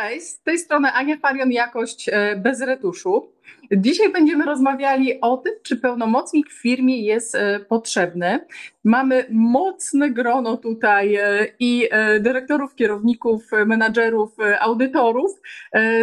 Cześć, 0.00 0.26
z 0.26 0.42
tej 0.42 0.58
strony 0.58 0.92
Ania 0.92 1.16
Farion, 1.16 1.52
jakość 1.52 2.08
e, 2.12 2.36
bez 2.36 2.60
retuszu. 2.60 3.32
Dzisiaj 3.72 4.12
będziemy 4.12 4.44
rozmawiali 4.44 5.20
o 5.20 5.36
tym, 5.36 5.52
czy 5.62 5.76
pełnomocnik 5.76 6.50
w 6.50 6.62
firmie 6.62 7.02
jest 7.02 7.34
e, 7.34 7.60
potrzebny. 7.60 8.46
Mamy 8.84 9.26
mocne 9.30 10.10
grono 10.10 10.56
tutaj 10.56 11.14
e, 11.14 11.46
i 11.58 11.88
dyrektorów, 12.20 12.74
kierowników, 12.74 13.50
menadżerów, 13.66 14.36
audytorów. 14.60 15.30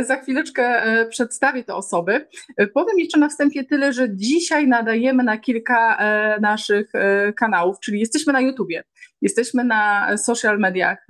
Za 0.02 0.16
chwileczkę 0.16 0.84
przedstawię 1.10 1.64
te 1.64 1.76
osoby. 1.76 2.28
Powiem 2.74 3.00
jeszcze 3.00 3.20
na 3.20 3.30
wstępie 3.30 3.64
tyle, 3.64 3.94
że 3.94 4.16
dzisiaj 4.16 4.68
nadajemy 4.68 5.24
na 5.24 5.38
kilka 5.38 5.98
naszych 6.42 6.92
kanałów, 7.36 7.80
czyli 7.80 8.00
jesteśmy 8.00 8.34
na 8.34 8.42
YouTubie, 8.42 8.84
jesteśmy 9.22 9.64
na 9.64 10.10
social 10.18 10.60
mediach 10.60 11.08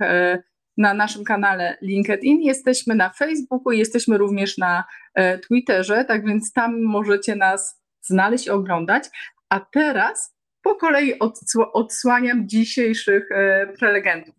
na 0.76 0.94
naszym 0.94 1.24
kanale 1.24 1.76
LinkedIn, 1.82 2.42
jesteśmy 2.42 2.94
na 2.94 3.10
Facebooku, 3.10 3.72
jesteśmy 3.72 4.18
również 4.18 4.58
na 4.58 4.84
e, 5.14 5.38
Twitterze, 5.38 6.04
tak 6.04 6.26
więc 6.26 6.52
tam 6.52 6.82
możecie 6.82 7.36
nas 7.36 7.82
znaleźć 8.00 8.46
i 8.46 8.50
oglądać. 8.50 9.04
A 9.48 9.60
teraz 9.60 10.36
po 10.62 10.74
kolei 10.74 11.18
odsłaniam 11.72 12.48
dzisiejszych 12.48 13.32
e, 13.32 13.66
prelegentów. 13.78 14.34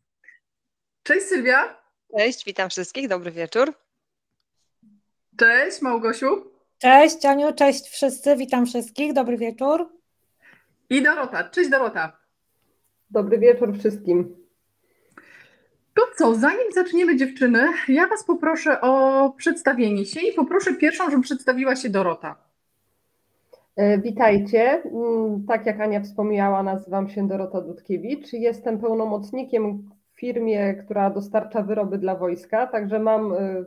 Cześć 1.03 1.25
Sylwia. 1.25 1.81
Cześć, 2.17 2.45
witam 2.45 2.69
wszystkich, 2.69 3.07
dobry 3.07 3.31
wieczór. 3.31 3.73
Cześć 5.39 5.81
Małgosiu. 5.81 6.51
Cześć 6.77 7.25
Aniu, 7.25 7.53
cześć 7.53 7.89
wszyscy, 7.89 8.35
witam 8.35 8.65
wszystkich, 8.65 9.13
dobry 9.13 9.37
wieczór. 9.37 9.89
I 10.89 11.01
Dorota, 11.01 11.49
cześć 11.49 11.69
Dorota. 11.69 12.17
Dobry 13.09 13.37
wieczór 13.37 13.79
wszystkim. 13.79 14.44
To 15.95 16.01
co, 16.17 16.35
zanim 16.35 16.71
zaczniemy 16.73 17.15
dziewczyny, 17.15 17.67
ja 17.87 18.07
Was 18.07 18.23
poproszę 18.23 18.81
o 18.81 19.29
przedstawienie 19.37 20.05
się 20.05 20.19
i 20.21 20.33
poproszę 20.33 20.73
pierwszą, 20.73 21.09
żeby 21.11 21.23
przedstawiła 21.23 21.75
się 21.75 21.89
Dorota. 21.89 22.35
E, 23.75 23.97
witajcie. 23.97 24.83
Mm, 24.83 25.45
tak 25.47 25.65
jak 25.65 25.81
Ania 25.81 26.01
wspomniała, 26.01 26.63
nazywam 26.63 27.09
się 27.09 27.27
Dorota 27.27 27.61
Dudkiewicz. 27.61 28.33
Jestem 28.33 28.79
pełnomocnikiem 28.79 29.91
w 30.13 30.19
firmie, 30.19 30.73
która 30.73 31.09
dostarcza 31.09 31.61
wyroby 31.61 31.97
dla 31.97 32.15
wojska, 32.15 32.67
także 32.67 32.99
mam, 32.99 33.33
e, 33.33 33.65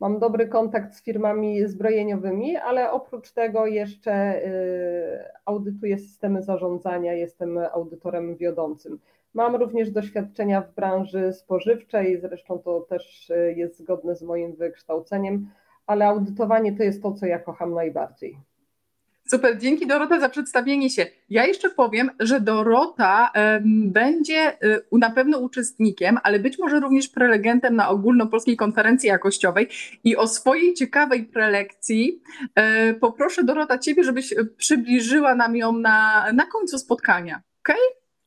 mam 0.00 0.18
dobry 0.18 0.48
kontakt 0.48 0.94
z 0.94 1.02
firmami 1.02 1.66
zbrojeniowymi, 1.66 2.56
ale 2.56 2.90
oprócz 2.92 3.32
tego 3.32 3.66
jeszcze 3.66 4.12
e, 4.12 5.32
audytuję 5.44 5.98
systemy 5.98 6.42
zarządzania, 6.42 7.12
jestem 7.12 7.58
audytorem 7.72 8.36
wiodącym. 8.36 8.98
Mam 9.34 9.56
również 9.56 9.90
doświadczenia 9.90 10.60
w 10.60 10.74
branży 10.74 11.32
spożywczej, 11.32 12.20
zresztą 12.20 12.58
to 12.58 12.80
też 12.80 13.30
e, 13.30 13.52
jest 13.52 13.78
zgodne 13.78 14.16
z 14.16 14.22
moim 14.22 14.56
wykształceniem, 14.56 15.50
ale 15.86 16.06
audytowanie 16.06 16.76
to 16.76 16.82
jest 16.82 17.02
to, 17.02 17.12
co 17.12 17.26
ja 17.26 17.38
kocham 17.38 17.74
najbardziej. 17.74 18.38
Super, 19.30 19.58
dzięki 19.58 19.86
Dorota 19.86 20.20
za 20.20 20.28
przedstawienie 20.28 20.90
się. 20.90 21.06
Ja 21.30 21.46
jeszcze 21.46 21.70
powiem, 21.70 22.10
że 22.20 22.40
Dorota 22.40 23.32
będzie 23.86 24.64
y, 24.64 24.82
na 24.92 25.10
pewno 25.10 25.38
uczestnikiem, 25.38 26.18
ale 26.22 26.38
być 26.38 26.58
może 26.58 26.80
również 26.80 27.08
prelegentem 27.08 27.76
na 27.76 27.88
ogólnopolskiej 27.88 28.56
konferencji 28.56 29.08
jakościowej 29.08 29.68
i 30.04 30.16
o 30.16 30.26
swojej 30.26 30.74
ciekawej 30.74 31.24
prelekcji 31.24 32.22
y, 32.90 32.94
poproszę 32.94 33.44
Dorota 33.44 33.78
Ciebie, 33.78 34.04
żebyś 34.04 34.34
przybliżyła 34.56 35.34
nam 35.34 35.56
ją 35.56 35.72
na, 35.72 36.26
na 36.32 36.46
końcu 36.46 36.78
spotkania. 36.78 37.42
Ok? 37.60 37.76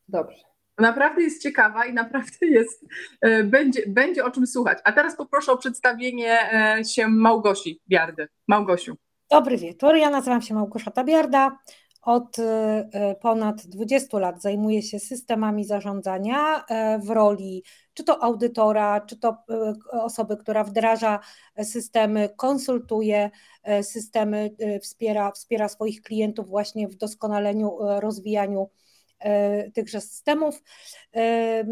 Dobrze. 0.07 0.50
Naprawdę 0.81 1.21
jest 1.21 1.43
ciekawa 1.43 1.85
i 1.85 1.93
naprawdę 1.93 2.47
jest, 2.47 2.85
e, 3.21 3.43
będzie, 3.43 3.81
będzie 3.87 4.25
o 4.25 4.31
czym 4.31 4.47
słuchać. 4.47 4.77
A 4.83 4.91
teraz 4.91 5.15
poproszę 5.15 5.51
o 5.51 5.57
przedstawienie 5.57 6.53
e, 6.53 6.85
się 6.85 7.07
Małgosi 7.07 7.81
Biardy. 7.89 8.27
Małgosiu. 8.47 8.95
Dobry 9.29 9.57
wieczór, 9.57 9.95
ja 9.95 10.09
nazywam 10.09 10.41
się 10.41 10.53
Małgorzata 10.53 11.03
Biarda. 11.03 11.59
Od 12.01 12.39
e, 12.39 13.15
ponad 13.21 13.67
20 13.67 14.19
lat 14.19 14.41
zajmuję 14.41 14.81
się 14.81 14.99
systemami 14.99 15.65
zarządzania 15.65 16.65
w 17.05 17.09
roli 17.09 17.63
czy 17.93 18.03
to 18.03 18.23
audytora, 18.23 19.01
czy 19.01 19.19
to 19.19 19.37
osoby, 19.91 20.37
która 20.37 20.63
wdraża 20.63 21.19
systemy, 21.63 22.29
konsultuje 22.37 23.29
systemy, 23.81 24.55
wspiera, 24.81 25.31
wspiera 25.31 25.69
swoich 25.69 26.01
klientów 26.01 26.47
właśnie 26.47 26.87
w 26.87 26.95
doskonaleniu, 26.95 27.77
rozwijaniu 27.99 28.69
tychże 29.73 30.01
systemów. 30.01 30.63
E, 31.15 31.63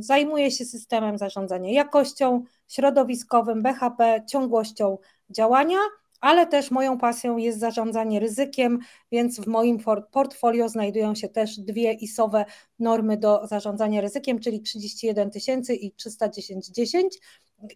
zajmuje 0.00 0.50
się 0.50 0.64
systemem 0.64 1.18
zarządzania 1.18 1.72
jakością, 1.72 2.42
środowiskowym, 2.68 3.62
BHP, 3.62 4.22
ciągłością 4.28 4.98
działania, 5.30 5.78
ale 6.20 6.46
też 6.46 6.70
moją 6.70 6.98
pasją 6.98 7.36
jest 7.36 7.58
zarządzanie 7.58 8.20
ryzykiem, 8.20 8.78
więc 9.12 9.40
w 9.40 9.46
moim 9.46 9.78
portfolio 10.12 10.68
znajdują 10.68 11.14
się 11.14 11.28
też 11.28 11.58
dwie 11.58 11.92
ISOwe 11.92 12.44
normy 12.78 13.16
do 13.16 13.46
zarządzania 13.46 14.00
ryzykiem, 14.00 14.38
czyli 14.38 14.60
31 14.60 15.30
tysięcy 15.30 15.74
i 15.74 15.92
310 15.92 16.66
10 16.66 17.18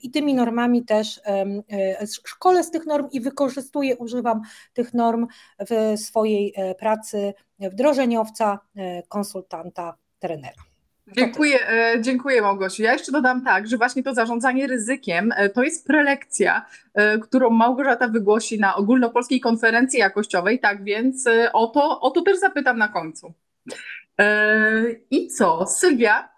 i 0.03 0.11
tymi 0.11 0.35
normami 0.35 0.85
też 0.85 1.21
e, 1.27 2.07
szkole 2.25 2.65
z 2.65 2.71
tych 2.71 2.87
norm 2.87 3.09
i 3.13 3.21
wykorzystuję, 3.21 3.97
używam 3.97 4.41
tych 4.73 4.95
norm 4.95 5.27
w 5.71 6.01
swojej 6.01 6.53
e, 6.57 6.75
pracy 6.75 7.35
wdrożeniowca, 7.59 8.59
e, 8.77 9.03
konsultanta, 9.03 9.95
trenera. 10.19 10.63
Dziękuję, 11.17 11.59
dziękuję 12.01 12.43
Małgosiu. 12.43 12.83
Ja 12.83 12.93
jeszcze 12.93 13.13
dodam 13.13 13.45
tak, 13.45 13.69
że 13.69 13.77
właśnie 13.77 14.03
to 14.03 14.15
zarządzanie 14.15 14.67
ryzykiem 14.67 15.35
to 15.55 15.63
jest 15.63 15.87
prelekcja, 15.87 16.67
którą 17.23 17.51
Małgorzata 17.51 18.09
wygłosi 18.09 18.59
na 18.61 18.75
ogólnopolskiej 18.75 19.41
konferencji 19.41 19.99
jakościowej, 19.99 20.61
tak 20.61 20.85
więc 20.85 21.25
o 21.53 21.67
to, 21.67 22.01
o 22.01 22.11
to 22.11 22.23
też 22.23 22.39
zapytam 22.39 22.79
na 22.79 22.89
końcu. 22.89 23.33
I 25.11 25.29
co, 25.29 25.67
Sylwia, 25.67 26.29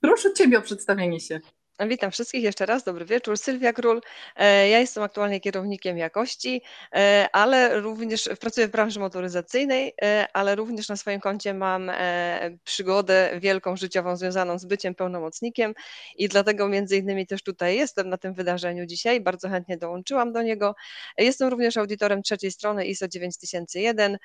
proszę 0.00 0.32
Ciebie 0.32 0.58
o 0.58 0.62
przedstawienie 0.62 1.20
się. 1.20 1.40
Witam 1.80 2.10
wszystkich 2.10 2.42
jeszcze 2.42 2.66
raz, 2.66 2.84
dobry 2.84 3.04
wieczór. 3.04 3.38
Sylwia 3.38 3.72
Król. 3.72 4.00
E, 4.36 4.68
ja 4.68 4.78
jestem 4.78 5.02
aktualnie 5.02 5.40
kierownikiem 5.40 5.98
jakości, 5.98 6.62
e, 6.92 7.28
ale 7.32 7.80
również 7.80 8.28
pracuję 8.40 8.68
w 8.68 8.70
branży 8.70 9.00
motoryzacyjnej, 9.00 9.94
e, 10.02 10.26
ale 10.32 10.54
również 10.54 10.88
na 10.88 10.96
swoim 10.96 11.20
koncie 11.20 11.54
mam 11.54 11.90
przygodę 12.64 13.30
wielką 13.40 13.76
życiową 13.76 14.16
związaną 14.16 14.58
z 14.58 14.64
byciem 14.64 14.94
pełnomocnikiem 14.94 15.74
i 16.16 16.28
dlatego 16.28 16.68
między 16.68 16.96
innymi 16.96 17.26
też 17.26 17.42
tutaj 17.42 17.76
jestem 17.76 18.08
na 18.08 18.18
tym 18.18 18.34
wydarzeniu 18.34 18.86
dzisiaj. 18.86 19.20
Bardzo 19.20 19.48
chętnie 19.48 19.76
dołączyłam 19.76 20.32
do 20.32 20.42
niego. 20.42 20.74
Jestem 21.18 21.48
również 21.48 21.76
audytorem 21.76 22.22
trzeciej 22.22 22.50
strony 22.50 22.86
ISO 22.86 23.08
9001 23.08 24.18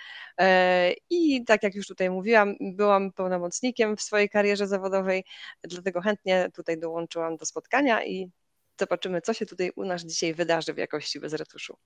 i 1.10 1.46
tak 1.46 1.64
jak 1.64 1.76
już 1.76 1.88
tutaj 1.88 2.10
mówiłam, 2.10 2.56
byłam 2.60 3.12
pełnomocnikiem 3.12 3.98
w 3.98 4.02
swojej 4.02 4.30
karierze 4.30 4.68
zawodowej, 4.68 5.26
dlatego 5.64 6.02
chętnie 6.02 6.50
tutaj 6.56 6.78
dołączyłam 6.78 7.39
do 7.40 7.46
spotkania 7.46 8.06
i 8.06 8.32
zobaczymy, 8.80 9.22
co 9.22 9.34
się 9.34 9.46
tutaj 9.46 9.72
u 9.76 9.86
nas 9.86 10.06
dzisiaj 10.06 10.34
wydarzy 10.34 10.74
w 10.74 10.78
jakości 10.78 11.20
bez 11.20 11.34
retuszu. 11.34 11.78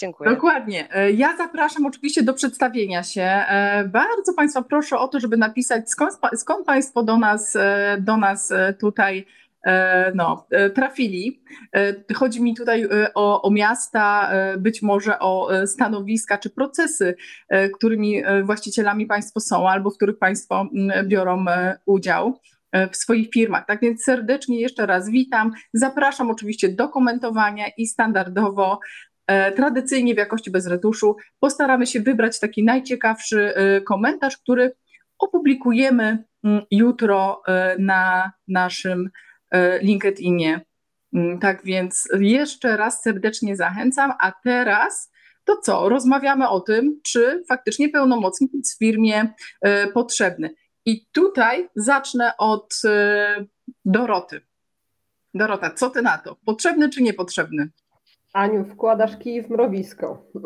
Dziękuję. 0.00 0.30
Dokładnie. 0.30 0.88
E, 0.94 1.12
ja 1.12 1.36
zapraszam 1.36 1.86
oczywiście 1.86 2.22
do 2.22 2.34
przedstawienia 2.34 3.02
się. 3.02 3.22
E, 3.22 3.84
bardzo 3.88 4.34
Państwa 4.34 4.62
proszę 4.62 4.98
o 4.98 5.08
to, 5.08 5.20
żeby 5.20 5.36
napisać, 5.36 5.90
skąd, 5.90 6.12
skąd 6.36 6.66
Państwo 6.66 7.02
do 7.02 7.18
nas, 7.18 7.56
e, 7.56 7.96
do 8.00 8.16
nas 8.16 8.52
tutaj 8.80 9.26
no, 10.14 10.46
trafili. 10.74 11.42
Chodzi 12.14 12.42
mi 12.42 12.54
tutaj 12.54 12.88
o, 13.14 13.42
o 13.42 13.50
miasta, 13.50 14.30
być 14.58 14.82
może 14.82 15.18
o 15.18 15.48
stanowiska 15.66 16.38
czy 16.38 16.50
procesy, 16.50 17.16
którymi 17.74 18.22
właścicielami 18.44 19.06
Państwo 19.06 19.40
są 19.40 19.68
albo 19.68 19.90
w 19.90 19.96
których 19.96 20.18
Państwo 20.18 20.68
biorą 21.04 21.44
udział. 21.86 22.40
E, 22.72 22.88
w 22.88 22.96
swoich 22.96 23.30
firmach. 23.30 23.66
Tak 23.66 23.80
więc 23.80 24.04
serdecznie 24.04 24.60
jeszcze 24.60 24.86
raz 24.86 25.10
witam. 25.10 25.52
Zapraszam 25.72 26.30
oczywiście 26.30 26.68
do 26.68 26.88
komentowania 26.88 27.64
i 27.76 27.86
standardowo, 27.86 28.80
e, 29.26 29.52
tradycyjnie 29.52 30.14
w 30.14 30.18
jakości 30.18 30.50
bez 30.50 30.66
retuszu, 30.66 31.16
postaramy 31.40 31.86
się 31.86 32.00
wybrać 32.00 32.40
taki 32.40 32.64
najciekawszy 32.64 33.54
e, 33.54 33.80
komentarz, 33.80 34.36
który 34.36 34.72
opublikujemy 35.18 36.24
mm, 36.44 36.62
jutro 36.70 37.42
na 37.78 38.32
naszym 38.48 39.10
LinkedInie. 39.82 40.60
Mm, 41.14 41.38
tak 41.38 41.64
więc 41.64 42.08
jeszcze 42.20 42.76
raz 42.76 43.02
serdecznie 43.02 43.56
zachęcam, 43.56 44.12
a 44.20 44.32
teraz 44.44 45.10
to 45.44 45.56
co? 45.56 45.88
Rozmawiamy 45.88 46.48
o 46.48 46.60
tym, 46.60 47.00
czy 47.04 47.44
faktycznie 47.48 47.88
pełnomocnik 47.88 48.50
jest 48.54 48.74
w 48.74 48.78
firmie 48.78 49.32
potrzebny. 49.94 50.50
I 50.88 51.06
tutaj 51.12 51.68
zacznę 51.76 52.36
od 52.38 52.80
y, 52.84 53.46
Doroty. 53.84 54.40
Dorota, 55.34 55.70
co 55.70 55.90
ty 55.90 56.02
na 56.02 56.18
to? 56.18 56.36
Potrzebny 56.44 56.90
czy 56.90 57.02
niepotrzebny? 57.02 57.70
Aniu, 58.32 58.64
wkładasz 58.64 59.16
kij 59.16 59.42
w 59.42 59.50
mrowisko. 59.50 60.22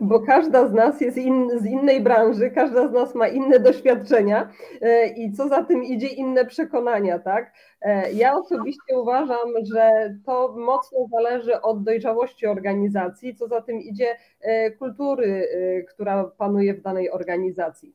Bo 0.00 0.20
każda 0.20 0.68
z 0.68 0.72
nas 0.72 1.00
jest 1.00 1.16
in, 1.16 1.60
z 1.60 1.66
innej 1.66 2.00
branży, 2.00 2.50
każda 2.50 2.88
z 2.88 2.92
nas 2.92 3.14
ma 3.14 3.28
inne 3.28 3.60
doświadczenia 3.60 4.48
e, 4.80 5.06
i 5.06 5.32
co 5.32 5.48
za 5.48 5.64
tym 5.64 5.84
idzie, 5.84 6.06
inne 6.06 6.44
przekonania, 6.44 7.18
tak? 7.18 7.52
E, 7.80 8.12
ja 8.12 8.36
osobiście 8.36 8.98
uważam, 8.98 9.48
że 9.74 10.14
to 10.26 10.54
mocno 10.58 10.98
zależy 11.10 11.60
od 11.60 11.84
dojrzałości 11.84 12.46
organizacji, 12.46 13.34
co 13.34 13.48
za 13.48 13.60
tym 13.60 13.80
idzie 13.80 14.16
e, 14.40 14.70
kultury, 14.70 15.48
która 15.88 16.24
panuje 16.24 16.74
w 16.74 16.82
danej 16.82 17.10
organizacji. 17.10 17.94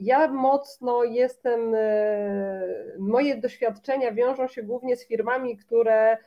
Ja 0.00 0.28
mocno 0.28 1.04
jestem, 1.04 1.76
moje 2.98 3.36
doświadczenia 3.36 4.12
wiążą 4.12 4.48
się 4.48 4.62
głównie 4.62 4.96
z 4.96 5.06
firmami, 5.06 5.56
które, 5.56 6.18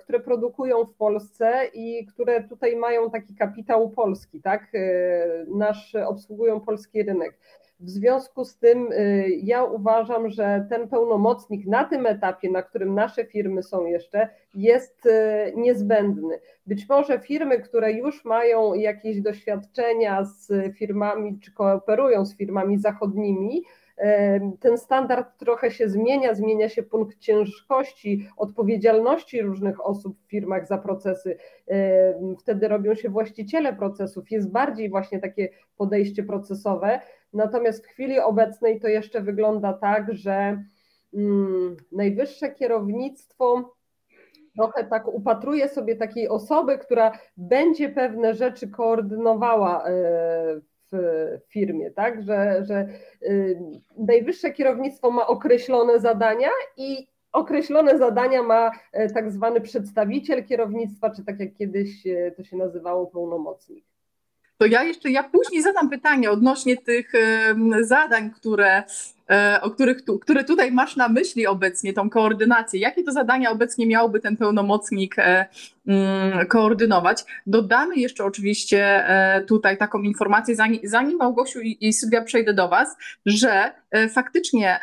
które 0.00 0.20
produkują 0.20 0.84
w 0.84 0.94
Polsce 0.94 1.64
i 1.74 2.06
które 2.06 2.42
tutaj 2.48 2.76
mają 2.76 3.10
taki 3.10 3.34
kapitał 3.34 3.90
polski, 3.90 4.40
tak? 4.42 4.72
Nasz 5.46 5.94
obsługują 5.94 6.60
polski 6.60 7.02
rynek. 7.02 7.38
W 7.80 7.90
związku 7.90 8.44
z 8.44 8.58
tym 8.58 8.88
ja 9.42 9.64
uważam, 9.64 10.28
że 10.28 10.66
ten 10.70 10.88
pełnomocnik 10.88 11.66
na 11.66 11.84
tym 11.84 12.06
etapie, 12.06 12.50
na 12.50 12.62
którym 12.62 12.94
nasze 12.94 13.24
firmy 13.24 13.62
są 13.62 13.86
jeszcze, 13.86 14.28
jest 14.54 15.08
niezbędny. 15.56 16.40
Być 16.66 16.88
może 16.88 17.18
firmy, 17.18 17.60
które 17.60 17.92
już 17.92 18.24
mają 18.24 18.74
jakieś 18.74 19.20
doświadczenia 19.20 20.24
z 20.24 20.52
firmami, 20.76 21.38
czy 21.40 21.52
kooperują 21.52 22.24
z 22.24 22.36
firmami 22.36 22.78
zachodnimi, 22.78 23.62
ten 24.60 24.78
standard 24.78 25.38
trochę 25.38 25.70
się 25.70 25.88
zmienia, 25.88 26.34
zmienia 26.34 26.68
się 26.68 26.82
punkt 26.82 27.18
ciężkości, 27.18 28.28
odpowiedzialności 28.36 29.42
różnych 29.42 29.86
osób 29.86 30.16
w 30.18 30.30
firmach 30.30 30.66
za 30.66 30.78
procesy. 30.78 31.36
Wtedy 32.38 32.68
robią 32.68 32.94
się 32.94 33.08
właściciele 33.08 33.72
procesów, 33.72 34.30
jest 34.30 34.50
bardziej 34.50 34.90
właśnie 34.90 35.20
takie 35.20 35.48
podejście 35.76 36.22
procesowe. 36.22 37.00
Natomiast 37.34 37.84
w 37.84 37.88
chwili 37.88 38.20
obecnej 38.20 38.80
to 38.80 38.88
jeszcze 38.88 39.20
wygląda 39.20 39.72
tak, 39.72 40.14
że 40.14 40.62
mm, 41.14 41.76
najwyższe 41.92 42.50
kierownictwo 42.50 43.74
trochę 44.56 44.84
tak 44.84 45.08
upatruje 45.08 45.68
sobie 45.68 45.96
takiej 45.96 46.28
osoby, 46.28 46.78
która 46.78 47.12
będzie 47.36 47.88
pewne 47.88 48.34
rzeczy 48.34 48.68
koordynowała 48.68 49.84
e, 49.88 49.90
w 50.92 51.38
firmie, 51.48 51.90
tak? 51.90 52.22
Że, 52.22 52.64
że 52.64 52.88
y, 53.22 53.60
najwyższe 53.98 54.50
kierownictwo 54.50 55.10
ma 55.10 55.26
określone 55.26 56.00
zadania 56.00 56.50
i 56.76 57.06
określone 57.32 57.98
zadania 57.98 58.42
ma 58.42 58.70
e, 58.92 59.10
tak 59.10 59.32
zwany 59.32 59.60
przedstawiciel 59.60 60.44
kierownictwa, 60.44 61.10
czy 61.10 61.24
tak 61.24 61.40
jak 61.40 61.54
kiedyś 61.54 62.06
e, 62.06 62.30
to 62.30 62.44
się 62.44 62.56
nazywało, 62.56 63.06
pełnomocnik. 63.06 63.84
To 64.58 64.66
ja 64.66 64.82
jeszcze, 64.82 65.10
ja 65.10 65.22
później 65.22 65.62
zadam 65.62 65.90
pytanie 65.90 66.30
odnośnie 66.30 66.76
tych 66.76 67.12
zadań, 67.82 68.30
które 68.30 68.82
E, 69.30 69.60
o 69.60 69.70
których 69.70 70.04
tu, 70.04 70.18
które 70.18 70.44
tutaj 70.44 70.72
masz 70.72 70.96
na 70.96 71.08
myśli 71.08 71.46
obecnie, 71.46 71.92
tą 71.92 72.10
koordynację. 72.10 72.80
Jakie 72.80 73.04
to 73.04 73.12
zadania 73.12 73.50
obecnie 73.50 73.86
miałby 73.86 74.20
ten 74.20 74.36
pełnomocnik 74.36 75.18
e, 75.18 75.46
mm, 75.86 76.46
koordynować? 76.46 77.24
Dodamy 77.46 77.96
jeszcze 77.96 78.24
oczywiście 78.24 79.08
e, 79.08 79.40
tutaj 79.40 79.78
taką 79.78 80.02
informację, 80.02 80.56
zanim, 80.56 80.80
zanim 80.84 81.18
Małgosiu 81.18 81.60
i, 81.60 81.76
i 81.80 81.92
Sylwia 81.92 82.22
przejdę 82.22 82.54
do 82.54 82.68
Was, 82.68 82.96
że 83.26 83.72
faktycznie 84.14 84.80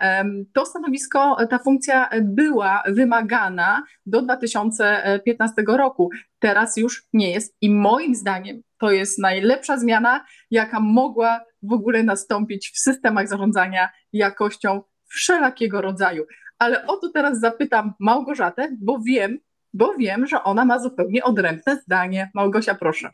to 0.54 0.66
stanowisko, 0.66 1.38
ta 1.50 1.60
funkcja 1.60 2.10
była 2.22 2.84
wymagana 2.88 3.84
do 4.06 4.22
2015 4.22 5.64
roku. 5.68 6.10
Teraz 6.40 6.78
już 6.78 7.08
nie 7.14 7.32
jest 7.32 7.56
i 7.62 7.70
moim 7.70 8.16
zdaniem 8.16 8.62
to 8.82 8.92
jest 8.92 9.20
najlepsza 9.20 9.78
zmiana, 9.78 10.26
jaka 10.52 10.80
mogła 10.80 11.42
w 11.64 11.74
ogóle 11.74 12.04
nastąpić 12.04 12.72
w 12.76 12.80
systemach 12.80 13.28
zarządzania 13.28 13.90
jakością 14.14 14.82
wszelakiego 15.08 15.82
rodzaju. 15.82 16.26
Ale 16.60 16.88
o 16.88 16.98
to 16.98 17.10
teraz 17.10 17.40
zapytam 17.40 17.94
Małgorzatę, 18.00 18.70
bo 18.82 19.00
wiem, 19.00 19.40
bo 19.74 19.94
wiem, 19.94 20.28
że 20.28 20.44
ona 20.44 20.66
ma 20.66 20.80
zupełnie 20.80 21.24
odrębne 21.24 21.76
zdanie. 21.76 22.32
Małgosia, 22.34 22.76
proszę. 22.76 23.10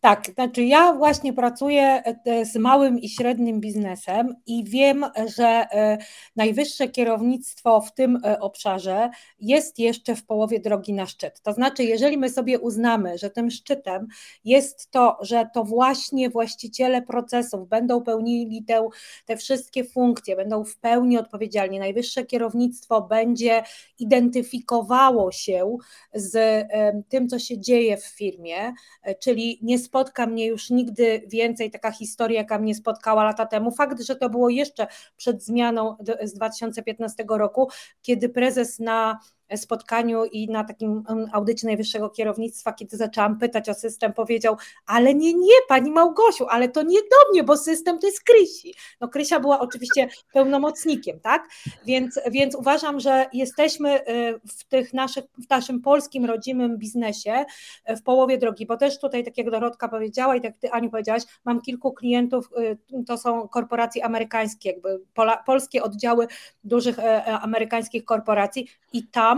Tak, 0.00 0.26
znaczy 0.34 0.64
ja 0.64 0.92
właśnie 0.92 1.32
pracuję 1.32 2.02
e, 2.24 2.44
z 2.44 2.56
małym 2.56 2.98
i 2.98 3.08
średnim 3.08 3.60
biznesem 3.60 4.34
i 4.46 4.64
wiem, 4.64 5.04
że 5.36 5.46
e, 5.46 5.98
najwyższe 6.36 6.88
kierownictwo 6.88 7.80
w 7.80 7.94
tym 7.94 8.20
e, 8.24 8.40
obszarze 8.40 9.10
jest 9.40 9.78
jeszcze 9.78 10.14
w 10.16 10.26
połowie 10.26 10.60
drogi 10.60 10.92
na 10.92 11.06
szczyt. 11.06 11.40
To 11.42 11.52
znaczy, 11.52 11.84
jeżeli 11.84 12.18
my 12.18 12.30
sobie 12.30 12.58
uznamy, 12.58 13.18
że 13.18 13.30
tym 13.30 13.50
szczytem 13.50 14.06
jest 14.44 14.90
to, 14.90 15.18
że 15.20 15.48
to 15.54 15.64
właśnie 15.64 16.30
właściciele 16.30 17.02
procesów 17.02 17.68
będą 17.68 18.02
pełnili 18.02 18.64
te, 18.64 18.88
te 19.26 19.36
wszystkie 19.36 19.84
funkcje, 19.84 20.36
będą 20.36 20.64
w 20.64 20.76
pełni 20.76 21.18
odpowiedzialni, 21.18 21.78
najwyższe 21.78 22.24
kierownictwo 22.24 23.02
będzie 23.02 23.62
identyfikowało 23.98 25.32
się 25.32 25.76
z 26.14 26.66
tym, 27.08 27.28
co 27.28 27.38
się 27.38 27.58
dzieje 27.58 27.96
w 27.96 28.04
firmie, 28.04 28.72
czyli 29.20 29.58
nie 29.62 29.78
spotka 29.88 30.26
mnie 30.26 30.46
już 30.46 30.70
nigdy 30.70 31.22
więcej 31.26 31.70
taka 31.70 31.90
historia, 31.90 32.40
jaka 32.40 32.58
mnie 32.58 32.74
spotkała 32.74 33.24
lata 33.24 33.46
temu. 33.46 33.70
Fakt, 33.70 34.02
że 34.02 34.16
to 34.16 34.30
było 34.30 34.48
jeszcze 34.48 34.86
przed 35.16 35.44
zmianą 35.44 35.96
z 36.22 36.34
2015 36.34 37.24
roku, 37.28 37.68
kiedy 38.02 38.28
prezes 38.28 38.78
na 38.78 39.18
spotkaniu 39.56 40.24
i 40.24 40.48
na 40.48 40.64
takim 40.64 41.04
audycie 41.32 41.66
najwyższego 41.66 42.10
kierownictwa, 42.10 42.72
kiedy 42.72 42.96
zaczęłam 42.96 43.38
pytać 43.38 43.68
o 43.68 43.74
system, 43.74 44.12
powiedział, 44.12 44.56
ale 44.86 45.14
nie, 45.14 45.34
nie, 45.34 45.54
pani 45.68 45.90
Małgosiu, 45.90 46.46
ale 46.48 46.68
to 46.68 46.82
nie 46.82 47.00
do 47.00 47.32
mnie, 47.32 47.44
bo 47.44 47.56
system 47.56 47.98
to 47.98 48.06
jest 48.06 48.22
Krysi. 48.24 48.74
No 49.00 49.08
Krysia 49.08 49.40
była 49.40 49.60
oczywiście 49.60 50.08
pełnomocnikiem, 50.32 51.20
tak? 51.20 51.48
Więc, 51.86 52.20
więc 52.30 52.54
uważam, 52.54 53.00
że 53.00 53.26
jesteśmy 53.32 54.00
y, 54.00 54.40
w 54.48 54.64
tych 54.64 54.92
naszych, 54.92 55.24
w 55.46 55.50
naszym 55.50 55.80
polskim 55.80 56.24
rodzimym 56.24 56.78
biznesie 56.78 57.44
y, 57.90 57.96
w 57.96 58.02
połowie 58.02 58.38
drogi, 58.38 58.66
bo 58.66 58.76
też 58.76 59.00
tutaj, 59.00 59.24
tak 59.24 59.38
jak 59.38 59.50
Dorotka 59.50 59.88
powiedziała 59.88 60.36
i 60.36 60.40
tak 60.40 60.56
ty 60.58 60.70
Aniu 60.70 60.90
powiedziałaś, 60.90 61.22
mam 61.44 61.60
kilku 61.60 61.92
klientów, 61.92 62.50
y, 62.58 63.04
to 63.06 63.18
są 63.18 63.48
korporacje 63.48 64.04
amerykańskie, 64.04 64.70
jakby 64.70 65.00
pola, 65.14 65.36
polskie 65.36 65.82
oddziały 65.82 66.26
dużych 66.64 66.98
e, 66.98 67.26
e, 67.26 67.38
amerykańskich 67.38 68.04
korporacji 68.04 68.68
i 68.92 69.06
tam 69.06 69.37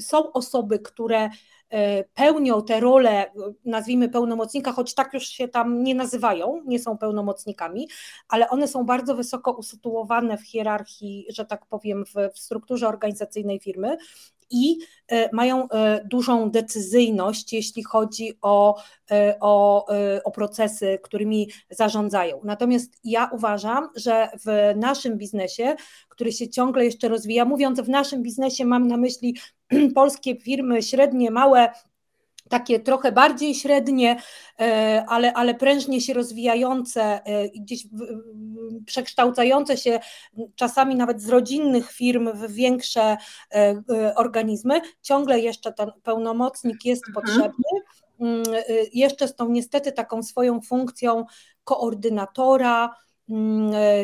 są 0.00 0.32
osoby, 0.32 0.78
które 0.78 1.30
e, 1.70 2.04
pełnią 2.04 2.62
te 2.62 2.80
role, 2.80 3.32
nazwijmy 3.64 4.08
pełnomocnika, 4.08 4.72
choć 4.72 4.94
tak 4.94 5.14
już 5.14 5.26
się 5.26 5.48
tam 5.48 5.82
nie 5.82 5.94
nazywają, 5.94 6.62
nie 6.66 6.78
są 6.78 6.98
pełnomocnikami, 6.98 7.88
ale 8.28 8.48
one 8.48 8.68
są 8.68 8.84
bardzo 8.84 9.14
wysoko 9.14 9.52
usytuowane 9.52 10.38
w 10.38 10.46
hierarchii, 10.46 11.26
że 11.28 11.44
tak 11.44 11.66
powiem, 11.66 12.04
w, 12.04 12.34
w 12.34 12.38
strukturze 12.38 12.88
organizacyjnej 12.88 13.60
firmy 13.60 13.96
i 14.50 14.78
e, 15.08 15.30
mają 15.32 15.68
e, 15.68 16.04
dużą 16.04 16.50
decyzyjność, 16.50 17.52
jeśli 17.52 17.82
chodzi 17.82 18.38
o, 18.42 18.82
e, 19.10 19.36
o, 19.40 19.86
o 20.24 20.30
procesy, 20.30 20.98
którymi 21.02 21.50
zarządzają. 21.70 22.40
Natomiast 22.44 22.92
ja 23.04 23.30
uważam, 23.32 23.88
że 23.96 24.28
w 24.46 24.74
naszym 24.76 25.18
biznesie, 25.18 25.76
który 26.08 26.32
się 26.32 26.48
ciągle 26.48 26.84
jeszcze 26.84 27.08
rozwija, 27.08 27.44
mówiąc 27.44 27.80
w 27.80 27.88
naszym 27.88 28.22
biznesie, 28.22 28.64
mam 28.64 28.88
na 28.88 28.96
myśli 28.96 29.36
polskie 29.94 30.36
firmy 30.36 30.82
średnie, 30.82 31.30
małe, 31.30 31.72
takie 32.48 32.80
trochę 32.80 33.12
bardziej 33.12 33.54
średnie, 33.54 34.16
e, 34.60 35.04
ale, 35.08 35.32
ale 35.32 35.54
prężnie 35.54 36.00
się 36.00 36.14
rozwijające, 36.14 37.02
e, 37.02 37.48
gdzieś 37.48 37.86
przekształcające 38.86 39.76
się 39.76 40.00
czasami 40.54 40.94
nawet 40.94 41.22
z 41.22 41.28
rodzinnych 41.28 41.92
firm 41.92 42.30
w 42.34 42.52
większe 42.52 43.16
e, 43.54 44.14
organizmy, 44.16 44.80
ciągle 45.02 45.40
jeszcze 45.40 45.72
ten 45.72 45.90
pełnomocnik 46.02 46.84
jest 46.84 47.08
mhm. 47.08 47.26
potrzebny. 47.26 47.64
Mm, 48.20 48.42
jeszcze 48.92 49.28
z 49.28 49.34
tą 49.34 49.48
niestety 49.48 49.92
taką 49.92 50.22
swoją 50.22 50.60
funkcją 50.60 51.24
koordynatora, 51.64 52.94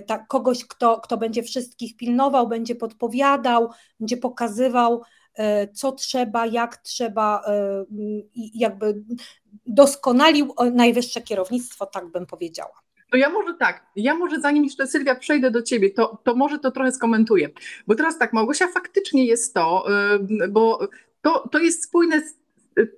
tak, 0.07 0.27
kogoś, 0.27 0.65
kto, 0.65 1.01
kto 1.01 1.17
będzie 1.17 1.43
wszystkich 1.43 1.97
pilnował, 1.97 2.49
będzie 2.49 2.75
podpowiadał, 2.75 3.71
będzie 4.01 4.17
pokazywał, 4.17 5.03
co 5.73 5.93
trzeba, 5.93 6.47
jak 6.47 6.77
trzeba 6.77 7.43
e, 7.47 7.85
jakby 8.55 9.03
doskonalił 9.67 10.55
najwyższe 10.73 11.23
kierownictwo, 11.23 11.87
tak 11.87 12.07
bym 12.07 12.27
powiedziała. 12.27 12.85
To 13.11 13.17
ja 13.17 13.31
może 13.31 13.55
tak, 13.55 13.87
ja 13.97 14.15
może 14.15 14.41
zanim 14.41 14.65
jeszcze 14.65 14.87
Sylwia 14.87 15.15
przejdę 15.15 15.51
do 15.51 15.63
ciebie, 15.63 15.91
to, 15.91 16.19
to 16.25 16.35
może 16.35 16.59
to 16.59 16.71
trochę 16.71 16.93
skomentuję. 16.93 17.49
Bo 17.87 17.95
teraz 17.95 18.19
tak, 18.19 18.33
Małgosia 18.33 18.69
faktycznie 18.69 19.25
jest 19.25 19.55
to, 19.55 19.87
bo 20.51 20.89
to, 21.23 21.49
to 21.49 21.59
jest 21.59 21.85
spójne 21.85 22.21
z 22.21 22.44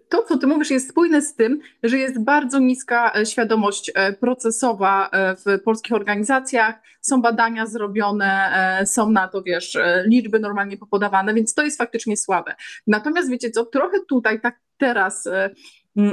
to, 0.09 0.23
co 0.23 0.39
ty 0.39 0.47
mówisz, 0.47 0.71
jest 0.71 0.91
spójne 0.91 1.23
z 1.23 1.35
tym, 1.35 1.61
że 1.83 1.99
jest 1.99 2.25
bardzo 2.25 2.59
niska 2.59 3.13
e, 3.15 3.27
świadomość 3.27 3.91
e, 3.95 4.13
procesowa 4.13 5.09
e, 5.13 5.37
w 5.37 5.63
polskich 5.63 5.93
organizacjach. 5.93 6.75
Są 7.01 7.23
badania 7.23 7.67
zrobione, 7.67 8.53
są 8.87 9.11
na 9.11 9.29
to, 9.29 9.43
wiesz, 9.43 9.79
liczby 10.05 10.41
normalnie 10.41 10.77
popodawane, 10.77 11.35
więc 11.35 11.55
to 11.55 11.63
jest 11.63 11.79
faktycznie 11.79 12.17
słabe. 12.17 12.55
Natomiast 12.87 13.31
wiecie 13.31 13.51
co, 13.51 13.65
trochę 13.65 13.99
tutaj 14.09 14.41
tak 14.41 14.61
teraz 14.79 15.29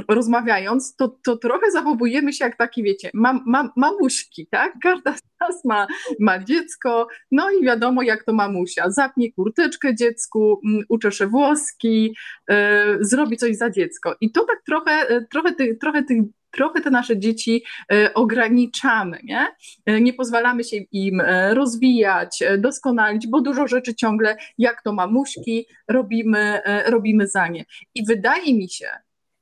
rozmawiając, 0.08 0.96
to, 0.96 1.16
to 1.24 1.36
trochę 1.36 1.70
zachowujemy 1.70 2.32
się 2.32 2.44
jak 2.44 2.56
taki, 2.56 2.82
wiecie, 2.82 3.10
mam, 3.14 3.42
mam, 3.46 3.70
mamuśki, 3.76 4.46
tak? 4.50 4.72
Każda 4.82 5.16
z 5.16 5.22
nas 5.40 5.64
ma, 5.64 5.86
ma 6.20 6.44
dziecko, 6.44 7.08
no 7.30 7.50
i 7.50 7.64
wiadomo, 7.64 8.02
jak 8.02 8.24
to 8.24 8.32
mamusia. 8.32 8.90
Zapnie 8.90 9.32
kurteczkę 9.32 9.94
dziecku, 9.94 10.60
mm, 10.66 10.84
uczesze 10.88 11.26
włoski, 11.26 12.16
yy, 12.48 12.56
zrobi 13.00 13.36
coś 13.36 13.56
za 13.56 13.70
dziecko. 13.70 14.16
I 14.20 14.32
to 14.32 14.44
tak 14.44 14.62
trochę, 14.66 14.90
e, 14.90 15.26
trochę, 15.30 15.54
ty, 15.54 15.76
trochę 15.80 16.02
trochę 16.50 16.80
te 16.80 16.90
nasze 16.90 17.18
dzieci 17.18 17.64
e, 17.92 18.14
ograniczamy, 18.14 19.18
nie? 19.24 19.46
Nie 20.00 20.12
pozwalamy 20.12 20.64
się 20.64 20.76
im 20.92 21.22
rozwijać, 21.50 22.42
doskonalić, 22.58 23.26
bo 23.26 23.40
dużo 23.40 23.68
rzeczy 23.68 23.94
ciągle, 23.94 24.36
jak 24.58 24.82
to 24.82 24.92
mamuśki, 24.92 25.66
robimy, 25.88 26.60
robimy 26.86 27.28
za 27.28 27.48
nie. 27.48 27.64
I 27.94 28.06
wydaje 28.06 28.54
mi 28.54 28.70
się, 28.70 28.88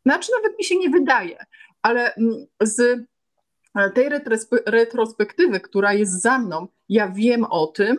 znaczy, 0.07 0.33
nawet 0.43 0.59
mi 0.59 0.65
się 0.65 0.79
nie 0.79 0.91
wydaje, 0.91 1.37
ale 1.83 2.15
mm, 2.15 2.47
z 2.61 2.81
e, 3.75 3.91
tej 3.91 4.09
retrospektywy, 4.67 5.61
która 5.61 5.93
jest 5.93 6.23
za 6.23 6.39
mną, 6.39 6.67
ja 6.89 7.09
wiem 7.09 7.45
o 7.45 7.67
tym, 7.67 7.97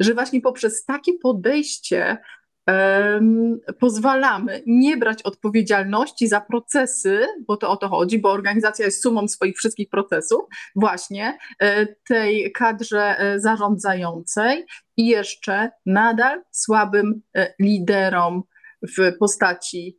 że 0.00 0.14
właśnie 0.14 0.40
poprzez 0.40 0.84
takie 0.84 1.12
podejście 1.22 2.18
um, 2.66 3.60
pozwalamy 3.78 4.62
nie 4.66 4.96
brać 4.96 5.22
odpowiedzialności 5.22 6.28
za 6.28 6.40
procesy, 6.40 7.26
bo 7.46 7.56
to 7.56 7.70
o 7.70 7.76
to 7.76 7.88
chodzi, 7.88 8.18
bo 8.18 8.30
organizacja 8.30 8.84
jest 8.84 9.02
sumą 9.02 9.28
swoich 9.28 9.56
wszystkich 9.56 9.88
procesów, 9.88 10.40
właśnie 10.76 11.38
e, 11.60 11.86
tej 11.86 12.52
kadrze 12.52 13.18
e, 13.18 13.40
zarządzającej 13.40 14.66
i 14.96 15.06
jeszcze 15.06 15.70
nadal 15.86 16.42
słabym 16.50 17.22
liderom 17.60 18.42
w 18.98 19.16
postaci 19.18 19.98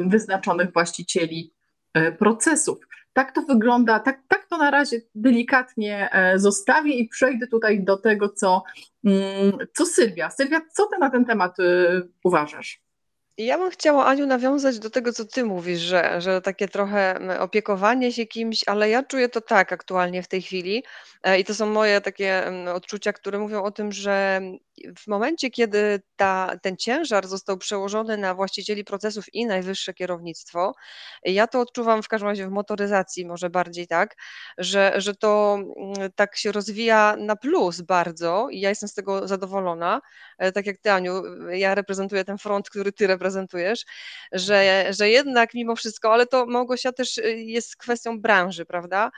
wyznaczonych 0.00 0.72
właścicieli 0.72 1.52
e, 1.94 2.12
procesów. 2.12 2.78
Tak 3.12 3.32
to 3.32 3.42
wygląda, 3.42 4.00
tak, 4.00 4.22
tak 4.28 4.46
to 4.46 4.58
na 4.58 4.70
razie 4.70 5.00
delikatnie 5.14 6.10
e, 6.12 6.38
zostawię 6.38 6.94
i 6.94 7.08
przejdę 7.08 7.46
tutaj 7.46 7.84
do 7.84 7.96
tego, 7.96 8.28
co, 8.28 8.62
mm, 9.04 9.58
co 9.72 9.86
Sylwia. 9.86 10.30
Sylwia, 10.30 10.60
co 10.72 10.86
ty 10.86 10.98
na 10.98 11.10
ten 11.10 11.24
temat 11.24 11.56
uważasz? 12.24 12.84
Ja 13.38 13.58
bym 13.58 13.70
chciała, 13.70 14.06
Aniu, 14.06 14.26
nawiązać 14.26 14.78
do 14.78 14.90
tego, 14.90 15.12
co 15.12 15.24
ty 15.24 15.44
mówisz, 15.44 15.80
że, 15.80 16.20
że 16.20 16.40
takie 16.40 16.68
trochę 16.68 17.18
opiekowanie 17.40 18.12
się 18.12 18.26
kimś, 18.26 18.64
ale 18.66 18.88
ja 18.90 19.02
czuję 19.02 19.28
to 19.28 19.40
tak 19.40 19.72
aktualnie 19.72 20.22
w 20.22 20.28
tej 20.28 20.42
chwili 20.42 20.84
i 21.38 21.44
to 21.44 21.54
są 21.54 21.66
moje 21.66 22.00
takie 22.00 22.52
odczucia, 22.74 23.12
które 23.12 23.38
mówią 23.38 23.62
o 23.62 23.70
tym, 23.70 23.92
że 23.92 24.40
w 24.98 25.06
momencie, 25.06 25.50
kiedy 25.50 26.02
ta, 26.16 26.50
ten 26.62 26.76
ciężar 26.76 27.26
został 27.26 27.58
przełożony 27.58 28.16
na 28.16 28.34
właścicieli 28.34 28.84
procesów 28.84 29.34
i 29.34 29.46
najwyższe 29.46 29.94
kierownictwo, 29.94 30.74
ja 31.24 31.46
to 31.46 31.60
odczuwam 31.60 32.02
w 32.02 32.08
każdym 32.08 32.28
razie 32.28 32.46
w 32.46 32.50
motoryzacji 32.50 33.26
może 33.26 33.50
bardziej 33.50 33.86
tak, 33.86 34.16
że, 34.58 34.92
że 34.96 35.14
to 35.14 35.58
mm, 35.76 36.12
tak 36.14 36.36
się 36.36 36.52
rozwija 36.52 37.16
na 37.18 37.36
plus 37.36 37.80
bardzo 37.80 38.48
i 38.50 38.60
ja 38.60 38.68
jestem 38.68 38.88
z 38.88 38.94
tego 38.94 39.28
zadowolona. 39.28 40.00
E, 40.38 40.52
tak 40.52 40.66
jak 40.66 40.78
ty, 40.78 40.90
Aniu, 40.90 41.22
ja 41.50 41.74
reprezentuję 41.74 42.24
ten 42.24 42.38
front, 42.38 42.70
który 42.70 42.92
ty 42.92 43.06
reprezentujesz, 43.06 43.84
że, 44.32 44.86
że 44.90 45.08
jednak 45.08 45.54
mimo 45.54 45.76
wszystko, 45.76 46.12
ale 46.12 46.26
to 46.26 46.46
Małgosia 46.46 46.92
też 46.92 47.18
y, 47.18 47.36
jest 47.38 47.76
kwestią 47.76 48.20
branży, 48.20 48.66
prawda? 48.66 49.10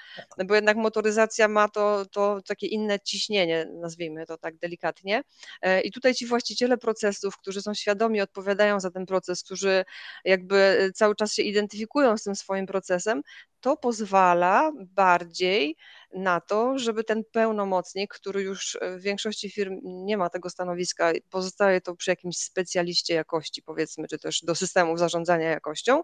Bo 0.44 0.54
jednak 0.54 0.76
motoryzacja 0.76 1.48
ma 1.48 1.68
to, 1.68 2.06
to 2.12 2.40
takie 2.48 2.66
inne 2.66 3.00
ciśnienie, 3.00 3.66
nazwijmy 3.80 4.26
to 4.26 4.38
tak 4.38 4.56
delikatnie. 4.56 5.22
E, 5.62 5.80
I 5.80 5.92
tutaj 5.92 6.14
ci 6.14 6.26
właściciele 6.26 6.78
procesów, 6.78 7.36
którzy 7.38 7.62
są 7.62 7.74
świadomi, 7.74 8.20
odpowiadają 8.20 8.80
za 8.80 8.90
ten 8.90 9.06
proces, 9.06 9.42
którzy 9.42 9.84
jakby 10.24 10.56
e, 10.56 10.92
cały 10.92 11.16
czas 11.16 11.32
się 11.34 11.42
identyfikują 11.42 12.16
z 12.16 12.22
tym 12.22 12.34
swoim 12.34 12.66
procesem, 12.66 13.22
to 13.60 13.76
pozwala 13.76 14.72
bardziej 14.76 15.76
na 16.14 16.40
to, 16.40 16.78
żeby 16.78 17.04
ten 17.04 17.22
pełnomocnik, 17.32 18.14
który 18.14 18.42
już 18.42 18.78
w 18.98 19.02
większości 19.02 19.50
firm 19.50 19.80
nie 19.84 20.16
ma 20.16 20.30
tego 20.30 20.50
stanowiska, 20.50 21.12
pozostaje 21.30 21.80
to 21.80 21.96
przy 21.96 22.10
jakimś 22.10 22.36
specjaliście 22.36 23.14
jakości, 23.14 23.62
powiedzmy, 23.62 24.08
czy 24.08 24.18
też 24.18 24.40
do 24.42 24.54
systemów 24.54 24.98
zarządzania 24.98 25.50
jakością, 25.50 26.02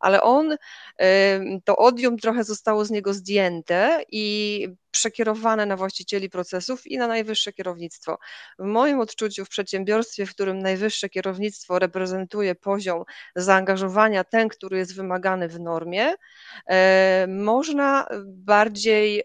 ale 0.00 0.22
on, 0.22 0.56
to 1.64 1.76
odium 1.76 2.18
trochę 2.18 2.44
zostało 2.44 2.84
z 2.84 2.90
niego 2.90 3.14
zdjęte 3.14 4.02
i 4.12 4.68
przekierowane 4.90 5.66
na 5.66 5.76
właścicieli 5.76 6.30
procesów 6.30 6.86
i 6.86 6.98
na 6.98 7.06
najwyższe 7.06 7.52
kierownictwo. 7.52 8.18
W 8.58 8.64
moim 8.64 9.00
odczuciu 9.00 9.44
w 9.44 9.48
przedsiębiorstwie, 9.48 10.26
w 10.26 10.30
którym 10.30 10.58
najwyższe 10.58 11.08
kierownictwo 11.08 11.78
reprezentuje 11.78 12.54
poziom 12.54 13.04
zaangażowania, 13.36 14.24
ten, 14.24 14.48
który 14.48 14.78
jest 14.78 14.96
wymagany 14.96 15.48
w 15.48 15.60
normie, 15.60 16.14
można 17.28 18.06
bardziej 18.26 19.22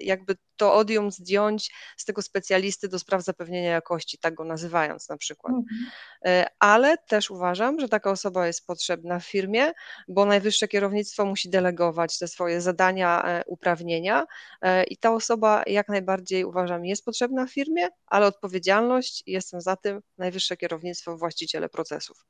jakby 0.00 0.34
to 0.62 0.74
odium 0.74 1.10
zdjąć 1.10 1.72
z 1.96 2.04
tego 2.04 2.22
specjalisty 2.22 2.88
do 2.88 2.98
spraw 2.98 3.22
zapewnienia 3.24 3.70
jakości, 3.70 4.18
tak 4.18 4.34
go 4.34 4.44
nazywając 4.44 5.08
na 5.08 5.16
przykład. 5.16 5.54
Mhm. 5.54 5.90
E, 6.24 6.46
ale 6.58 6.98
też 6.98 7.30
uważam, 7.30 7.80
że 7.80 7.88
taka 7.88 8.10
osoba 8.10 8.46
jest 8.46 8.66
potrzebna 8.66 9.18
w 9.18 9.26
firmie, 9.26 9.72
bo 10.08 10.26
najwyższe 10.26 10.68
kierownictwo 10.68 11.24
musi 11.24 11.50
delegować 11.50 12.18
te 12.18 12.28
swoje 12.28 12.60
zadania, 12.60 13.22
e, 13.24 13.44
uprawnienia 13.46 14.26
e, 14.62 14.84
i 14.84 14.96
ta 14.96 15.14
osoba 15.14 15.62
jak 15.66 15.88
najbardziej 15.88 16.44
uważam 16.44 16.84
jest 16.84 17.04
potrzebna 17.04 17.46
w 17.46 17.52
firmie, 17.52 17.88
ale 18.06 18.26
odpowiedzialność, 18.26 19.22
jestem 19.26 19.60
za 19.60 19.76
tym, 19.76 20.00
najwyższe 20.18 20.56
kierownictwo, 20.56 21.16
właściciele 21.16 21.68
procesów. 21.68 22.24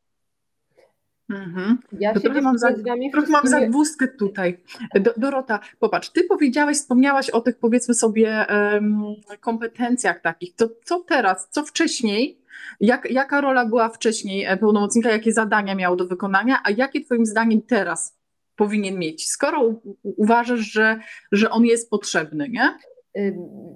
Mhm. 1.32 1.78
Ja 1.92 2.14
trochę 2.14 2.40
mam, 2.40 2.58
za, 2.58 2.72
trochę 3.12 3.30
mam 3.30 3.46
zagwózdkę 3.46 4.08
tutaj. 4.08 4.58
Do, 5.00 5.14
Dorota, 5.16 5.60
popatrz, 5.78 6.10
ty 6.10 6.24
powiedziałaś, 6.24 6.76
wspomniałaś 6.76 7.30
o 7.30 7.40
tych 7.40 7.58
powiedzmy 7.58 7.94
sobie 7.94 8.46
um, 8.72 9.02
kompetencjach 9.40 10.20
takich. 10.20 10.54
To, 10.54 10.68
co 10.84 11.00
teraz, 11.00 11.48
co 11.50 11.64
wcześniej, 11.64 12.38
jak, 12.80 13.10
jaka 13.10 13.40
rola 13.40 13.66
była 13.66 13.88
wcześniej 13.88 14.44
e, 14.44 14.56
pełnomocnika, 14.56 15.10
jakie 15.10 15.32
zadania 15.32 15.74
miał 15.74 15.96
do 15.96 16.06
wykonania, 16.06 16.58
a 16.64 16.70
jakie 16.70 17.00
twoim 17.00 17.26
zdaniem 17.26 17.62
teraz 17.62 18.16
powinien 18.56 18.98
mieć, 18.98 19.28
skoro 19.28 19.64
u, 19.64 19.96
uważasz, 20.02 20.60
że, 20.60 20.98
że 21.32 21.50
on 21.50 21.64
jest 21.64 21.90
potrzebny, 21.90 22.48
nie? 22.48 22.78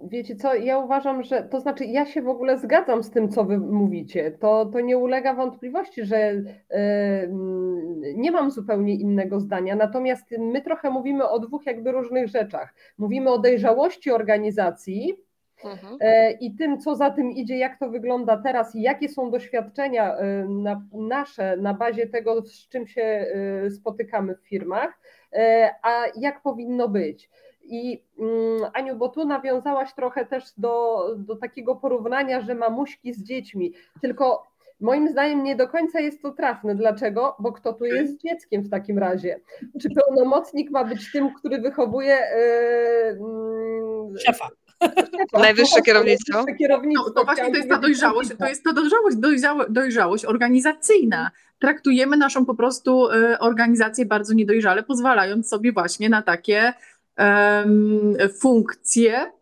Wiecie 0.09 0.37
co, 0.37 0.55
ja 0.55 0.79
uważam, 0.79 1.23
że 1.23 1.43
to 1.43 1.61
znaczy 1.61 1.85
ja 1.85 2.07
się 2.07 2.23
w 2.23 2.29
ogóle 2.29 2.59
zgadzam 2.59 3.03
z 3.03 3.11
tym, 3.11 3.29
co 3.29 3.45
wy 3.45 3.59
mówicie. 3.59 4.31
To, 4.31 4.67
to 4.67 4.81
nie 4.81 4.99
ulega 4.99 5.35
wątpliwości, 5.35 6.05
że 6.05 6.33
y, 6.33 6.45
nie 8.15 8.31
mam 8.31 8.51
zupełnie 8.51 8.95
innego 8.95 9.41
zdania. 9.41 9.77
Natomiast 9.77 10.31
my 10.39 10.63
trochę 10.63 10.91
mówimy 10.91 11.29
o 11.29 11.39
dwóch 11.39 11.67
jakby 11.67 11.93
różnych 11.93 12.29
rzeczach. 12.29 12.75
Mówimy 12.99 13.31
o 13.31 13.39
dojrzałości 13.39 14.11
organizacji, 14.11 15.27
Mhm. 15.65 15.97
E, 16.01 16.31
I 16.31 16.55
tym, 16.55 16.81
co 16.81 16.95
za 16.97 17.11
tym 17.11 17.31
idzie, 17.31 17.57
jak 17.57 17.79
to 17.79 17.91
wygląda 17.91 18.37
teraz 18.37 18.75
i 18.75 18.83
jakie 18.83 19.09
są 19.09 19.31
doświadczenia 19.31 20.17
na, 20.49 20.83
nasze 20.93 21.57
na 21.57 21.75
bazie 21.75 22.07
tego, 22.07 22.43
z 22.43 22.69
czym 22.69 22.87
się 22.87 23.27
y, 23.67 23.71
spotykamy 23.71 24.35
w 24.35 24.49
firmach, 24.49 25.01
e, 25.33 25.71
a 25.83 26.05
jak 26.17 26.43
powinno 26.43 26.89
być. 26.89 27.31
I 27.69 28.03
mm, 28.19 28.71
Aniu, 28.75 28.97
bo 28.97 29.09
tu 29.09 29.25
nawiązałaś 29.25 29.95
trochę 29.95 30.27
też 30.27 30.45
do, 30.59 31.05
do 31.19 31.37
takiego 31.37 31.77
porównania, 31.77 32.41
że 32.41 32.55
mamuśki 32.55 33.15
z 33.15 33.23
dziećmi, 33.23 33.73
tylko 34.01 34.47
moim 34.81 35.09
zdaniem 35.09 35.45
nie 35.45 35.57
do 35.57 35.69
końca 35.69 36.01
jest 36.01 36.23
to 36.23 36.31
trafne. 36.31 36.75
Dlaczego? 36.75 37.37
Bo 37.39 37.53
kto 37.53 37.73
tu 37.73 37.85
jest 37.85 38.23
dzieckiem 38.23 38.63
w 38.63 38.71
takim 38.71 38.99
razie? 38.99 39.41
Czy 39.83 39.89
pełnomocnik 39.91 40.71
ma 40.71 40.85
być 40.85 41.13
tym, 41.13 41.35
który 41.35 41.61
wychowuje 41.61 42.19
yy, 44.13 44.19
szefa? 44.19 44.49
Najwyższe 45.33 45.83
kierownictwo. 45.83 46.45
No, 46.85 47.11
to 47.11 47.25
właśnie 47.25 47.51
to 47.51 47.57
jest 47.57 47.69
ta 47.69 47.79
dojrzałość, 47.79 48.31
to 48.39 48.47
jest 48.47 48.65
ta 48.65 48.73
dojrzałość, 48.73 49.17
dojrzałość, 49.17 49.71
dojrzałość 49.71 50.25
organizacyjna. 50.25 51.31
Traktujemy 51.59 52.17
naszą 52.17 52.47
po 52.47 52.55
prostu 52.55 53.11
y, 53.11 53.39
organizację 53.39 54.07
bardzo 54.07 54.35
niedojrzale, 54.35 54.83
pozwalając 54.83 55.49
sobie 55.49 55.73
właśnie 55.73 56.09
na 56.09 56.23
takie 56.23 56.73
funkcje 58.41 59.33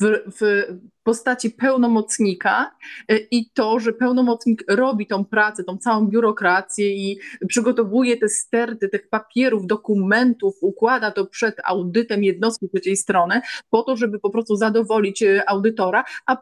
w, 0.00 0.32
w 0.40 0.64
postaci 1.02 1.50
pełnomocnika 1.50 2.70
e, 3.08 3.16
i 3.30 3.50
to, 3.50 3.80
że 3.80 3.92
pełnomocnik 3.92 4.64
robi 4.68 5.06
tą 5.06 5.24
pracę, 5.24 5.64
tą 5.64 5.78
całą 5.78 6.06
biurokrację 6.06 6.94
i 6.94 7.18
przygotowuje 7.48 8.16
te 8.16 8.28
sterty 8.28 8.88
tych 8.88 9.08
papierów, 9.08 9.66
dokumentów, 9.66 10.54
układa 10.60 11.10
to 11.10 11.26
przed 11.26 11.56
audytem 11.64 12.24
jednostki 12.24 12.68
trzeciej 12.68 12.96
strony 12.96 13.40
po 13.70 13.82
to, 13.82 13.96
żeby 13.96 14.20
po 14.20 14.30
prostu 14.30 14.56
zadowolić 14.56 15.22
e, 15.22 15.48
audytora, 15.48 16.04
a 16.26 16.36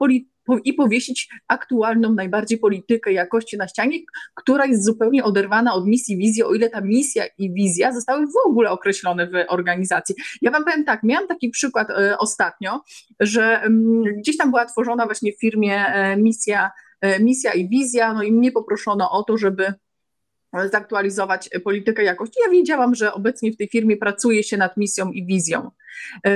i 0.64 0.72
powiesić 0.72 1.28
aktualną 1.48 2.14
najbardziej 2.14 2.58
politykę 2.58 3.12
jakości 3.12 3.56
na 3.56 3.68
ścianie, 3.68 3.98
która 4.34 4.66
jest 4.66 4.84
zupełnie 4.84 5.24
oderwana 5.24 5.74
od 5.74 5.86
misji, 5.86 6.16
wizji, 6.16 6.42
o 6.42 6.54
ile 6.54 6.70
ta 6.70 6.80
misja 6.80 7.24
i 7.38 7.52
wizja 7.52 7.92
zostały 7.92 8.26
w 8.26 8.46
ogóle 8.46 8.70
określone 8.70 9.26
w 9.26 9.32
organizacji. 9.48 10.14
Ja 10.42 10.50
wam 10.50 10.64
powiem 10.64 10.84
tak, 10.84 11.02
miałam 11.02 11.28
taki 11.28 11.50
przykład 11.50 11.90
e, 11.90 12.18
ostatnio, 12.18 12.80
że 13.20 13.62
mm, 13.62 14.02
gdzieś 14.18 14.36
tam 14.36 14.50
była 14.50 14.66
tworzona 14.66 15.06
właśnie 15.06 15.32
w 15.32 15.40
firmie 15.40 15.86
e, 15.86 16.16
misja, 16.16 16.70
e, 17.00 17.20
misja 17.20 17.52
i 17.52 17.68
wizja, 17.68 18.14
no 18.14 18.22
i 18.22 18.32
mnie 18.32 18.52
poproszono 18.52 19.10
o 19.10 19.22
to, 19.22 19.36
żeby 19.36 19.74
zaktualizować 20.70 21.50
politykę 21.64 22.04
jakości. 22.04 22.40
Ja 22.44 22.50
wiedziałam, 22.50 22.94
że 22.94 23.12
obecnie 23.12 23.52
w 23.52 23.56
tej 23.56 23.68
firmie 23.68 23.96
pracuje 23.96 24.42
się 24.42 24.56
nad 24.56 24.76
misją 24.76 25.12
i 25.12 25.26
wizją. 25.26 25.70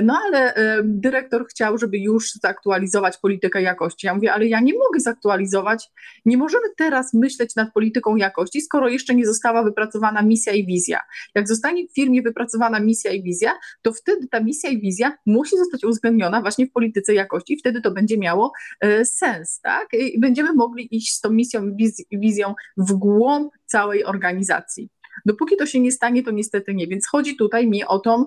No 0.02 0.18
ale 0.26 0.54
e, 0.54 0.82
dyrektor 0.85 1.46
chciał, 1.49 1.78
żeby 1.78 1.99
już 1.99 2.32
zaktualizować 2.32 3.18
politykę 3.18 3.62
jakości. 3.62 4.06
Ja 4.06 4.14
mówię, 4.14 4.32
ale 4.32 4.46
ja 4.46 4.61
nie 4.61 4.73
mogę 4.73 5.00
zaktualizować, 5.00 5.90
nie 6.25 6.37
możemy 6.37 6.64
teraz 6.76 7.14
myśleć 7.14 7.56
nad 7.56 7.73
polityką 7.73 8.16
jakości, 8.16 8.61
skoro 8.61 8.88
jeszcze 8.88 9.14
nie 9.14 9.26
została 9.26 9.62
wypracowana 9.62 10.23
misja 10.23 10.52
i 10.52 10.66
wizja. 10.66 11.00
Jak 11.35 11.49
zostanie 11.49 11.88
w 11.88 11.94
firmie 11.94 12.23
wypracowana 12.23 12.80
misja 12.80 13.12
i 13.12 13.23
wizja, 13.23 13.52
to 13.82 13.92
wtedy 13.92 14.28
ta 14.28 14.40
misja 14.40 14.70
i 14.70 14.80
wizja 14.80 15.18
musi 15.26 15.56
zostać 15.58 15.85
uwzględniona 15.85 16.40
właśnie 16.40 16.66
w 16.66 16.73
polityce 16.73 17.14
jakości 17.14 17.54
i 17.54 17.58
wtedy 17.58 17.80
to 17.80 17.90
będzie 17.90 18.18
miało 18.18 18.52
e, 18.80 19.04
sens, 19.04 19.61
tak? 19.61 19.88
I 19.92 20.20
będziemy 20.20 20.52
mogli 20.52 20.96
iść 20.96 21.14
z 21.14 21.20
tą 21.20 21.30
misją 21.30 21.76
i 22.11 22.18
wizją 22.18 22.54
w 22.76 22.92
głąb 22.92 23.52
całej 23.76 24.04
organizacji. 24.04 24.88
Dopóki 25.26 25.56
to 25.56 25.66
się 25.66 25.80
nie 25.80 25.92
stanie, 25.92 26.23
to 26.23 26.30
niestety 26.30 26.75
nie. 26.75 26.87
Więc 26.87 27.09
chodzi 27.09 27.37
tutaj 27.37 27.66
mi 27.66 27.85
o 27.85 27.99
tą, 27.99 28.25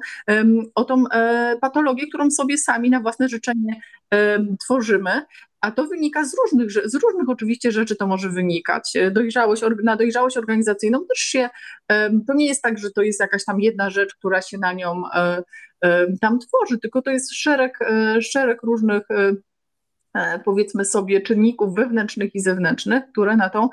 o 0.75 0.83
tą 0.83 1.03
e, 1.07 1.57
patologię, 1.61 2.07
którą 2.07 2.31
sobie 2.31 2.57
sami 2.57 2.89
na 2.89 2.99
własne 2.99 3.29
życzenie 3.29 3.81
tworzymy. 4.59 5.21
A 5.61 5.71
to 5.71 5.87
wynika 5.87 6.25
z 6.25 6.35
różnych, 6.37 6.71
z 6.71 6.95
różnych 6.95 7.29
oczywiście 7.29 7.71
rzeczy 7.71 7.95
to 7.95 8.07
może 8.07 8.29
wynikać. 8.29 8.95
E, 8.95 9.11
dojrzałość, 9.11 9.63
na 9.83 9.95
dojrzałość 9.95 10.37
organizacyjną 10.37 10.99
też 11.05 11.19
się, 11.19 11.49
to 12.27 12.33
nie 12.33 12.47
jest 12.47 12.61
tak, 12.61 12.77
że 12.77 12.91
to 12.91 13.01
jest 13.01 13.19
jakaś 13.19 13.45
tam 13.45 13.59
jedna 13.59 13.89
rzecz, 13.89 14.15
która 14.15 14.41
się 14.41 14.57
na 14.57 14.73
nią 14.73 15.03
e, 15.13 15.43
tam 16.21 16.39
tworzy, 16.39 16.79
tylko 16.79 17.01
to 17.01 17.11
jest 17.11 17.33
szereg, 17.33 17.79
szereg 18.21 18.63
różnych 18.63 19.03
E, 19.11 19.33
powiedzmy 20.45 20.85
sobie, 20.85 21.21
czynników 21.21 21.75
wewnętrznych 21.75 22.35
i 22.35 22.39
zewnętrznych, 22.39 23.03
które 23.11 23.35
na 23.35 23.49
tą 23.49 23.69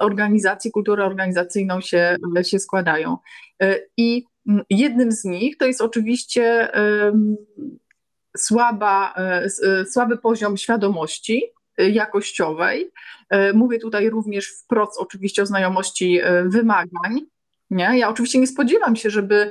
organizację, 0.00 0.70
kulturę 0.70 1.04
organizacyjną 1.04 1.80
się, 1.80 2.16
się 2.42 2.58
składają. 2.58 3.16
E, 3.62 3.78
I 3.96 4.24
jednym 4.70 5.12
z 5.12 5.24
nich 5.24 5.56
to 5.56 5.66
jest 5.66 5.80
oczywiście 5.80 6.68
słaba, 8.36 9.14
e, 9.16 9.84
słaby 9.92 10.18
poziom 10.18 10.56
świadomości 10.56 11.42
jakościowej. 11.78 12.90
Mówię 13.54 13.78
tutaj 13.78 14.10
również 14.10 14.48
wprost 14.48 15.00
oczywiście 15.00 15.42
o 15.42 15.46
znajomości 15.46 16.20
wymagań, 16.44 17.26
nie? 17.70 17.98
Ja 17.98 18.08
oczywiście 18.08 18.38
nie 18.38 18.46
spodziewam 18.46 18.96
się, 18.96 19.10
żeby 19.10 19.50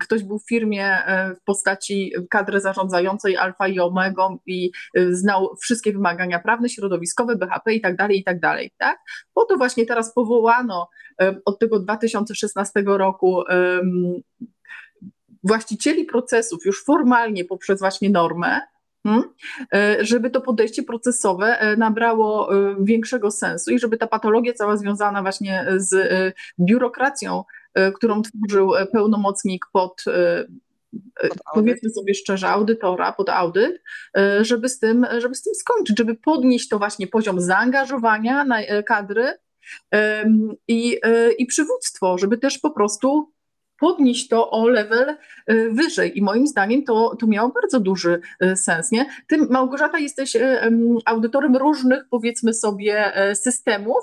ktoś 0.00 0.22
był 0.22 0.38
w 0.38 0.48
firmie 0.48 0.98
y, 0.98 1.34
w 1.34 1.42
postaci 1.44 2.12
kadry 2.30 2.60
zarządzającej 2.60 3.36
alfa 3.36 3.68
i 3.68 3.80
omega 3.80 4.28
i 4.46 4.70
y, 4.98 5.16
znał 5.16 5.56
wszystkie 5.62 5.92
wymagania 5.92 6.38
prawne, 6.38 6.68
środowiskowe, 6.68 7.36
BHP 7.36 7.74
i 7.74 7.80
tak 7.80 7.96
dalej, 7.96 8.18
i 8.18 8.24
tak 8.24 8.40
dalej. 8.40 8.72
Tak? 8.78 8.98
Po 9.34 9.44
to 9.44 9.56
właśnie 9.56 9.86
teraz 9.86 10.14
powołano 10.14 10.88
od 11.44 11.58
tego 11.58 11.80
2016 11.80 12.82
roku 12.86 13.42
właścicieli 15.44 16.04
procesów 16.04 16.64
już 16.64 16.84
formalnie 16.84 17.44
poprzez 17.44 17.80
właśnie 17.80 18.10
normę? 18.10 18.46
E, 18.56 18.79
żeby 20.00 20.30
to 20.30 20.40
podejście 20.40 20.82
procesowe 20.82 21.58
e, 21.58 21.76
nabrało 21.76 22.54
e, 22.54 22.76
większego 22.80 23.30
sensu 23.30 23.70
i 23.70 23.78
żeby 23.78 23.96
ta 23.96 24.06
patologia 24.06 24.52
cała 24.52 24.76
związana 24.76 25.22
właśnie 25.22 25.66
z 25.76 25.94
biurokracją, 26.60 27.44
którą 27.94 28.22
tworzył 28.22 28.72
pełnomocnik 28.92 29.66
pod, 29.72 30.04
powiedzmy 31.54 31.90
sobie 31.90 32.14
szczerze, 32.14 32.48
audytora, 32.48 33.12
pod 33.12 33.28
audyt, 33.28 33.82
żeby 34.40 34.68
z, 34.68 34.78
tym, 34.78 35.06
żeby 35.18 35.34
z 35.34 35.42
tym 35.42 35.54
skończyć, 35.54 35.98
żeby 35.98 36.14
podnieść 36.14 36.68
to 36.68 36.78
właśnie 36.78 37.06
poziom 37.06 37.40
zaangażowania 37.40 38.44
na 38.44 38.82
kadry 38.86 39.32
i, 40.68 41.00
i 41.38 41.46
przywództwo, 41.46 42.18
żeby 42.18 42.38
też 42.38 42.58
po 42.58 42.70
prostu 42.70 43.32
podnieść 43.80 44.28
to 44.28 44.50
o 44.50 44.68
level 44.68 45.16
y, 45.50 45.70
wyżej. 45.70 46.18
I 46.18 46.22
moim 46.22 46.46
zdaniem 46.46 46.84
to, 46.84 47.16
to 47.20 47.26
miało 47.26 47.48
bardzo 47.48 47.80
duży 47.80 48.20
y, 48.44 48.56
sens. 48.56 48.90
Nie? 48.90 49.06
Ty, 49.26 49.38
Małgorzata, 49.38 49.98
jesteś 49.98 50.36
y, 50.36 50.60
audytorem 51.04 51.56
różnych, 51.56 52.04
powiedzmy 52.10 52.54
sobie, 52.54 53.12
systemów 53.34 54.02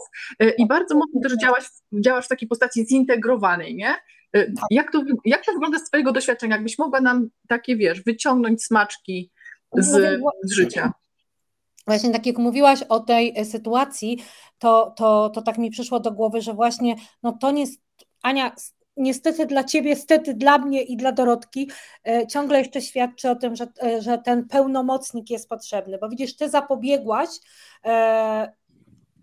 i 0.58 0.68
bardzo 0.68 0.96
mocno 0.96 1.22
też 1.22 1.34
działasz, 1.38 1.66
działasz 1.94 2.26
w 2.26 2.30
takiej 2.30 2.48
postaci 2.48 2.86
zintegrowanej, 2.86 3.76
nie? 3.76 3.96
Tak. 4.32 4.46
Jak 4.72 4.92
to, 4.92 5.04
jak 5.26 5.46
to 5.46 5.54
wygląda 5.54 5.80
z 5.80 5.84
Twojego 5.84 6.12
doświadczenia? 6.12 6.56
Jakbyś 6.56 6.78
mogła 6.78 7.02
nam 7.02 7.30
takie, 7.48 7.76
wiesz, 7.76 8.04
wyciągnąć 8.04 8.63
smaczki 8.63 9.32
z, 9.74 10.20
z 10.44 10.52
życia? 10.52 10.94
Właśnie 11.88 12.12
tak 12.12 12.26
jak 12.26 12.38
mówiłaś 12.38 12.84
o 12.84 13.00
tej 13.00 13.46
sytuacji, 13.46 14.24
to, 14.60 14.94
to, 14.98 15.30
to 15.30 15.42
tak 15.42 15.58
mi 15.58 15.70
przyszło 15.70 16.00
do 16.00 16.12
głowy, 16.12 16.42
że 16.42 16.54
właśnie 16.54 16.96
no 17.24 17.38
to 17.42 17.52
nie 17.52 17.62
jest, 17.62 17.82
Ania, 18.24 18.56
niestety 18.98 19.46
dla 19.46 19.64
ciebie, 19.64 19.96
stety 19.96 20.34
dla 20.34 20.58
mnie 20.58 20.84
i 20.84 20.98
dla 20.98 21.12
Dorotki 21.12 21.70
e, 22.08 22.28
ciągle 22.28 22.60
jeszcze 22.60 22.82
świadczy 22.82 23.30
o 23.30 23.36
tym, 23.36 23.56
że, 23.56 23.68
e, 23.84 24.02
że 24.02 24.18
ten 24.18 24.48
pełnomocnik 24.48 25.30
jest 25.30 25.50
potrzebny, 25.50 25.98
bo 25.98 26.10
widzisz, 26.10 26.36
ty 26.36 26.50
zapobiegłaś 26.50 27.30
e, 27.86 28.52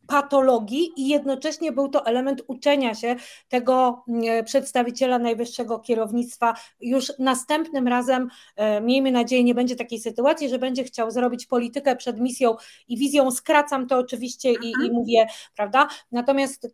patologii 0.06 0.92
i 0.96 1.08
jednocześnie 1.08 1.72
był 1.72 1.88
to 1.88 2.06
element 2.06 2.42
uczenia 2.46 2.94
się 2.94 3.16
tego 3.48 4.04
mm, 4.08 4.44
przedstawiciela 4.44 5.18
najwyższego 5.18 5.78
kierownictwa. 5.78 6.54
Już 6.80 7.12
następnym 7.18 7.88
razem, 7.88 8.28
e, 8.56 8.80
miejmy 8.80 9.12
nadzieję, 9.12 9.44
nie 9.44 9.54
będzie 9.54 9.76
takiej 9.76 10.00
sytuacji, 10.00 10.48
że 10.48 10.58
będzie 10.58 10.84
chciał 10.84 11.10
zrobić 11.10 11.46
politykę 11.46 11.96
przed 11.96 12.20
misją 12.20 12.56
i 12.88 12.98
wizją. 12.98 13.30
Skracam 13.30 13.86
to 13.86 13.98
oczywiście 13.98 14.52
i, 14.52 14.66
i 14.70 14.74
mhm. 14.74 14.92
mówię, 14.92 15.26
prawda? 15.56 15.88
Natomiast 16.12 16.68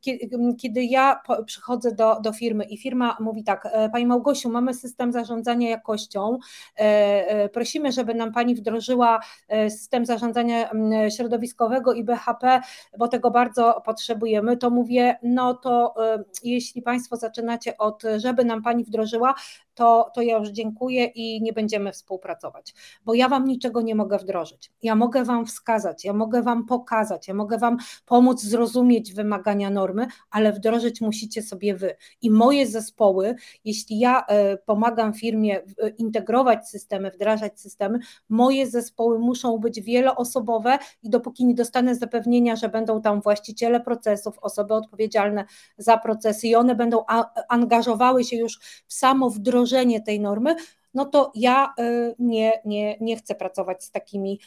kiedy 0.61 0.85
ja 0.85 1.21
przychodzę 1.47 1.95
do, 1.95 2.21
do 2.21 2.33
firmy 2.33 2.65
i 2.65 2.79
firma 2.79 3.17
mówi 3.21 3.45
tak, 3.45 3.69
e, 3.73 3.91
Pani 3.91 4.07
Małgosiu, 4.07 4.51
mamy 4.51 4.75
system 4.75 5.13
zarządzania 5.13 5.71
jakością, 5.71 6.39
e, 6.77 7.49
prosimy, 7.49 7.93
żeby 7.93 8.15
nam 8.15 8.33
Pani 8.33 8.55
wdrożyła 8.55 9.21
system 9.69 10.07
zarządzania 10.07 10.71
środowiskowego 11.17 11.93
i 11.93 12.05
BHP, 12.05 12.61
bo 12.99 13.09
te 13.09 13.20
tego 13.21 13.31
bardzo 13.31 13.83
potrzebujemy, 13.85 14.57
to 14.57 14.71
mówię, 14.71 15.19
no 15.23 15.55
to 15.55 15.95
y, 16.17 16.25
jeśli 16.45 16.83
Państwo 16.83 17.17
zaczynacie 17.17 17.79
od, 17.79 18.03
żeby 18.17 18.45
nam 18.45 18.63
Pani 18.63 18.85
wdrożyła, 18.85 19.35
to, 19.75 20.11
to 20.15 20.23
ja 20.23 20.39
już 20.39 20.49
dziękuję 20.49 21.05
i 21.05 21.43
nie 21.43 21.53
będziemy 21.53 21.93
współpracować, 21.93 22.75
bo 23.05 23.15
ja 23.15 23.29
Wam 23.29 23.45
niczego 23.45 23.81
nie 23.81 23.95
mogę 23.95 24.19
wdrożyć. 24.19 24.73
Ja 24.83 24.95
mogę 24.95 25.25
Wam 25.25 25.47
wskazać, 25.47 26.05
ja 26.05 26.13
mogę 26.13 26.43
Wam 26.43 26.67
pokazać, 26.67 27.29
ja 27.29 27.35
mogę 27.35 27.59
Wam 27.59 27.77
pomóc 28.07 28.43
zrozumieć 28.43 29.15
wymagania 29.15 29.71
normy, 29.71 30.07
ale 30.31 30.53
wdrożyć 30.53 31.01
musicie 31.01 31.43
sobie 31.43 31.75
Wy. 31.75 31.97
I 32.23 32.31
moje 32.31 32.67
zespoły, 32.67 33.35
jeśli 33.65 33.99
ja 33.99 34.21
y, 34.21 34.25
pomagam 34.67 35.15
firmie 35.15 35.61
integrować 35.99 36.69
systemy, 36.69 37.11
wdrażać 37.11 37.61
systemy, 37.61 37.99
moje 38.29 38.67
zespoły 38.67 39.19
muszą 39.19 39.59
być 39.59 39.81
wieloosobowe 39.81 40.79
i 41.03 41.11
dopóki 41.11 41.47
nie 41.47 41.55
dostanę 41.55 41.95
zapewnienia, 41.95 42.57
że 42.57 42.69
będą 42.69 43.03
tam 43.03 43.21
właściciele 43.21 43.81
procesów, 43.81 44.39
osoby 44.39 44.75
odpowiedzialne 44.75 45.45
za 45.79 45.99
procesy 45.99 46.47
i 46.49 46.55
one 46.55 46.75
będą 46.75 47.05
angażowały 47.49 48.25
się 48.25 48.37
już 48.37 48.61
w 48.87 48.95
samo 48.95 49.31
wdrożenie 49.31 49.60
tej 50.01 50.21
normy, 50.21 50.57
no 50.95 51.05
to 51.05 51.33
ja 51.35 51.75
y, 51.81 52.15
nie, 52.19 52.61
nie, 52.65 52.97
nie 53.01 53.17
chcę 53.17 53.35
pracować 53.35 53.85
z 53.85 53.91
takimi 53.91 54.41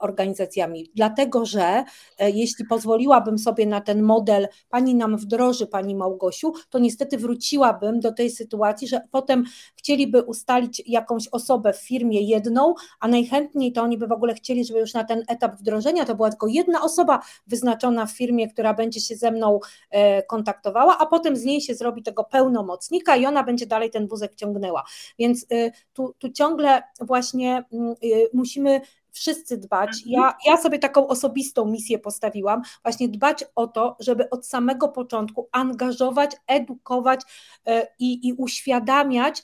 organizacjami. 0.00 0.90
Dlatego, 0.94 1.46
że 1.46 1.84
e, 2.18 2.30
jeśli 2.30 2.64
pozwoliłabym 2.64 3.38
sobie 3.38 3.66
na 3.66 3.80
ten 3.80 4.02
model, 4.02 4.48
pani 4.68 4.94
nam 4.94 5.16
wdroży, 5.16 5.66
pani 5.66 5.94
Małgosiu, 5.94 6.52
to 6.70 6.78
niestety 6.78 7.18
wróciłabym 7.18 8.00
do 8.00 8.12
tej 8.12 8.30
sytuacji, 8.30 8.88
że 8.88 9.00
potem 9.10 9.44
chcieliby 9.76 10.22
ustalić 10.22 10.82
jakąś 10.86 11.28
osobę 11.28 11.72
w 11.72 11.86
firmie 11.86 12.20
jedną, 12.20 12.74
a 13.00 13.08
najchętniej 13.08 13.72
to 13.72 13.82
oni 13.82 13.98
by 13.98 14.06
w 14.06 14.12
ogóle 14.12 14.34
chcieli, 14.34 14.64
żeby 14.64 14.80
już 14.80 14.94
na 14.94 15.04
ten 15.04 15.22
etap 15.28 15.56
wdrożenia 15.56 16.04
to 16.04 16.14
była 16.14 16.30
tylko 16.30 16.46
jedna 16.46 16.82
osoba 16.82 17.20
wyznaczona 17.46 18.06
w 18.06 18.12
firmie, 18.12 18.48
która 18.48 18.74
będzie 18.74 19.00
się 19.00 19.16
ze 19.16 19.30
mną 19.30 19.60
e, 19.90 20.22
kontaktowała, 20.22 20.98
a 20.98 21.06
potem 21.06 21.36
z 21.36 21.44
niej 21.44 21.60
się 21.60 21.74
zrobi 21.74 22.02
tego 22.02 22.24
pełnomocnika 22.24 23.16
i 23.16 23.26
ona 23.26 23.42
będzie 23.42 23.66
dalej 23.66 23.90
ten 23.90 24.08
wózek 24.08 24.34
ciągnęła. 24.34 24.84
Więc 25.18 25.46
e, 25.50 25.70
tu, 25.92 26.14
tu 26.18 26.32
ciągle 26.32 26.82
właśnie 27.00 27.64
mm, 27.72 27.94
musimy 28.32 28.80
wszyscy 29.14 29.58
dbać. 29.58 29.88
Mhm. 29.88 30.04
Ja, 30.06 30.34
ja 30.46 30.56
sobie 30.56 30.78
taką 30.78 31.06
osobistą 31.06 31.64
misję 31.64 31.98
postawiłam, 31.98 32.62
właśnie 32.82 33.08
dbać 33.08 33.44
o 33.54 33.66
to, 33.66 33.96
żeby 34.00 34.30
od 34.30 34.46
samego 34.46 34.88
początku 34.88 35.48
angażować, 35.52 36.30
edukować 36.46 37.20
e, 37.66 37.86
i, 37.98 38.28
i 38.28 38.32
uświadamiać 38.32 39.42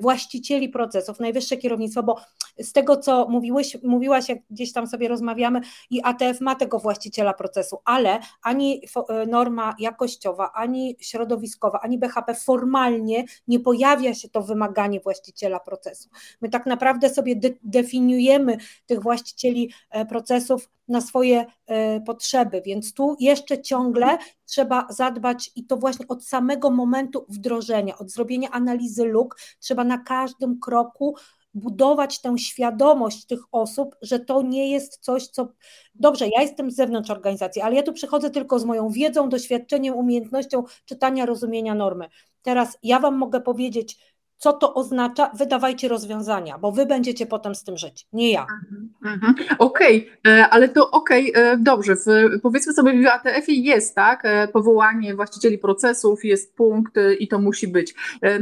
właścicieli 0.00 0.68
procesów, 0.68 1.20
najwyższe 1.20 1.56
kierownictwo, 1.56 2.02
bo 2.02 2.16
z 2.58 2.72
tego, 2.72 2.96
co 2.96 3.26
mówiłeś, 3.28 3.76
mówiłaś, 3.82 4.28
jak 4.28 4.38
gdzieś 4.50 4.72
tam 4.72 4.86
sobie 4.86 5.08
rozmawiamy, 5.08 5.60
i 5.90 6.00
ATF 6.02 6.40
ma 6.40 6.54
tego 6.54 6.78
właściciela 6.78 7.34
procesu, 7.34 7.78
ale 7.84 8.18
ani 8.42 8.82
e, 9.08 9.26
norma 9.26 9.74
jakościowa, 9.78 10.52
ani 10.52 10.96
środowiskowa, 11.00 11.80
ani 11.80 11.98
BHP 11.98 12.34
formalnie 12.34 13.24
nie 13.48 13.60
pojawia 13.60 14.14
się 14.14 14.28
to 14.28 14.42
wymaganie 14.42 15.00
właściciela 15.00 15.60
procesu. 15.60 16.08
My 16.40 16.48
tak 16.48 16.66
naprawdę 16.66 17.10
sobie 17.10 17.36
de 17.36 17.50
definiujemy 17.62 18.56
tych 18.86 19.02
właścicieli 19.02 19.72
e, 19.90 20.06
procesów 20.06 20.68
na 20.88 21.00
swoje 21.00 21.46
e, 21.66 22.00
potrzeby, 22.00 22.62
więc 22.66 22.94
tu 22.94 23.16
jeszcze 23.20 23.62
ciągle 23.62 24.18
trzeba 24.44 24.86
zadbać 24.90 25.50
i 25.56 25.66
to 25.66 25.76
właśnie 25.76 26.08
od 26.08 26.24
samego 26.24 26.70
momentu 26.70 27.26
wdrożenia, 27.28 27.98
od 27.98 28.10
zrobienia 28.10 28.50
analizy 28.50 29.04
luk, 29.04 29.36
trzeba 29.58 29.84
na 29.84 29.98
każdym 29.98 30.60
kroku 30.60 31.14
budować 31.54 32.20
tę 32.20 32.38
świadomość 32.38 33.26
tych 33.26 33.40
osób, 33.52 33.96
że 34.02 34.20
to 34.20 34.42
nie 34.42 34.70
jest 34.70 34.98
coś, 34.98 35.26
co. 35.26 35.48
Dobrze, 35.94 36.28
ja 36.28 36.42
jestem 36.42 36.70
z 36.70 36.74
zewnątrz 36.74 37.10
organizacji, 37.10 37.62
ale 37.62 37.76
ja 37.76 37.82
tu 37.82 37.92
przychodzę 37.92 38.30
tylko 38.30 38.58
z 38.58 38.64
moją 38.64 38.88
wiedzą, 38.88 39.28
doświadczeniem, 39.28 39.94
umiejętnością 39.94 40.64
czytania, 40.84 41.26
rozumienia 41.26 41.74
normy. 41.74 42.08
Teraz 42.42 42.78
ja 42.82 43.00
Wam 43.00 43.16
mogę 43.16 43.40
powiedzieć, 43.40 44.13
co 44.44 44.52
to 44.52 44.74
oznacza, 44.74 45.30
wydawajcie 45.34 45.88
rozwiązania, 45.88 46.58
bo 46.58 46.72
wy 46.72 46.86
będziecie 46.86 47.26
potem 47.26 47.54
z 47.54 47.64
tym 47.64 47.76
żyć, 47.76 48.06
nie 48.12 48.32
ja. 48.32 48.46
Mhm, 48.62 48.92
mhm. 49.04 49.34
Okej, 49.58 50.10
okay, 50.20 50.32
e, 50.32 50.48
ale 50.48 50.68
to 50.68 50.90
okej, 50.90 51.32
okay, 51.32 51.42
e, 51.42 51.58
dobrze, 51.58 51.96
w, 51.96 52.06
powiedzmy 52.42 52.72
sobie 52.72 53.02
w 53.02 53.06
ATF-ie 53.06 53.60
jest, 53.60 53.94
tak, 53.94 54.24
e, 54.24 54.48
powołanie 54.48 55.14
właścicieli 55.14 55.58
procesów, 55.58 56.24
jest 56.24 56.56
punkt 56.56 56.94
i 57.18 57.28
to 57.28 57.38
musi 57.38 57.68
być. 57.68 57.94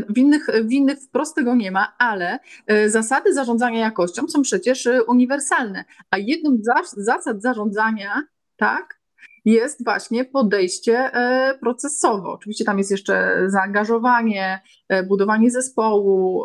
W 0.08 0.18
innych, 0.18 0.46
w 0.64 0.72
innych 0.72 0.98
wprost 0.98 1.34
tego 1.34 1.54
nie 1.54 1.70
ma, 1.70 1.94
ale 1.98 2.38
zasady 2.86 3.34
zarządzania 3.34 3.80
jakością 3.80 4.28
są 4.28 4.42
przecież 4.42 4.88
uniwersalne, 5.06 5.84
a 6.10 6.18
jedną 6.18 6.58
z 6.84 6.94
zasad 6.96 7.42
zarządzania, 7.42 8.22
tak, 8.56 9.01
jest 9.44 9.84
właśnie 9.84 10.24
podejście 10.24 10.98
e, 10.98 11.58
procesowe. 11.60 12.28
Oczywiście 12.28 12.64
tam 12.64 12.78
jest 12.78 12.90
jeszcze 12.90 13.44
zaangażowanie, 13.46 14.62
e, 14.88 15.02
budowanie 15.02 15.50
zespołu 15.50 16.44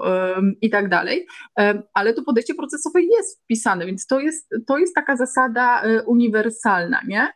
i 0.62 0.70
tak 0.70 0.90
dalej, 0.90 1.28
e, 1.60 1.84
ale 1.94 2.14
to 2.14 2.24
podejście 2.24 2.56
procesowe 2.56 3.02
jest 3.02 3.44
wpisane, 3.44 3.86
więc 3.86 4.08
to 4.08 4.20
jest, 4.20 4.50
to 4.68 4.78
jest 4.78 4.96
taka 4.96 5.18
zasada 5.18 5.84
uniwersalna, 6.06 7.02
nie? 7.08 7.28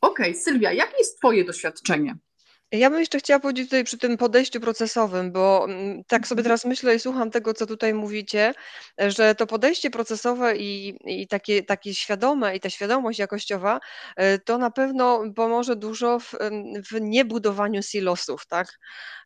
Okej, 0.00 0.30
okay, 0.30 0.34
Sylwia, 0.34 0.72
jakie 0.72 0.96
jest 0.98 1.18
Twoje 1.18 1.44
doświadczenie? 1.44 2.16
Ja 2.78 2.90
bym 2.90 3.00
jeszcze 3.00 3.18
chciała 3.18 3.40
powiedzieć 3.40 3.66
tutaj 3.66 3.84
przy 3.84 3.98
tym 3.98 4.16
podejściu 4.16 4.60
procesowym, 4.60 5.32
bo 5.32 5.64
mm, 5.64 6.04
tak 6.04 6.26
sobie 6.26 6.40
mhm. 6.40 6.44
teraz 6.44 6.64
myślę 6.64 6.94
i 6.94 7.00
słucham 7.00 7.30
tego, 7.30 7.54
co 7.54 7.66
tutaj 7.66 7.94
mówicie, 7.94 8.54
że 8.98 9.34
to 9.34 9.46
podejście 9.46 9.90
procesowe 9.90 10.56
i, 10.56 10.98
i 11.04 11.28
takie, 11.28 11.62
takie 11.62 11.94
świadome 11.94 12.56
i 12.56 12.60
ta 12.60 12.70
świadomość 12.70 13.18
jakościowa, 13.18 13.80
e, 14.16 14.38
to 14.38 14.58
na 14.58 14.70
pewno 14.70 15.22
pomoże 15.36 15.76
dużo 15.76 16.18
w, 16.18 16.34
w 16.90 17.00
niebudowaniu 17.00 17.82
silosów, 17.82 18.46
tak? 18.46 18.78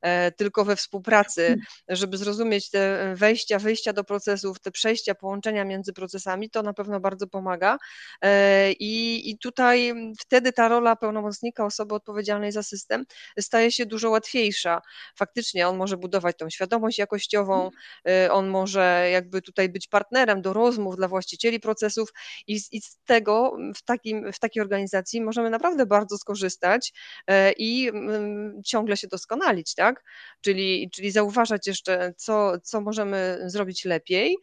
E, 0.03 0.33
tylko 0.33 0.65
we 0.65 0.77
współpracy, 0.77 1.47
mhm. 1.47 1.67
żeby 1.89 2.17
zrozumieć 2.17 2.71
te 2.71 3.15
wejścia, 3.17 3.59
wyjścia 3.59 3.93
do 3.93 4.05
procesów, 4.05 4.61
te 4.61 4.71
przejścia, 4.71 5.15
połączenia 5.15 5.65
między 5.65 5.93
procesami, 5.93 6.51
to 6.51 6.63
na 6.63 6.73
pewno 6.73 7.01
bardzo 7.01 7.27
pomaga. 7.27 7.79
E, 8.23 8.73
I, 8.73 9.31
i 9.31 9.39
tutaj 9.39 9.95
wtedy 10.21 10.53
ta 10.53 10.69
rola 10.69 10.97
pełnomocnika, 10.97 11.65
osoby 11.65 11.95
odpowiedzialnej 11.95 12.53
za 12.53 12.63
system, 12.63 13.05
staje 13.43 13.73
się 13.73 13.87
dużo 13.87 14.11
łatwiejsza. 14.11 14.81
Faktycznie 15.17 15.69
on 15.69 15.77
może 15.77 15.97
budować 15.97 16.37
tą 16.39 16.51
świadomość 16.51 16.99
jakościową, 16.99 17.71
y, 18.09 18.33
on 18.33 18.49
może 18.49 19.09
jakby 19.13 19.43
tutaj 19.43 19.69
być 19.69 19.89
partnerem 19.89 20.43
do 20.43 20.53
rozmów 20.53 20.97
dla 20.97 21.09
właścicieli 21.09 21.61
procesów 21.61 22.13
i, 22.47 22.61
i 22.73 22.81
z 22.81 22.99
tego 23.05 23.57
w, 23.77 23.83
takim, 23.83 24.33
w 24.33 24.39
takiej 24.39 24.61
organizacji 24.61 25.21
możemy 25.21 25.51
naprawdę 25.51 25.87
bardzo 25.87 26.19
skorzystać 26.19 26.93
y, 27.31 27.35
i 27.57 27.89
mm, 27.89 28.63
ciągle 28.65 28.97
się 28.97 29.09
doskonalić, 29.09 29.75
tak? 29.75 30.05
Czyli, 30.41 30.91
czyli 30.95 31.11
zauważać 31.11 31.67
jeszcze, 31.67 32.15
co, 32.17 32.53
co 32.63 32.81
możemy 32.81 33.41
zrobić 33.47 33.85
lepiej, 33.85 34.37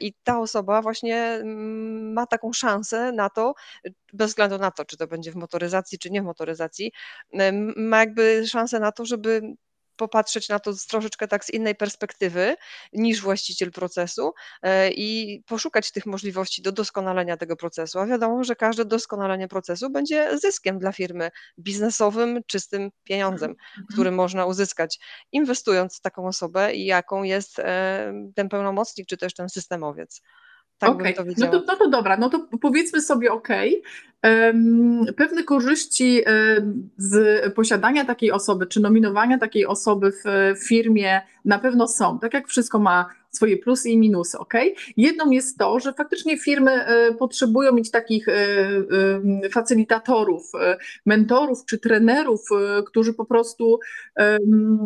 i 0.00 0.12
ta 0.24 0.40
osoba 0.40 0.82
właśnie 0.82 1.16
mm, 1.24 2.12
ma 2.12 2.26
taką 2.26 2.52
szansę 2.52 3.12
na 3.12 3.30
to, 3.30 3.54
bez 4.12 4.30
względu 4.30 4.58
na 4.58 4.70
to, 4.70 4.84
czy 4.84 4.96
to 4.96 5.06
będzie 5.06 5.32
w 5.32 5.36
motoryzacji, 5.36 5.98
czy 5.98 6.10
nie 6.10 6.22
w 6.22 6.24
motoryzacji, 6.24 6.92
ma 7.76 7.98
jakby 7.98 8.46
szansę 8.46 8.80
na 8.80 8.92
to, 8.92 9.04
żeby 9.04 9.42
popatrzeć 9.98 10.48
na 10.48 10.58
to 10.58 10.72
z 10.72 10.86
troszeczkę 10.86 11.28
tak 11.28 11.44
z 11.44 11.50
innej 11.50 11.74
perspektywy 11.74 12.56
niż 12.92 13.20
właściciel 13.20 13.72
procesu 13.72 14.32
e, 14.62 14.90
i 14.90 15.42
poszukać 15.46 15.92
tych 15.92 16.06
możliwości 16.06 16.62
do 16.62 16.72
doskonalenia 16.72 17.36
tego 17.36 17.56
procesu. 17.56 17.98
A 17.98 18.06
wiadomo, 18.06 18.44
że 18.44 18.56
każde 18.56 18.84
doskonalenie 18.84 19.48
procesu 19.48 19.90
będzie 19.90 20.38
zyskiem 20.38 20.78
dla 20.78 20.92
firmy 20.92 21.30
biznesowym, 21.58 22.40
czystym 22.46 22.90
pieniądzem, 23.04 23.50
mhm. 23.50 23.86
który 23.92 24.10
można 24.10 24.46
uzyskać 24.46 24.98
inwestując 25.32 25.98
w 25.98 26.00
taką 26.00 26.26
osobę, 26.26 26.74
jaką 26.74 27.22
jest 27.22 27.58
e, 27.58 28.12
ten 28.34 28.48
pełnomocnik 28.48 29.06
czy 29.06 29.16
też 29.16 29.34
ten 29.34 29.48
systemowiec. 29.48 30.22
Tak 30.78 30.90
okay. 30.90 31.14
no, 31.36 31.46
to, 31.48 31.62
no 31.66 31.76
to 31.76 31.88
dobra, 31.88 32.16
no 32.16 32.30
to 32.30 32.48
powiedzmy 32.60 33.02
sobie 33.02 33.32
ok. 33.32 33.48
Pewne 35.16 35.44
korzyści 35.44 36.22
z 36.96 37.42
posiadania 37.54 38.04
takiej 38.04 38.32
osoby, 38.32 38.66
czy 38.66 38.80
nominowania 38.80 39.38
takiej 39.38 39.66
osoby 39.66 40.12
w 40.12 40.58
firmie 40.68 41.20
na 41.44 41.58
pewno 41.58 41.88
są. 41.88 42.18
Tak 42.18 42.34
jak 42.34 42.48
wszystko 42.48 42.78
ma 42.78 43.06
swoje 43.30 43.56
plusy 43.56 43.90
i 43.90 43.98
minusy, 43.98 44.38
ok? 44.38 44.54
Jedną 44.96 45.30
jest 45.30 45.58
to, 45.58 45.80
że 45.80 45.92
faktycznie 45.92 46.38
firmy 46.38 46.70
e, 46.70 47.14
potrzebują 47.14 47.72
mieć 47.72 47.90
takich 47.90 48.28
e, 48.28 48.32
e, 48.34 49.50
facylitatorów, 49.50 50.52
mentorów 51.06 51.64
czy 51.64 51.78
trenerów, 51.78 52.40
którzy 52.86 53.14
po 53.14 53.24
prostu 53.24 53.80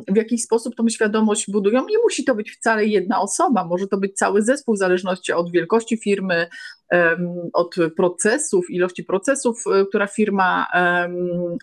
w 0.08 0.16
jakiś 0.16 0.42
sposób 0.42 0.74
tą 0.74 0.88
świadomość 0.88 1.50
budują. 1.50 1.86
Nie 1.86 1.98
musi 1.98 2.24
to 2.24 2.34
być 2.34 2.50
wcale 2.50 2.86
jedna 2.86 3.20
osoba, 3.20 3.64
może 3.64 3.86
to 3.86 3.96
być 3.96 4.12
cały 4.16 4.42
zespół 4.42 4.74
w 4.74 4.78
zależności 4.78 5.32
od 5.32 5.52
wielkości 5.52 5.96
firmy, 5.96 6.46
od 7.52 7.76
procesów, 7.96 8.70
ilości 8.70 9.04
procesów, 9.04 9.64
która 9.88 10.06
firma 10.06 10.66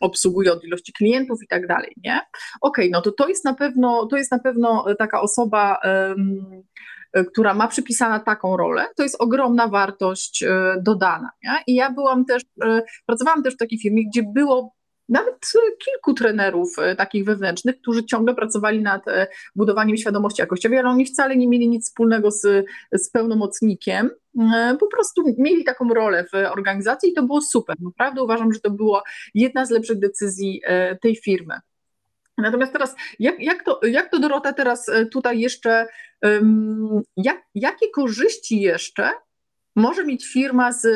obsługuje, 0.02 0.54
od 0.54 0.64
ilości 0.64 0.94
klientów 0.94 1.44
i 1.44 1.48
tak 1.48 1.68
dalej, 1.68 1.94
nie? 2.04 2.20
Okej, 2.62 2.86
okay, 2.86 2.90
no 2.92 3.02
to 3.02 3.12
to 3.12 3.28
jest 3.28 3.46
na 3.46 3.54
pewno, 3.54 4.06
to 4.06 4.18
jest 4.18 4.32
na 4.32 4.40
pewno 4.40 4.86
taka 4.98 5.22
osoba, 5.22 5.80
która 7.28 7.54
ma 7.54 7.68
przypisana 7.68 8.20
taką 8.20 8.58
rolę, 8.58 8.86
to 8.96 9.04
jest 9.04 9.22
ogromna 9.22 9.68
wartość 9.68 10.44
e, 10.44 10.76
dodana. 10.82 11.30
Nie? 11.44 11.52
I 11.68 11.76
ja 11.76 11.92
byłam 11.92 12.26
też, 12.26 12.44
e, 12.64 12.82
pracowałam 13.06 13.44
też 13.44 13.54
w 13.54 13.58
takiej 13.58 13.80
firmie, 13.80 14.08
gdzie 14.08 14.24
było 14.24 14.76
nawet 15.10 15.52
kilku 15.86 16.14
trenerów 16.14 16.80
e, 16.80 16.96
takich 16.96 17.26
wewnętrznych, 17.26 17.82
którzy 17.82 18.06
ciągle 18.06 18.36
pracowali 18.36 18.82
nad 18.82 19.06
budowaniem 19.56 19.98
świadomości 19.98 20.42
jakościowej, 20.42 20.80
ale 20.80 20.90
oni 20.90 21.06
wcale 21.06 21.36
nie 21.36 21.48
mieli 21.48 21.70
nic 21.70 21.86
wspólnego 21.86 22.32
z, 22.32 22.66
z 22.94 23.10
pełnomocnikiem. 23.10 24.10
Po 24.80 24.88
prostu 24.88 25.24
mieli 25.38 25.64
taką 25.64 25.90
rolę 25.90 26.26
w 26.34 26.36
organizacji 26.52 27.10
i 27.10 27.14
to 27.14 27.24
było 27.24 27.42
super. 27.42 27.76
Naprawdę 27.80 28.24
uważam, 28.24 28.54
że 28.54 28.60
to 28.60 28.72
była 28.72 29.04
jedna 29.34 29.66
z 29.66 29.70
lepszych 29.70 30.00
decyzji 30.00 30.62
tej 31.02 31.16
firmy. 31.16 31.60
Natomiast 32.38 32.74
teraz, 32.74 32.96
jak, 33.20 33.40
jak, 33.40 33.64
to, 33.64 33.80
jak 33.84 34.12
to 34.12 34.20
Dorota 34.20 34.54
teraz 34.54 34.90
e, 34.90 35.06
tutaj 35.06 35.40
jeszcze, 35.40 35.88
jak, 37.18 37.42
jakie 37.56 37.90
korzyści 37.90 38.62
jeszcze 38.62 39.12
może 39.76 40.06
mieć 40.06 40.34
firma 40.34 40.72
z 40.72 40.88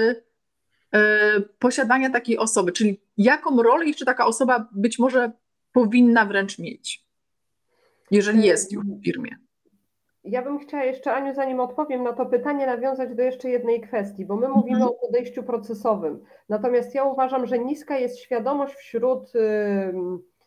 posiadania 1.60 2.10
takiej 2.10 2.38
osoby, 2.38 2.72
czyli 2.72 3.02
jaką 3.18 3.64
rolę 3.64 3.86
jeszcze 3.86 4.06
taka 4.06 4.26
osoba 4.26 4.70
być 4.72 5.00
może 5.00 5.32
powinna 5.72 6.26
wręcz 6.26 6.60
mieć, 6.60 7.06
jeżeli 8.12 8.44
jest 8.44 8.72
już 8.72 8.86
w 8.86 9.04
firmie? 9.06 9.38
Ja 10.24 10.42
bym 10.42 10.60
chciała 10.60 10.84
jeszcze, 10.84 11.14
Aniu, 11.14 11.34
zanim 11.34 11.60
odpowiem 11.60 12.04
na 12.04 12.14
to 12.14 12.26
pytanie, 12.26 12.66
nawiązać 12.66 13.16
do 13.16 13.24
jeszcze 13.24 13.50
jednej 13.50 13.82
kwestii, 13.82 14.26
bo 14.26 14.36
my 14.36 14.48
mówimy 14.48 14.76
mhm. 14.76 14.92
o 14.92 15.08
podejściu 15.08 15.44
procesowym. 15.44 16.24
Natomiast 16.50 16.96
ja 16.96 17.04
uważam, 17.04 17.46
że 17.46 17.60
niska 17.60 17.98
jest 17.98 18.20
świadomość 18.20 18.76
wśród. 18.76 19.34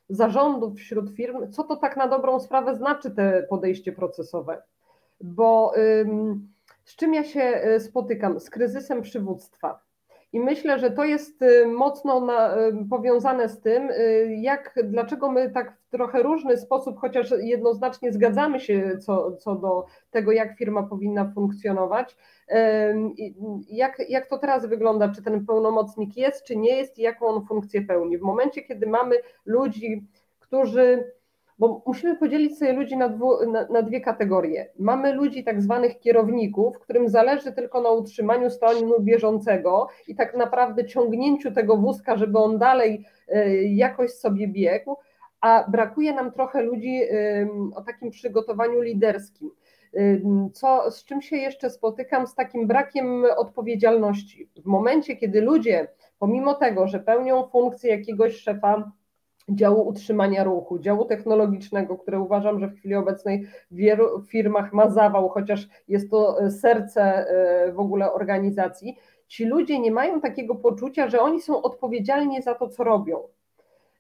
Zarządów 0.09 0.75
wśród 0.75 1.11
firm, 1.11 1.51
co 1.51 1.65
to 1.65 1.77
tak 1.77 1.97
na 1.97 2.09
dobrą 2.09 2.41
sprawę 2.41 2.75
znaczy 2.75 3.11
te 3.11 3.47
podejście 3.51 3.93
procesowe. 3.93 4.63
Bo 5.21 5.73
z 6.85 6.97
czym 6.97 7.15
ja 7.15 7.25
się 7.25 7.63
y, 7.77 7.81
spotykam? 7.81 8.41
Z 8.41 8.51
kryzysem 8.51 9.03
przywództwa. 9.03 9.86
I 10.33 10.41
myślę, 10.41 10.79
że 10.79 10.91
to 10.91 11.05
jest 11.05 11.43
y, 11.43 11.67
mocno 11.67 12.21
na, 12.21 12.59
y, 12.59 12.87
powiązane 12.91 13.49
z 13.49 13.61
tym, 13.61 13.91
y, 13.91 14.37
jak, 14.41 14.75
dlaczego 14.85 15.33
my 15.33 15.51
tak 15.51 15.77
w 15.77 15.91
trochę 15.91 16.23
różny 16.23 16.57
sposób, 16.57 16.99
chociaż 16.99 17.35
jednoznacznie 17.41 18.13
zgadzamy 18.13 18.61
się 18.61 18.99
co, 18.99 19.37
co 19.37 19.55
do 19.55 19.87
tego, 20.11 20.33
jak 20.33 20.59
firma 20.59 20.83
powinna 20.83 21.33
funkcjonować. 21.35 22.17
Jak, 23.69 24.03
jak 24.09 24.27
to 24.27 24.39
teraz 24.39 24.67
wygląda? 24.67 25.09
Czy 25.09 25.23
ten 25.23 25.47
pełnomocnik 25.47 26.17
jest, 26.17 26.45
czy 26.45 26.57
nie 26.57 26.77
jest 26.77 26.99
i 26.99 27.03
jaką 27.03 27.27
on 27.27 27.47
funkcję 27.47 27.83
pełni? 27.83 28.19
W 28.19 28.23
momencie, 28.23 28.63
kiedy 28.63 28.87
mamy 28.87 29.17
ludzi, 29.45 30.07
którzy 30.41 31.13
bo 31.59 31.83
musimy 31.87 32.17
podzielić 32.17 32.59
sobie 32.59 32.73
ludzi 32.73 32.97
na, 32.97 33.09
dwu, 33.09 33.51
na, 33.51 33.67
na, 33.67 33.83
dwie 33.83 34.01
kategorie. 34.01 34.71
Mamy 34.79 35.13
ludzi 35.13 35.45
tak 35.45 35.63
zwanych 35.63 35.99
kierowników, 35.99 36.79
którym 36.79 37.09
zależy 37.09 37.53
tylko 37.53 37.81
na 37.81 37.91
utrzymaniu 37.91 38.51
stanu 38.51 39.01
bieżącego 39.01 39.89
i 40.09 40.15
tak 40.15 40.37
naprawdę 40.37 40.85
ciągnięciu 40.85 41.53
tego 41.53 41.77
wózka, 41.77 42.17
żeby 42.17 42.39
on 42.39 42.59
dalej 42.59 43.07
y, 43.29 43.63
jakoś 43.65 44.13
sobie 44.13 44.49
biegł, 44.49 44.97
a 45.41 45.71
brakuje 45.71 46.13
nam 46.13 46.33
trochę 46.33 46.63
ludzi 46.63 47.01
o 47.75 47.83
takim 47.83 48.11
przygotowaniu 48.11 48.81
liderskim. 48.81 49.51
Co, 50.53 50.91
z 50.91 51.05
czym 51.05 51.23
się 51.23 51.37
jeszcze 51.37 51.71
spotykam? 51.71 52.27
Z 52.27 52.35
takim 52.35 52.67
brakiem 52.67 53.25
odpowiedzialności. 53.37 54.51
W 54.57 54.67
momencie, 54.67 55.17
kiedy 55.17 55.41
ludzie, 55.41 55.89
pomimo 56.19 56.55
tego, 56.55 56.87
że 56.87 57.01
pełnią 57.01 57.47
funkcję 57.47 57.91
jakiegoś 57.91 58.37
szefa 58.37 58.93
działu 59.49 59.89
utrzymania 59.89 60.45
ruchu, 60.45 60.79
działu 60.79 61.05
technologicznego, 61.05 61.99
które 61.99 62.21
uważam, 62.21 62.61
że 62.61 62.69
w 62.69 62.75
chwili 62.75 62.95
obecnej 62.95 63.47
w 63.71 63.77
wielu 63.77 64.23
firmach 64.23 64.73
ma 64.73 64.91
zawał, 64.91 65.29
chociaż 65.29 65.69
jest 65.89 66.11
to 66.11 66.41
e, 66.41 66.51
serce 66.51 67.03
e, 67.03 67.73
w 67.73 67.81
ogóle 67.81 68.13
organizacji, 68.13 68.97
ci 69.27 69.45
ludzie 69.45 69.79
nie 69.79 69.91
mają 69.91 70.21
takiego 70.21 70.55
poczucia, 70.55 71.09
że 71.09 71.21
oni 71.21 71.41
są 71.41 71.63
odpowiedzialni 71.63 72.43
za 72.43 72.55
to, 72.55 72.69
co 72.69 72.85
robią. 72.85 73.19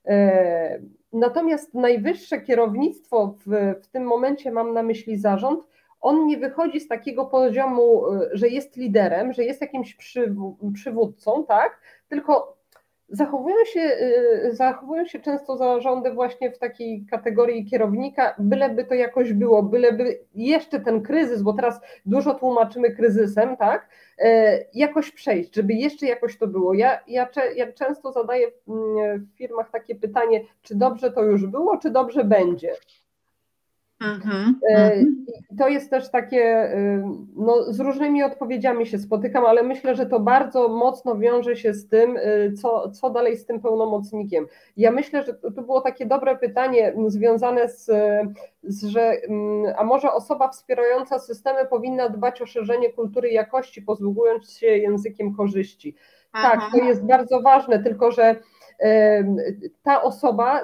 E, 0.06 0.80
natomiast 1.12 1.74
najwyższe 1.74 2.40
kierownictwo, 2.40 3.34
w, 3.46 3.74
w 3.82 3.88
tym 3.88 4.04
momencie 4.04 4.52
mam 4.52 4.74
na 4.74 4.82
myśli 4.82 5.18
zarząd, 5.18 5.64
on 6.00 6.26
nie 6.26 6.38
wychodzi 6.38 6.80
z 6.80 6.88
takiego 6.88 7.26
poziomu, 7.26 8.02
że 8.32 8.48
jest 8.48 8.76
liderem, 8.76 9.32
że 9.32 9.44
jest 9.44 9.60
jakimś 9.60 9.96
przywódcą, 10.74 11.44
tak? 11.44 11.80
Tylko 12.08 12.55
Zachowują 13.08 13.56
się, 13.64 13.80
y, 13.80 14.54
zachowują 14.54 15.06
się 15.06 15.20
często 15.20 15.56
zarządy 15.56 16.10
właśnie 16.12 16.50
w 16.50 16.58
takiej 16.58 17.06
kategorii 17.10 17.64
kierownika, 17.64 18.34
byleby 18.38 18.84
to 18.84 18.94
jakoś 18.94 19.32
było, 19.32 19.62
byleby 19.62 20.18
jeszcze 20.34 20.80
ten 20.80 21.02
kryzys, 21.02 21.42
bo 21.42 21.52
teraz 21.52 21.80
dużo 22.06 22.34
tłumaczymy 22.34 22.90
kryzysem, 22.90 23.56
tak, 23.56 23.88
e, 24.18 24.58
jakoś 24.74 25.10
przejść, 25.10 25.54
żeby 25.54 25.74
jeszcze 25.74 26.06
jakoś 26.06 26.38
to 26.38 26.46
było. 26.46 26.74
Ja, 26.74 27.00
ja, 27.08 27.28
ja 27.56 27.72
często 27.72 28.12
zadaję 28.12 28.46
w 28.66 29.36
firmach 29.36 29.70
takie 29.70 29.94
pytanie, 29.94 30.40
czy 30.62 30.74
dobrze 30.74 31.12
to 31.12 31.24
już 31.24 31.46
było, 31.46 31.76
czy 31.76 31.90
dobrze 31.90 32.24
będzie. 32.24 32.72
Mhm, 34.00 34.60
e, 34.70 34.92
mhm. 34.92 35.26
To 35.58 35.68
jest 35.68 35.90
też 35.90 36.10
takie, 36.10 36.72
y, 36.74 37.02
no, 37.36 37.72
z 37.72 37.80
różnymi 37.80 38.22
odpowiedziami 38.22 38.86
się 38.86 38.98
spotykam, 38.98 39.46
ale 39.46 39.62
myślę, 39.62 39.96
że 39.96 40.06
to 40.06 40.20
bardzo 40.20 40.68
mocno 40.68 41.18
wiąże 41.18 41.56
się 41.56 41.74
z 41.74 41.88
tym, 41.88 42.16
y, 42.16 42.52
co, 42.52 42.90
co 42.90 43.10
dalej 43.10 43.36
z 43.36 43.46
tym 43.46 43.60
pełnomocnikiem. 43.60 44.46
Ja 44.76 44.90
myślę, 44.90 45.22
że 45.22 45.34
to 45.34 45.62
było 45.62 45.80
takie 45.80 46.06
dobre 46.06 46.36
pytanie 46.36 46.94
związane 47.06 47.68
z, 47.68 47.90
z 48.62 48.84
że 48.84 49.16
a 49.76 49.84
może 49.84 50.12
osoba 50.12 50.48
wspierająca 50.48 51.18
systemy 51.18 51.66
powinna 51.66 52.08
dbać 52.08 52.42
o 52.42 52.46
szerzenie 52.46 52.92
kultury 52.92 53.30
jakości, 53.30 53.82
posługując 53.82 54.50
się 54.50 54.66
językiem 54.66 55.34
korzyści. 55.34 55.94
Aha. 56.32 56.50
Tak, 56.50 56.70
to 56.72 56.78
jest 56.78 57.04
bardzo 57.04 57.40
ważne, 57.40 57.82
tylko 57.82 58.10
że 58.10 58.36
ta 59.82 60.02
osoba, 60.02 60.62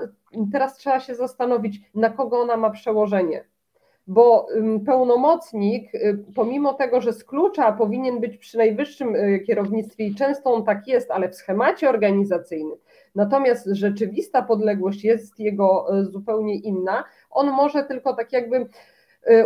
teraz 0.52 0.76
trzeba 0.76 1.00
się 1.00 1.14
zastanowić, 1.14 1.80
na 1.94 2.10
kogo 2.10 2.40
ona 2.40 2.56
ma 2.56 2.70
przełożenie. 2.70 3.44
Bo 4.06 4.46
pełnomocnik, 4.86 5.94
y, 5.94 6.24
pomimo 6.34 6.74
tego, 6.74 7.00
że 7.00 7.12
z 7.12 7.24
klucza 7.24 7.72
powinien 7.72 8.20
być 8.20 8.38
przy 8.38 8.58
najwyższym 8.58 9.16
y, 9.16 9.40
kierownictwie 9.46 10.06
i 10.06 10.14
często 10.14 10.54
on 10.54 10.64
tak 10.64 10.88
jest, 10.88 11.10
ale 11.10 11.28
w 11.28 11.34
schemacie 11.34 11.88
organizacyjnym, 11.88 12.78
natomiast 13.14 13.66
rzeczywista 13.66 14.42
podległość 14.42 15.04
jest 15.04 15.40
jego 15.40 15.98
y, 15.98 16.04
zupełnie 16.04 16.54
inna, 16.54 17.04
on 17.30 17.50
może 17.50 17.84
tylko 17.84 18.14
tak 18.14 18.32
jakby 18.32 18.66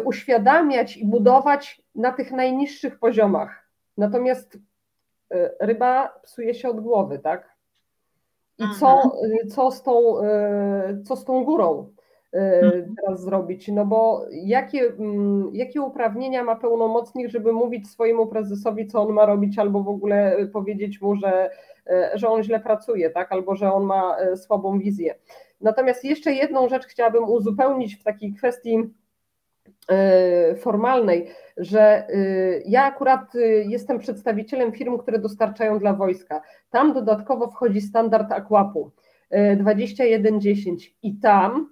uświadamiać 0.05 0.97
i 0.97 1.07
budować 1.07 1.83
na 1.95 2.13
tych 2.13 2.33
najniższych 2.33 2.99
poziomach. 2.99 3.69
Natomiast 3.97 4.59
ryba 5.61 6.21
psuje 6.23 6.55
się 6.55 6.69
od 6.69 6.81
głowy, 6.81 7.19
tak? 7.19 7.56
I 8.59 8.65
co, 8.81 9.03
mhm. 9.03 9.49
co, 9.49 9.71
z 9.71 9.83
tą, 9.83 10.23
e, 10.23 11.03
co 11.05 11.17
z 11.17 11.25
tą 11.25 11.45
górą 11.45 11.93
e, 12.33 12.61
mhm. 12.61 12.95
teraz 13.05 13.21
zrobić? 13.21 13.69
No 13.69 13.87
bo 13.87 14.27
jakie, 14.31 14.81
mm, 14.99 15.51
jakie 15.53 15.83
uprawnienia 15.83 16.45
ma 16.45 16.57
pełnomocnik, 16.57 17.29
żeby 17.29 17.53
mówić 17.53 17.91
swojemu 17.91 18.27
prezesowi, 18.27 18.87
co 18.87 19.03
on 19.03 19.13
ma 19.13 19.27
robić, 19.27 19.59
albo 19.59 19.83
w 19.83 19.89
ogóle 19.89 20.37
powiedzieć 20.53 21.01
mu, 21.01 21.17
że, 21.17 21.51
że 22.15 22.29
on 22.29 22.43
źle 22.43 22.61
pracuje, 22.61 23.11
tak? 23.11 23.33
albo 23.33 23.55
że 23.55 23.73
on 23.73 23.85
ma 23.85 24.17
słabą 24.37 24.79
wizję. 24.79 25.15
Natomiast 25.61 26.05
jeszcze 26.05 26.33
jedną 26.33 26.69
rzecz 26.69 26.87
chciałabym 26.87 27.25
uzupełnić 27.25 27.97
w 27.97 28.03
takiej 28.03 28.35
kwestii 28.35 28.79
formalnej, 30.59 31.31
że 31.57 32.07
ja 32.67 32.85
akurat 32.85 33.33
jestem 33.67 33.99
przedstawicielem 33.99 34.73
firm, 34.73 34.99
które 34.99 35.19
dostarczają 35.19 35.79
dla 35.79 35.93
wojska. 35.93 36.43
Tam 36.71 36.93
dodatkowo 36.93 37.51
wchodzi 37.51 37.81
standard 37.81 38.33
Aquapu 38.33 38.91
2110 39.57 40.97
i 41.03 41.19
tam 41.19 41.71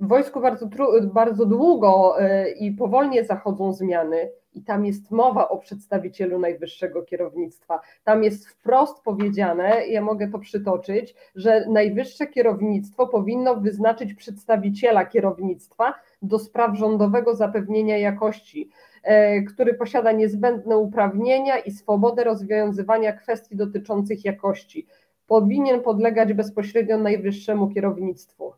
w 0.00 0.08
wojsku 0.08 0.40
bardzo, 0.40 0.68
bardzo 1.02 1.46
długo 1.46 2.16
i 2.60 2.72
powolnie 2.72 3.24
zachodzą 3.24 3.72
zmiany 3.72 4.30
i 4.54 4.62
tam 4.62 4.84
jest 4.84 5.10
mowa 5.10 5.48
o 5.48 5.58
przedstawicielu 5.58 6.38
najwyższego 6.38 7.02
kierownictwa. 7.02 7.80
Tam 8.04 8.24
jest 8.24 8.48
wprost 8.48 9.02
powiedziane, 9.02 9.86
ja 9.86 10.02
mogę 10.02 10.28
to 10.28 10.38
przytoczyć, 10.38 11.14
że 11.34 11.66
najwyższe 11.68 12.26
kierownictwo 12.26 13.06
powinno 13.06 13.56
wyznaczyć 13.56 14.14
przedstawiciela 14.14 15.06
kierownictwa 15.06 15.94
do 16.22 16.38
spraw 16.38 16.76
rządowego 16.78 17.34
zapewnienia 17.34 17.98
jakości, 17.98 18.70
e, 19.02 19.42
który 19.42 19.74
posiada 19.74 20.12
niezbędne 20.12 20.76
uprawnienia 20.76 21.58
i 21.58 21.70
swobodę 21.70 22.24
rozwiązywania 22.24 23.12
kwestii 23.12 23.56
dotyczących 23.56 24.24
jakości. 24.24 24.86
Powinien 25.26 25.80
podlegać 25.80 26.32
bezpośrednio 26.32 26.98
najwyższemu 26.98 27.68
kierownictwu. 27.68 28.52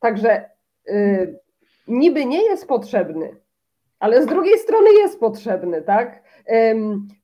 Także 0.00 0.50
y, 0.88 1.38
niby 1.88 2.26
nie 2.26 2.42
jest 2.42 2.68
potrzebny, 2.68 3.36
ale 4.00 4.22
z 4.22 4.26
drugiej 4.26 4.58
strony 4.58 4.92
jest 4.92 5.20
potrzebny, 5.20 5.82
tak? 5.82 6.22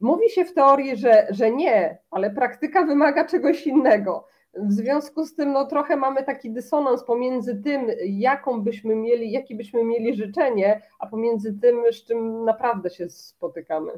Mówi 0.00 0.30
się 0.30 0.44
w 0.44 0.54
teorii, 0.54 0.96
że, 0.96 1.26
że 1.30 1.50
nie, 1.50 1.98
ale 2.10 2.30
praktyka 2.30 2.84
wymaga 2.84 3.24
czegoś 3.24 3.66
innego. 3.66 4.26
W 4.58 4.72
związku 4.72 5.24
z 5.24 5.34
tym 5.34 5.52
no, 5.52 5.66
trochę 5.66 5.96
mamy 5.96 6.24
taki 6.24 6.50
dysonans 6.50 7.04
pomiędzy 7.04 7.62
tym, 7.62 7.86
jaką 8.04 8.60
byśmy 8.60 8.94
mieli, 8.96 9.30
jakie 9.30 9.54
byśmy 9.54 9.84
mieli 9.84 10.16
życzenie, 10.16 10.82
a 10.98 11.06
pomiędzy 11.06 11.58
tym, 11.60 11.76
z 11.92 12.04
czym 12.04 12.44
naprawdę 12.44 12.90
się 12.90 13.08
spotykamy. 13.10 13.92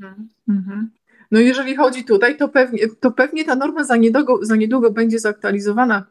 Mhm, 0.00 0.28
mhm. 0.48 0.90
No 1.30 1.40
jeżeli 1.40 1.76
chodzi 1.76 2.04
tutaj, 2.04 2.36
to 2.36 2.48
pewnie, 2.48 2.78
to 3.00 3.10
pewnie 3.10 3.44
ta 3.44 3.54
norma 3.54 3.84
za 3.84 3.96
niedługo, 3.96 4.44
za 4.44 4.56
niedługo 4.56 4.90
będzie 4.90 5.18
zaktualizowana. 5.18 6.06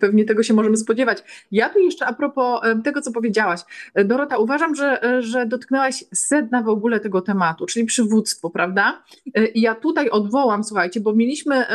Pewnie 0.00 0.24
tego 0.24 0.42
się 0.42 0.54
możemy 0.54 0.76
spodziewać. 0.76 1.46
Ja 1.50 1.68
tu 1.68 1.78
jeszcze 1.78 2.06
a 2.06 2.12
propos 2.12 2.60
tego, 2.84 3.00
co 3.02 3.12
powiedziałaś. 3.12 3.60
E, 3.94 4.04
Dorota, 4.04 4.38
uważam, 4.38 4.74
że, 4.74 5.02
e, 5.02 5.22
że 5.22 5.46
dotknęłaś 5.46 6.04
sedna 6.14 6.62
w 6.62 6.68
ogóle 6.68 7.00
tego 7.00 7.20
tematu, 7.20 7.66
czyli 7.66 7.86
przywództwo, 7.86 8.50
prawda? 8.50 9.02
E, 9.34 9.46
ja 9.54 9.74
tutaj 9.74 10.10
odwołam, 10.10 10.64
słuchajcie, 10.64 11.00
bo 11.00 11.14
mieliśmy 11.14 11.66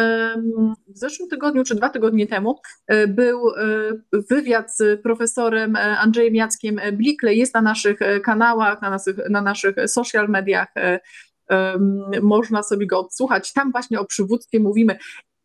w 0.88 0.98
zeszłym 0.98 1.30
tygodniu, 1.30 1.64
czy 1.64 1.76
dwa 1.76 1.90
tygodnie 1.90 2.28
temu, 2.28 2.60
był 3.08 3.42
wywiad 4.30 4.76
z 4.76 5.02
profesorem 5.02 5.76
Andrzejem 5.76 6.36
Jackiem 6.36 6.80
Blikle, 6.94 7.34
jest 7.34 7.54
na 7.54 7.62
naszych 7.62 8.00
kanałach, 8.24 8.82
na 8.82 8.90
naszych, 8.90 9.18
na 9.30 9.42
naszych 9.42 9.76
social 9.88 10.30
mediach 10.30 10.68
można 12.22 12.64
sobie 12.64 12.88
go 12.88 13.00
odsłuchać. 13.00 13.54
Tam 13.54 13.72
właśnie 13.72 14.00
o 14.00 14.06
przywództwie 14.06 14.60
mówimy. 14.60 14.98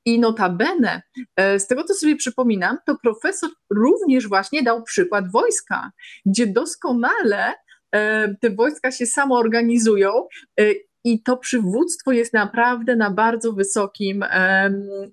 I 0.07 0.21
notabene, 0.21 1.03
e, 1.37 1.59
z 1.59 1.67
tego 1.67 1.85
co 1.85 1.95
sobie 1.95 2.17
przypominam, 2.17 2.79
to 2.87 2.97
profesor 3.03 3.51
również 3.71 4.29
właśnie 4.29 4.63
dał 4.63 4.83
przykład 4.83 5.33
wojska, 5.33 5.91
gdzie 6.27 6.47
doskonale 6.47 7.55
e, 7.93 8.35
te 8.41 8.51
wojska 8.51 8.91
się 8.91 9.07
samoorganizują 9.07 10.11
e, 10.61 10.65
i 11.05 11.23
to 11.23 11.37
przywództwo 11.37 12.13
jest 12.13 12.33
naprawdę 12.33 12.97
na 12.97 13.11
bardzo 13.11 13.53
wysokim 13.53 14.25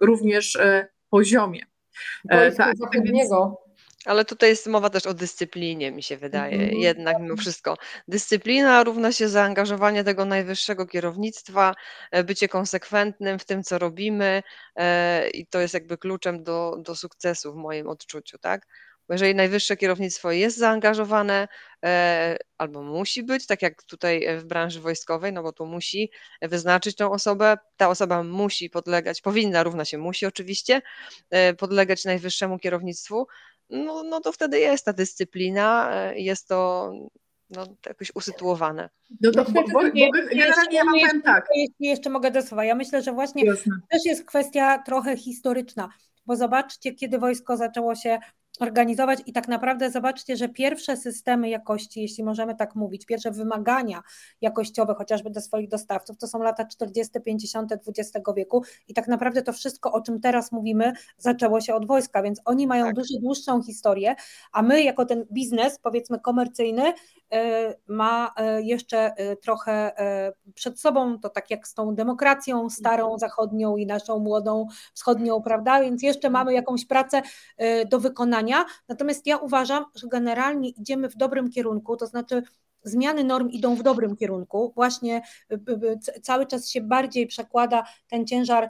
również 0.01 0.58
poziomie. 1.10 1.65
Wojsko 2.32 2.63
tak, 2.63 2.77
zachodniego 2.77 3.62
ale 4.05 4.25
tutaj 4.25 4.49
jest 4.49 4.67
mowa 4.67 4.89
też 4.89 5.05
o 5.05 5.13
dyscyplinie, 5.13 5.91
mi 5.91 6.03
się 6.03 6.17
wydaje, 6.17 6.53
Mhm. 6.55 6.73
jednak 6.73 7.19
mimo 7.19 7.35
wszystko. 7.37 7.77
Dyscyplina 8.07 8.83
równa 8.83 9.11
się 9.11 9.29
zaangażowanie 9.29 10.03
tego 10.03 10.25
najwyższego 10.25 10.85
kierownictwa, 10.87 11.75
e, 12.11 12.23
bycie 12.23 12.47
konsekwentnym 12.47 13.39
w 13.39 13.45
tym, 13.45 13.63
co 13.63 13.79
robimy, 13.79 14.43
e, 14.75 15.29
i 15.29 15.47
to 15.47 15.59
jest 15.59 15.73
jakby 15.73 15.97
kluczem 15.97 16.43
do, 16.43 16.75
do 16.79 16.95
sukcesu 16.95 17.53
w 17.53 17.55
moim 17.55 17.87
odczuciu, 17.87 18.37
tak? 18.37 18.67
Bo 19.07 19.13
jeżeli 19.13 19.35
najwyższe 19.35 19.77
kierownictwo 19.77 20.31
jest 20.31 20.57
zaangażowane, 20.57 21.47
e, 21.85 22.37
albo 22.57 22.81
musi 22.83 23.23
być, 23.23 23.47
tak 23.47 23.61
jak 23.61 23.83
tutaj 23.83 24.27
w 24.37 24.43
branży 24.45 24.81
wojskowej, 24.81 25.33
no 25.33 25.43
bo 25.43 25.51
tu 25.53 25.65
musi 25.65 26.11
wyznaczyć 26.41 26.95
tą 26.95 27.11
osobę, 27.11 27.57
ta 27.77 27.89
osoba 27.89 28.23
musi 28.23 28.69
podlegać, 28.69 29.21
powinna, 29.21 29.63
równa 29.63 29.85
się 29.85 29.97
musi 29.97 30.25
oczywiście, 30.25 30.81
podlegać 31.57 32.05
najwyższemu 32.05 32.59
kierownictwu, 32.59 33.27
no, 33.69 34.04
no 34.04 34.19
to 34.19 34.32
wtedy 34.32 34.60
jest 34.60 34.86
ta 34.86 34.93
dyscyplina, 34.93 35.91
jest 36.15 36.47
to 36.47 36.91
no, 37.49 37.65
jakoś 37.86 38.12
usytuowane. 38.15 38.89
No 39.21 39.32
to 39.32 39.43
bo, 39.43 39.62
bo, 39.62 39.67
bo 39.73 39.89
generalnie 40.30 40.78
ja 40.78 40.84
mam 40.84 40.93
powiem 40.93 41.21
tak. 41.21 41.47
Jeśli 41.56 41.88
jeszcze 41.88 42.10
mogę 42.10 42.32
do 42.32 42.41
słowa, 42.41 42.65
ja 42.65 42.76
myślę, 42.76 43.02
że 43.02 43.12
właśnie 43.12 43.45
Jasne. 43.45 43.76
też 43.91 44.06
jest 44.06 44.26
kwestia 44.26 44.84
trochę 44.86 45.17
historyczna, 45.17 45.89
bo 46.26 46.36
zobaczcie, 46.36 46.93
kiedy 46.93 47.19
wojsko 47.19 47.58
zaczęło 47.58 47.95
się 47.95 48.19
organizować 48.59 49.19
i 49.25 49.33
tak 49.33 49.47
naprawdę 49.47 49.91
zobaczcie, 49.91 50.37
że 50.37 50.49
pierwsze 50.49 50.97
systemy 50.97 51.49
jakości, 51.49 52.01
jeśli 52.01 52.23
możemy 52.23 52.55
tak 52.55 52.75
mówić, 52.75 53.05
pierwsze 53.05 53.31
wymagania 53.31 54.03
jakościowe 54.41 54.95
chociażby 54.95 55.29
do 55.29 55.41
swoich 55.41 55.69
dostawców, 55.69 56.17
to 56.17 56.27
są 56.27 56.39
lata 56.39 56.65
40., 56.65 57.21
50. 57.21 57.71
XX 57.73 58.11
wieku 58.35 58.63
i 58.87 58.93
tak 58.93 59.07
naprawdę 59.07 59.41
to 59.41 59.53
wszystko, 59.53 59.91
o 59.91 60.01
czym 60.01 60.21
teraz 60.21 60.51
mówimy, 60.51 60.93
zaczęło 61.17 61.61
się 61.61 61.75
od 61.75 61.87
wojska, 61.87 62.23
więc 62.23 62.41
oni 62.45 62.67
mają 62.67 62.85
tak. 62.85 62.95
dużo 62.95 63.19
dłuższą 63.21 63.63
historię, 63.63 64.15
a 64.51 64.61
my 64.61 64.83
jako 64.83 65.05
ten 65.05 65.25
biznes, 65.31 65.79
powiedzmy 65.79 66.19
komercyjny, 66.19 66.93
ma 67.88 68.33
e, 68.38 68.62
jeszcze 68.62 68.97
e, 68.97 69.36
trochę 69.36 69.91
przed 70.55 70.79
sobą, 70.79 71.19
to 71.19 71.29
tak 71.29 71.49
jak 71.51 71.67
z 71.67 71.73
tą 71.73 71.95
demokracją 71.95 72.69
starą, 72.69 73.03
mhm. 73.03 73.19
zachodnią 73.19 73.77
i 73.77 73.86
naszą 73.86 74.19
młodą 74.19 74.67
wschodnią, 74.93 75.41
prawda, 75.41 75.81
więc 75.81 76.03
jeszcze 76.03 76.29
mamy 76.29 76.53
jakąś 76.53 76.86
pracę 76.86 77.21
do 77.89 77.99
wykonania, 77.99 78.65
Natomiast 78.88 79.27
ja 79.27 79.38
uważam, 79.38 79.86
że 79.95 80.07
generalnie 80.07 80.69
idziemy 80.69 81.09
w 81.09 81.15
dobrym 81.15 81.49
kierunku, 81.49 81.97
to 81.97 82.07
znaczy 82.07 82.43
zmiany 82.83 83.23
norm 83.23 83.49
idą 83.49 83.75
w 83.75 83.83
dobrym 83.83 84.15
kierunku. 84.15 84.71
Właśnie 84.75 85.21
cały 86.21 86.45
czas 86.45 86.69
się 86.69 86.81
bardziej 86.81 87.27
przekłada 87.27 87.83
ten 88.07 88.27
ciężar 88.27 88.63
e, 88.63 88.69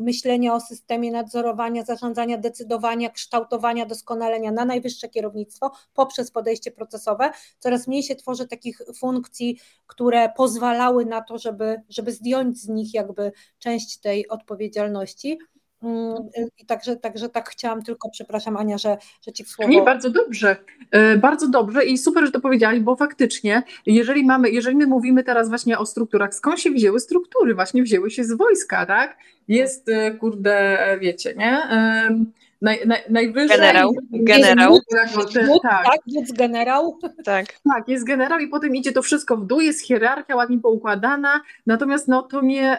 myślenia 0.00 0.54
o 0.54 0.60
systemie 0.60 1.12
nadzorowania, 1.12 1.84
zarządzania, 1.84 2.38
decydowania, 2.38 3.10
kształtowania, 3.10 3.86
doskonalenia 3.86 4.52
na 4.52 4.64
najwyższe 4.64 5.08
kierownictwo 5.08 5.70
poprzez 5.94 6.30
podejście 6.30 6.70
procesowe. 6.70 7.30
Coraz 7.58 7.86
mniej 7.86 8.02
się 8.02 8.16
tworzy 8.16 8.48
takich 8.48 8.78
funkcji, 8.98 9.58
które 9.86 10.32
pozwalały 10.36 11.06
na 11.06 11.22
to, 11.22 11.38
żeby, 11.38 11.82
żeby 11.88 12.12
zdjąć 12.12 12.58
z 12.60 12.68
nich 12.68 12.94
jakby 12.94 13.32
część 13.58 14.00
tej 14.00 14.28
odpowiedzialności. 14.28 15.38
Mm, 15.84 16.28
I 16.58 16.66
także, 16.66 16.96
także 16.96 17.28
tak 17.28 17.48
chciałam 17.48 17.82
tylko, 17.82 18.10
przepraszam 18.10 18.56
Ania, 18.56 18.78
że, 18.78 18.96
że 19.26 19.32
Ci 19.32 19.44
w 19.44 19.48
słowo... 19.48 19.70
Nie, 19.70 19.82
bardzo 19.82 20.10
dobrze, 20.10 20.56
e, 20.90 21.16
bardzo 21.16 21.48
dobrze 21.48 21.84
i 21.84 21.98
super, 21.98 22.24
że 22.26 22.32
to 22.32 22.40
powiedziałaś, 22.40 22.80
bo 22.80 22.96
faktycznie, 22.96 23.62
jeżeli 23.86 24.24
mamy, 24.24 24.50
jeżeli 24.50 24.76
my 24.76 24.86
mówimy 24.86 25.24
teraz 25.24 25.48
właśnie 25.48 25.78
o 25.78 25.86
strukturach, 25.86 26.34
skąd 26.34 26.60
się 26.60 26.70
wzięły 26.70 27.00
struktury? 27.00 27.54
Właśnie 27.54 27.82
wzięły 27.82 28.10
się 28.10 28.24
z 28.24 28.32
wojska, 28.32 28.86
tak? 28.86 29.16
Jest, 29.48 29.88
e, 29.88 30.10
kurde, 30.10 30.78
wiecie, 31.00 31.34
nie? 31.34 31.62
Naj, 32.64 32.86
naj, 32.86 33.00
najwyżej. 33.10 33.58
Generał. 33.58 33.94
Generał. 34.12 34.80
Tak, 35.62 35.84
tak, 35.84 36.00
jest 36.06 36.36
generał. 36.36 36.98
Tak. 37.24 37.46
tak, 37.72 37.88
jest 37.88 38.04
generał 38.04 38.38
i 38.38 38.48
potem 38.48 38.76
idzie 38.76 38.92
to 38.92 39.02
wszystko 39.02 39.36
w 39.36 39.46
dół, 39.46 39.60
jest 39.60 39.86
hierarchia 39.86 40.36
ładnie 40.36 40.58
poukładana, 40.58 41.40
natomiast 41.66 42.08
no, 42.08 42.22
to, 42.22 42.40
nie, 42.40 42.78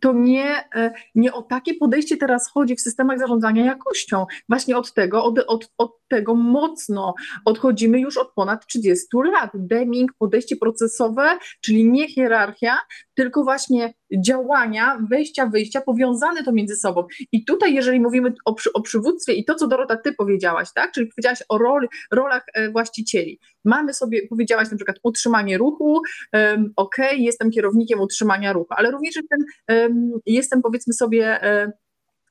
to 0.00 0.12
nie, 0.12 0.64
e, 0.74 0.92
nie 1.14 1.32
o 1.32 1.42
takie 1.42 1.74
podejście 1.74 2.16
teraz 2.16 2.50
chodzi 2.50 2.76
w 2.76 2.80
systemach 2.80 3.18
zarządzania 3.18 3.64
jakością. 3.64 4.26
Właśnie 4.48 4.76
od 4.76 4.94
tego, 4.94 5.24
od, 5.24 5.38
od, 5.46 5.72
od 5.78 5.92
tego 6.08 6.34
mocno 6.34 7.14
odchodzimy 7.44 8.00
już 8.00 8.16
od 8.16 8.32
ponad 8.32 8.66
30 8.66 9.06
lat. 9.32 9.50
Deming, 9.54 10.12
podejście 10.18 10.56
procesowe, 10.56 11.38
czyli 11.60 11.90
nie 11.90 12.08
hierarchia, 12.08 12.78
tylko 13.14 13.44
właśnie 13.44 13.94
działania, 14.26 14.98
wejścia, 15.10 15.46
wyjścia, 15.46 15.80
powiązane 15.80 16.44
to 16.44 16.52
między 16.52 16.76
sobą. 16.76 17.06
I 17.32 17.44
tutaj, 17.44 17.74
jeżeli 17.74 18.00
mówimy 18.00 18.32
o, 18.44 18.54
o 18.74 18.82
przywództwie 18.82 19.32
i 19.32 19.44
to, 19.44 19.54
co 19.54 19.68
Dorota, 19.68 19.96
ty 19.96 20.12
powiedziałaś, 20.12 20.68
tak? 20.74 20.92
Czyli 20.92 21.06
powiedziałaś 21.06 21.42
o 21.48 21.58
roli, 21.58 21.88
rolach 22.12 22.44
e, 22.54 22.70
właścicieli. 22.70 23.38
Mamy 23.64 23.94
sobie, 23.94 24.28
powiedziałaś 24.28 24.70
na 24.70 24.76
przykład 24.76 24.96
utrzymanie 25.02 25.58
ruchu, 25.58 26.02
um, 26.32 26.72
ok, 26.76 26.96
jestem 27.16 27.50
kierownikiem 27.50 28.00
utrzymania 28.00 28.52
ruchu, 28.52 28.74
ale 28.76 28.90
również 28.90 29.16
jestem, 29.16 29.38
um, 29.68 30.12
jestem 30.26 30.62
powiedzmy 30.62 30.94
sobie 30.94 31.40
um, 31.42 31.72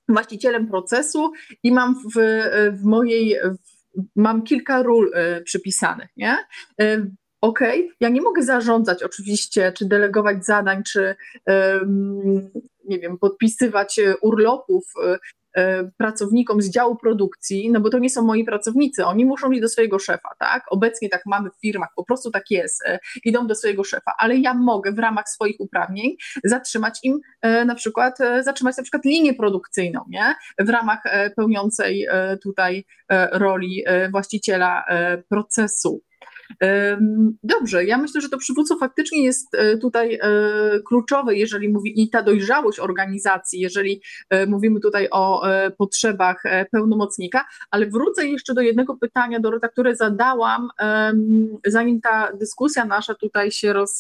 właścicielem 0.08 0.68
procesu 0.68 1.32
i 1.64 1.72
mam 1.72 1.96
w, 1.96 2.20
w 2.72 2.84
mojej, 2.84 3.36
w, 3.36 3.80
mam 4.16 4.44
kilka 4.44 4.84
ról 4.84 5.12
e, 5.14 5.42
przypisanych, 5.42 6.10
nie? 6.18 6.38
OK, 7.42 7.60
ja 8.00 8.10
nie 8.10 8.22
mogę 8.22 8.44
zarządzać 8.44 9.04
oczywiście, 9.04 9.72
czy 9.72 9.86
delegować 9.86 10.46
zadań, 10.46 10.84
czy 10.84 11.16
nie 12.90 13.00
wiem, 13.00 13.18
podpisywać 13.18 14.00
e, 14.00 14.18
urlopów 14.18 14.84
e, 15.06 15.18
e, 15.62 15.92
pracownikom 15.98 16.62
z 16.62 16.70
działu 16.70 16.96
produkcji, 16.96 17.72
no 17.72 17.80
bo 17.80 17.90
to 17.90 18.00
nie 18.00 18.10
są 18.10 18.22
moi 18.22 18.44
pracownicy, 18.44 19.06
oni 19.06 19.26
muszą 19.26 19.52
iść 19.52 19.62
do 19.62 19.70
swojego 19.70 20.00
szefa, 20.00 20.30
tak? 20.40 20.64
Obecnie 20.70 21.10
tak 21.10 21.22
mamy 21.26 21.50
w 21.50 21.62
firmach, 21.62 21.90
po 21.96 22.06
prostu 22.06 22.32
tak 22.32 22.44
jest, 22.50 22.84
idą 23.26 23.48
do 23.48 23.56
swojego 23.56 23.84
szefa, 23.84 24.14
ale 24.18 24.38
ja 24.38 24.54
mogę 24.54 24.92
w 24.92 25.00
ramach 25.00 25.30
swoich 25.30 25.56
uprawnień 25.60 26.16
zatrzymać 26.44 27.00
im 27.04 27.20
na 27.66 27.76
przykład, 27.76 28.18
zatrzymać 28.42 28.78
na 28.78 28.84
przykład 28.84 29.06
linię 29.06 29.34
produkcyjną, 29.34 30.06
nie? 30.10 30.36
W 30.60 30.70
ramach 30.70 31.04
pełniącej 31.36 32.08
tutaj 32.44 32.86
roli 33.32 33.84
właściciela 34.12 34.86
procesu. 35.30 36.02
Dobrze, 37.44 37.86
ja 37.86 37.98
myślę, 37.98 38.22
że 38.22 38.30
to 38.30 38.38
przywódco 38.38 38.78
faktycznie 38.78 39.24
jest 39.24 39.56
e, 39.56 39.78
tutaj 39.78 40.20
e, 40.22 40.30
kluczowe, 40.88 41.36
jeżeli 41.36 41.70
mówi 41.70 42.04
i 42.04 42.10
ta 42.10 42.24
dojrzałość 42.24 42.80
organizacji, 42.80 43.60
jeżeli 43.60 44.02
e, 44.30 44.46
mówimy 44.46 44.80
tutaj 44.80 45.08
o 45.12 45.44
potrzebach 45.78 46.44
pełnomocnika, 46.72 47.46
ale 47.72 47.86
wrócę 47.86 48.28
jeszcze 48.28 48.54
do 48.54 48.62
jednego 48.62 48.98
pytania, 48.98 49.40
Dorota, 49.40 49.68
które 49.68 49.96
zadałam, 49.96 50.70
zanim 51.66 52.02
ta 52.02 52.32
dyskusja 52.34 52.86
nasza 52.86 53.16
tutaj 53.16 53.52
się 53.52 53.74
roz, 53.74 54.00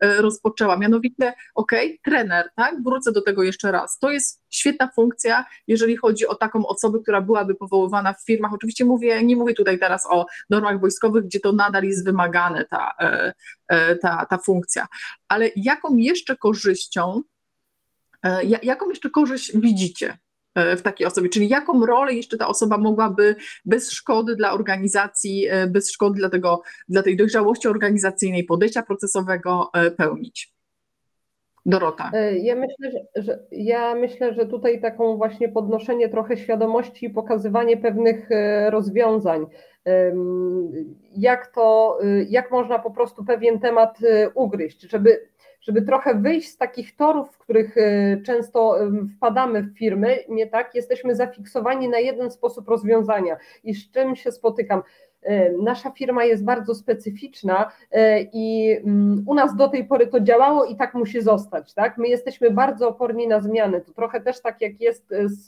rozpoczęła. 0.00 0.76
Mianowicie, 0.76 1.32
ok, 1.54 1.72
trener, 2.04 2.48
tak? 2.56 2.82
Wrócę 2.82 3.12
do 3.12 3.22
tego 3.22 3.42
jeszcze 3.42 3.72
raz. 3.72 3.98
To 3.98 4.10
jest 4.10 4.37
świetna 4.50 4.90
funkcja, 4.94 5.44
jeżeli 5.66 5.96
chodzi 5.96 6.26
o 6.26 6.34
taką 6.34 6.66
osobę, 6.66 6.98
która 7.02 7.20
byłaby 7.20 7.54
powoływana 7.54 8.12
w 8.12 8.24
firmach. 8.24 8.52
Oczywiście 8.52 8.84
mówię, 8.84 9.24
nie 9.24 9.36
mówię 9.36 9.54
tutaj 9.54 9.78
teraz 9.78 10.06
o 10.10 10.26
normach 10.50 10.80
wojskowych, 10.80 11.24
gdzie 11.24 11.40
to 11.40 11.52
nadal 11.52 11.84
jest 11.84 12.04
wymagane 12.04 12.64
ta, 12.64 12.94
e, 13.00 13.32
e, 13.68 13.96
ta, 13.96 14.26
ta 14.26 14.38
funkcja. 14.38 14.86
Ale 15.28 15.50
jaką 15.56 15.96
jeszcze 15.96 16.36
korzyścią, 16.36 17.22
e, 18.22 18.44
jaką 18.44 18.88
jeszcze 18.88 19.10
korzyść 19.10 19.58
widzicie 19.58 20.18
w 20.76 20.82
takiej 20.82 21.06
osobie, 21.06 21.28
czyli 21.28 21.48
jaką 21.48 21.86
rolę 21.86 22.14
jeszcze 22.14 22.36
ta 22.36 22.48
osoba 22.48 22.78
mogłaby 22.78 23.36
bez 23.64 23.90
szkody 23.90 24.36
dla 24.36 24.52
organizacji, 24.52 25.46
bez 25.68 25.92
szkody 25.92 26.18
dla, 26.18 26.30
tego, 26.30 26.62
dla 26.88 27.02
tej 27.02 27.16
dojrzałości 27.16 27.68
organizacyjnej, 27.68 28.44
podejścia 28.44 28.82
procesowego 28.82 29.70
pełnić? 29.96 30.57
Dorota. 31.68 32.10
E, 32.14 32.38
ja 32.38 32.54
myślę, 32.54 32.90
że, 32.90 33.22
że, 33.22 33.38
ja 33.50 33.94
myślę, 33.94 34.34
że 34.34 34.46
tutaj 34.46 34.80
taką 34.80 35.16
właśnie 35.16 35.48
podnoszenie 35.48 36.08
trochę 36.08 36.36
świadomości 36.36 37.06
i 37.06 37.10
pokazywanie 37.10 37.76
pewnych 37.76 38.32
e, 38.32 38.70
rozwiązań. 38.70 39.46
Jak 41.16 41.46
to, 41.46 41.98
e, 42.02 42.22
jak 42.22 42.50
można 42.50 42.78
po 42.78 42.90
prostu 42.90 43.24
pewien 43.24 43.60
temat 43.60 43.98
ugryźć, 44.34 44.80
żeby, 44.80 45.28
żeby 45.60 45.82
trochę 45.82 46.14
wyjść 46.14 46.48
z 46.48 46.56
takich 46.56 46.96
torów, 46.96 47.30
w 47.30 47.38
których 47.38 47.74
często 48.24 48.76
wpadamy 49.16 49.62
w 49.62 49.78
firmy, 49.78 50.18
nie 50.28 50.46
tak? 50.46 50.74
Jesteśmy 50.74 51.14
zafiksowani 51.14 51.88
na 51.88 51.98
jeden 51.98 52.30
sposób 52.30 52.68
rozwiązania. 52.68 53.36
I 53.64 53.74
z 53.74 53.90
czym 53.90 54.16
się 54.16 54.32
spotykam? 54.32 54.82
E, 55.22 55.52
nasza 55.52 55.90
firma 55.90 56.24
jest 56.24 56.44
bardzo 56.44 56.74
specyficzna 56.74 57.72
e, 57.90 58.22
i 58.22 58.76
mm, 58.84 59.24
u 59.26 59.34
nas 59.34 59.56
do 59.56 59.68
tej 59.68 59.84
pory 59.84 60.06
to 60.06 60.20
działało 60.20 60.64
i 60.64 60.76
tak 60.76 60.94
musi 60.94 61.22
zostać. 61.22 61.74
Tak? 61.74 61.98
My 61.98 62.08
jesteśmy 62.08 62.50
bardzo 62.50 62.88
oporni 62.88 63.28
na 63.28 63.40
zmiany. 63.40 63.80
To 63.80 63.92
trochę 63.92 64.20
też 64.20 64.40
tak 64.40 64.60
jak 64.60 64.80
jest 64.80 65.14
z, 65.24 65.46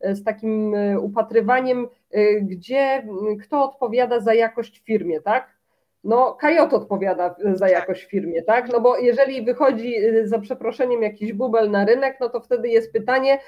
z 0.00 0.24
takim 0.24 0.74
upatrywaniem, 1.00 1.88
e, 2.10 2.40
gdzie 2.40 3.06
kto 3.42 3.64
odpowiada 3.64 4.20
za 4.20 4.34
jakość 4.34 4.80
w 4.80 4.84
firmie, 4.84 5.20
tak? 5.20 5.60
No, 6.04 6.34
Kajot 6.34 6.72
odpowiada 6.72 7.34
za 7.54 7.68
jakość 7.68 8.04
w 8.04 8.10
firmie, 8.10 8.42
tak? 8.42 8.72
No 8.72 8.80
bo 8.80 8.98
jeżeli 8.98 9.42
wychodzi 9.42 9.94
za 10.24 10.38
przeproszeniem 10.38 11.02
jakiś 11.02 11.32
bubel 11.32 11.70
na 11.70 11.84
rynek, 11.84 12.16
no 12.20 12.28
to 12.28 12.40
wtedy 12.40 12.68
jest 12.68 12.92
pytanie, 12.92 13.38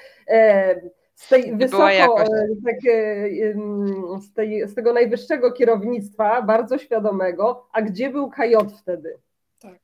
z 1.15 1.27
tej 1.27 1.57
wysoko, 1.57 1.85
e, 1.85 2.27
tak, 2.65 2.75
z, 4.21 4.33
tej, 4.33 4.69
z 4.69 4.75
tego 4.75 4.93
najwyższego 4.93 5.51
kierownictwa, 5.51 6.41
bardzo 6.41 6.77
świadomego, 6.77 7.67
a 7.73 7.81
gdzie 7.81 8.09
był 8.09 8.29
KJ 8.29 8.55
wtedy? 8.81 9.17
Tak. 9.61 9.79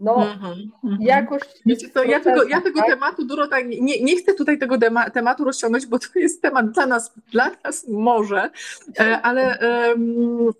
No, 0.00 0.14
mm-hmm, 0.16 0.96
jakość. 1.00 1.62
Wiecie 1.66 1.90
co, 1.90 2.04
ja 2.04 2.20
tego, 2.20 2.44
ja 2.44 2.60
tego 2.60 2.80
tak? 2.80 2.88
tematu 2.88 3.26
dużo 3.26 3.46
tak, 3.46 3.66
nie, 3.68 4.02
nie 4.02 4.16
chcę 4.16 4.34
tutaj 4.34 4.58
tego 4.58 4.76
tematu 5.12 5.44
rozciągnąć, 5.44 5.86
bo 5.86 5.98
to 5.98 6.06
jest 6.14 6.42
temat 6.42 6.70
dla 6.70 6.86
nas, 6.86 7.14
dla 7.32 7.50
nas 7.64 7.88
może, 7.88 8.50
e, 9.00 9.22
ale 9.22 9.58
um, 9.88 10.50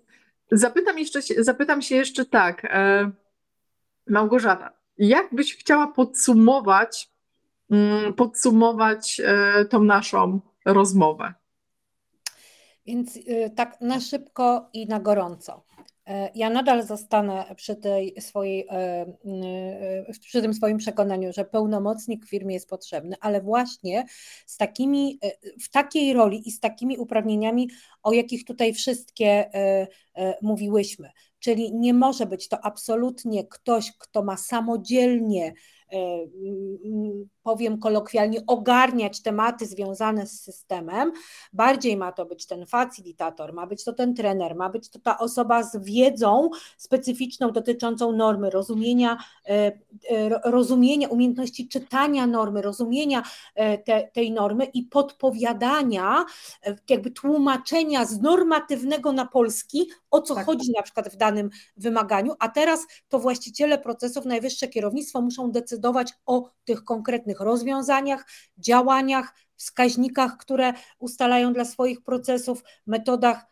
zapytam, 0.51 0.99
jeszcze, 0.99 1.19
zapytam 1.37 1.81
się 1.81 1.95
jeszcze 1.95 2.25
tak, 2.25 2.65
e, 2.65 3.11
Małgorzata, 4.07 4.71
jak 4.97 5.27
byś 5.31 5.57
chciała 5.57 5.87
podsumować 5.87 7.14
podsumować 8.17 9.21
e, 9.25 9.65
tą 9.65 9.83
naszą 9.83 10.39
rozmowę. 10.65 11.33
Więc 12.85 13.19
tak 13.55 13.81
na 13.81 13.99
szybko 13.99 14.69
i 14.73 14.87
na 14.87 14.99
gorąco. 14.99 15.65
E, 16.07 16.31
ja 16.35 16.49
nadal 16.49 16.83
zostanę 16.83 17.45
przy, 17.55 17.75
tej 17.75 18.21
swojej, 18.21 18.67
e, 18.69 18.73
e, 18.75 20.13
przy 20.21 20.41
tym 20.41 20.53
swoim 20.53 20.77
przekonaniu, 20.77 21.33
że 21.33 21.45
pełnomocnik 21.45 22.25
w 22.25 22.29
firmie 22.29 22.53
jest 22.53 22.69
potrzebny, 22.69 23.15
ale 23.21 23.41
właśnie 23.41 24.05
z 24.45 24.57
takimi, 24.57 25.19
w 25.61 25.69
takiej 25.69 26.13
roli 26.13 26.47
i 26.47 26.51
z 26.51 26.59
takimi 26.59 26.97
uprawnieniami, 26.97 27.69
o 28.03 28.13
jakich 28.13 28.45
tutaj 28.45 28.73
wszystkie 28.73 29.49
mówiłyśmy. 30.41 31.09
Czyli 31.39 31.73
nie 31.73 31.93
może 31.93 32.25
być 32.25 32.47
to 32.47 32.65
absolutnie 32.65 33.47
ktoś, 33.47 33.91
kto 33.97 34.23
ma 34.23 34.37
samodzielnie 34.37 35.53
powiem 37.45 37.79
kolokwialnie, 37.79 38.39
ogarniać 38.47 39.21
tematy 39.21 39.65
związane 39.65 40.27
z 40.27 40.41
systemem. 40.41 41.11
Bardziej 41.53 41.97
ma 41.97 42.11
to 42.11 42.25
być 42.25 42.45
ten 42.45 42.65
facilitator, 42.65 43.53
ma 43.53 43.67
być 43.67 43.83
to 43.83 43.93
ten 43.93 44.15
trener, 44.15 44.55
ma 44.55 44.69
być 44.69 44.89
to 44.89 44.99
ta 44.99 45.17
osoba 45.17 45.63
z 45.63 45.77
wiedzą 45.77 46.49
specyficzną 46.77 47.51
dotyczącą 47.51 48.11
normy, 48.11 48.49
rozumienia, 48.49 49.17
e, 49.47 49.51
e, 49.51 49.71
rozumienia 50.43 51.07
umiejętności 51.07 51.67
czytania 51.67 52.27
normy, 52.27 52.61
rozumienia 52.61 53.23
e, 53.55 53.77
te, 53.77 54.09
tej 54.13 54.31
normy 54.31 54.65
i 54.65 54.83
podpowiadania, 54.83 56.25
jakby 56.89 57.11
tłumaczenia 57.11 58.05
z 58.05 58.21
normatywnego 58.21 59.11
na 59.11 59.25
polski, 59.25 59.89
o 60.11 60.21
co 60.21 60.35
tak. 60.35 60.45
chodzi 60.45 60.71
na 60.77 60.83
przykład 60.83 61.09
w 61.09 61.15
danym 61.15 61.49
wymaganiu, 61.77 62.33
a 62.39 62.49
teraz 62.49 62.87
to 63.09 63.19
właściciele 63.19 63.77
procesów, 63.77 64.25
najwyższe 64.25 64.67
kierownictwo 64.67 65.21
muszą 65.21 65.51
decydować 65.51 66.13
o 66.25 66.49
tych 66.65 66.83
konkretnych 66.83 67.34
rozwiązaniach, 67.41 68.25
działaniach, 68.57 69.33
wskaźnikach, 69.55 70.37
które 70.37 70.73
ustalają 70.99 71.53
dla 71.53 71.65
swoich 71.65 72.03
procesów, 72.03 72.63
metodach 72.87 73.45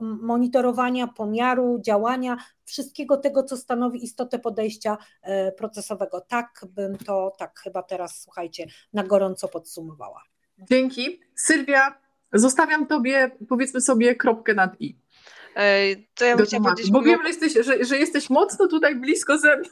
monitorowania, 0.00 1.06
pomiaru, 1.06 1.80
działania, 1.80 2.36
wszystkiego 2.64 3.16
tego, 3.16 3.42
co 3.42 3.56
stanowi 3.56 4.04
istotę 4.04 4.38
podejścia 4.38 4.98
e, 5.22 5.52
procesowego. 5.52 6.20
Tak 6.20 6.64
bym 6.68 6.98
to, 6.98 7.32
tak 7.38 7.60
chyba 7.60 7.82
teraz, 7.82 8.20
słuchajcie, 8.22 8.66
na 8.92 9.04
gorąco 9.04 9.48
podsumowała. 9.48 10.22
Dzięki. 10.58 11.20
Sylwia, 11.36 11.98
zostawiam 12.32 12.86
Tobie, 12.86 13.30
powiedzmy 13.48 13.80
sobie, 13.80 14.14
kropkę 14.14 14.54
nad 14.54 14.80
i. 14.80 15.03
To 16.14 16.24
ja 16.24 16.36
bym 16.36 16.46
chciała 16.46 16.64
powiedzieć. 16.64 16.90
Bo 16.92 17.02
wiem, 17.02 17.20
że 17.22 17.28
jesteś, 17.28 17.52
że, 17.66 17.84
że 17.84 17.98
jesteś 17.98 18.30
mocno 18.30 18.68
tutaj 18.68 18.96
blisko 18.96 19.38
ze 19.38 19.56
mną. 19.56 19.70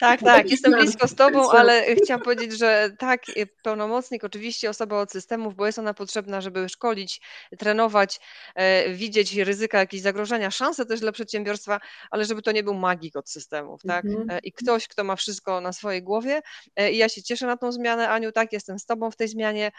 Tak, 0.00 0.20
tak, 0.20 0.50
jestem 0.50 0.72
blisko 0.72 1.08
z 1.08 1.14
Tobą, 1.14 1.50
ale 1.50 1.94
chciałam 1.94 2.22
powiedzieć, 2.22 2.58
że 2.58 2.90
tak, 2.98 3.22
pełnomocnik, 3.62 4.24
oczywiście 4.24 4.70
osoba 4.70 5.00
od 5.00 5.12
systemów, 5.12 5.54
bo 5.54 5.66
jest 5.66 5.78
ona 5.78 5.94
potrzebna, 5.94 6.40
żeby 6.40 6.68
szkolić, 6.68 7.20
trenować, 7.58 8.20
e, 8.54 8.94
widzieć 8.94 9.36
ryzyka, 9.36 9.78
jakieś 9.78 10.00
zagrożenia, 10.00 10.50
szanse 10.50 10.86
też 10.86 11.00
dla 11.00 11.12
przedsiębiorstwa, 11.12 11.80
ale 12.10 12.24
żeby 12.24 12.42
to 12.42 12.52
nie 12.52 12.62
był 12.62 12.74
magik 12.74 13.16
od 13.16 13.30
systemów, 13.30 13.82
tak? 13.88 14.04
Mhm. 14.04 14.30
E, 14.30 14.38
I 14.38 14.52
ktoś, 14.52 14.88
kto 14.88 15.04
ma 15.04 15.16
wszystko 15.16 15.60
na 15.60 15.72
swojej 15.72 16.02
głowie. 16.02 16.42
E, 16.76 16.92
I 16.92 16.96
ja 16.96 17.08
się 17.08 17.22
cieszę 17.22 17.46
na 17.46 17.56
tą 17.56 17.72
zmianę, 17.72 18.08
Aniu, 18.08 18.32
tak, 18.32 18.52
jestem 18.52 18.78
z 18.78 18.86
Tobą 18.86 19.10
w 19.10 19.16
tej 19.16 19.28
zmianie, 19.28 19.72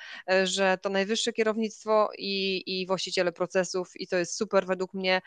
że 0.43 0.77
to 0.81 0.89
najwyższe 0.89 1.33
kierownictwo 1.33 2.09
i, 2.17 2.63
i 2.65 2.87
właściciele 2.87 3.31
procesów 3.31 3.91
i 3.95 4.07
to 4.07 4.17
jest 4.17 4.37
super 4.37 4.65
według 4.65 4.93
mnie 4.93 5.21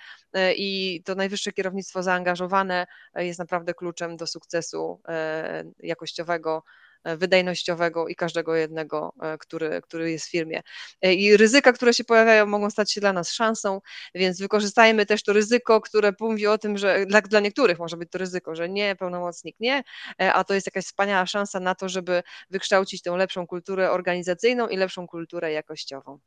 i 0.57 1.03
to 1.05 1.15
najwyższe 1.15 1.53
kierownictwo 1.53 2.03
zaangażowane 2.03 2.87
jest 3.17 3.39
naprawdę 3.39 3.75
kluczem 3.75 4.17
do 4.17 4.27
sukcesu 4.27 5.01
e, 5.09 5.65
jakościowego 5.79 6.63
e, 7.05 7.17
wydajnościowego 7.17 8.09
i 8.09 8.15
każdego 8.15 8.57
jednego, 8.57 9.15
e, 9.23 9.39
który, 9.39 9.81
który 9.83 10.11
jest 10.11 10.27
w 10.27 10.31
firmie. 10.31 10.63
I 11.03 11.37
ryzyka, 11.37 11.73
które 11.73 11.95
się 11.95 12.05
pojawiają, 12.05 12.47
mogą 12.47 12.71
stać 12.71 12.93
się 12.93 13.01
dla 13.01 13.13
nas 13.13 13.31
szansą, 13.33 13.81
więc 14.15 14.41
wykorzystajmy 14.41 15.07
też 15.07 15.23
to 15.23 15.33
ryzyko, 15.33 15.81
które 15.81 16.13
mówi 16.21 16.47
o 16.47 16.59
tym, 16.59 16.79
że 16.79 17.07
dla, 17.07 17.21
dla 17.21 17.41
niektórych 17.41 17.79
może 17.79 17.97
być 17.97 18.11
to 18.11 18.19
ryzyko, 18.19 18.55
że 18.55 18.69
nie, 18.69 18.97
pełnomocnik 18.97 19.57
nie, 19.61 19.83
a 20.19 20.45
to 20.45 20.55
jest 20.55 20.67
jakaś 20.67 20.85
wspaniała 20.85 21.27
szansa 21.27 21.61
na 21.61 21.75
to, 21.75 21.89
żeby 21.89 22.23
wykształcić 22.51 23.03
tę 23.03 23.11
lepszą 23.11 23.47
kulturę 23.47 23.91
organizacyjną 23.91 24.69
i 24.69 24.77
lepszą 24.77 25.07
kulturę 25.07 25.53
jakościową. 25.53 26.19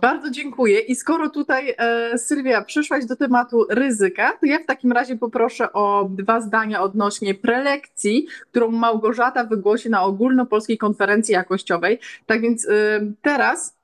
Bardzo 0.00 0.30
dziękuję. 0.30 0.80
I 0.80 0.94
skoro 0.94 1.30
tutaj 1.30 1.74
e, 1.78 2.18
Sylwia 2.18 2.62
przyszłaś 2.62 3.06
do 3.06 3.16
tematu 3.16 3.66
ryzyka, 3.70 4.32
to 4.40 4.46
ja 4.46 4.58
w 4.58 4.66
takim 4.66 4.92
razie 4.92 5.16
poproszę 5.16 5.72
o 5.72 6.08
dwa 6.10 6.40
zdania 6.40 6.82
odnośnie 6.82 7.34
prelekcji, 7.34 8.26
którą 8.50 8.70
Małgorzata 8.70 9.44
wygłosi 9.44 9.90
na 9.90 10.02
ogólnopolskiej 10.02 10.78
konferencji 10.78 11.32
jakościowej. 11.32 11.98
Tak 12.26 12.40
więc 12.40 12.68
e, 12.68 13.00
teraz 13.22 13.76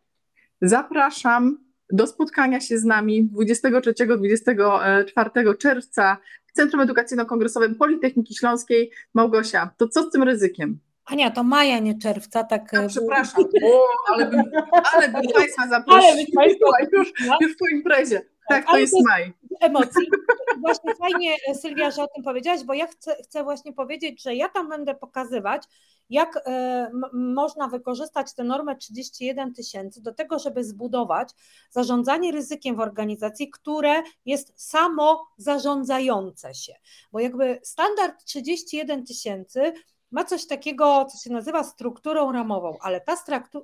zapraszam 0.62 1.58
do 1.92 2.06
spotkania 2.06 2.60
się 2.60 2.78
z 2.78 2.84
nami 2.84 3.30
23-24 3.34 5.56
czerwca 5.58 6.16
w 6.46 6.52
Centrum 6.52 6.82
Edukacyjno-Kongresowym 6.82 7.74
Politechniki 7.74 8.34
Śląskiej. 8.34 8.90
Małgosia, 9.14 9.70
to 9.76 9.88
co 9.88 10.02
z 10.02 10.10
tym 10.10 10.22
ryzykiem? 10.22 10.78
Ania, 11.12 11.30
to 11.30 11.42
maja, 11.42 11.78
nie 11.78 11.98
czerwca, 11.98 12.44
tak. 12.44 12.74
A, 12.74 12.86
przepraszam, 12.86 13.44
o, 13.64 13.86
ale, 14.08 14.26
bym, 14.26 14.42
ale 14.92 15.08
bym 15.08 15.22
Państwa 15.34 15.68
zaprosiła 15.68 16.80
już, 16.92 17.12
już 17.40 17.56
po 17.56 17.68
imprezie. 17.68 18.22
Tak, 18.48 18.66
to 18.66 18.78
jest 18.78 18.94
maj. 19.08 19.32
Emocji. 19.60 20.06
Właśnie 20.60 20.94
fajnie, 20.94 21.36
Sylwia, 21.54 21.90
że 21.90 22.02
o 22.02 22.06
tym 22.06 22.24
powiedziałaś, 22.24 22.64
bo 22.64 22.74
ja 22.74 22.86
chcę, 22.86 23.16
chcę 23.24 23.44
właśnie 23.44 23.72
powiedzieć, 23.72 24.22
że 24.22 24.34
ja 24.34 24.48
tam 24.48 24.68
będę 24.68 24.94
pokazywać, 24.94 25.62
jak 26.10 26.36
y, 26.36 26.40
można 27.12 27.68
wykorzystać 27.68 28.34
tę 28.34 28.44
normę 28.44 28.76
31 28.76 29.54
tysięcy 29.54 30.02
do 30.02 30.14
tego, 30.14 30.38
żeby 30.38 30.64
zbudować 30.64 31.28
zarządzanie 31.70 32.32
ryzykiem 32.32 32.76
w 32.76 32.80
organizacji, 32.80 33.50
które 33.50 34.02
jest 34.26 34.52
samo 34.56 35.26
zarządzające 35.36 36.54
się. 36.54 36.74
Bo 37.12 37.20
jakby 37.20 37.60
standard 37.62 38.24
31 38.24 39.06
tysięcy 39.06 39.72
ma 40.12 40.24
coś 40.24 40.46
takiego, 40.46 41.04
co 41.04 41.18
się 41.18 41.30
nazywa 41.30 41.64
strukturą 41.64 42.32
ramową, 42.32 42.76
ale 42.80 43.00
ta 43.00 43.16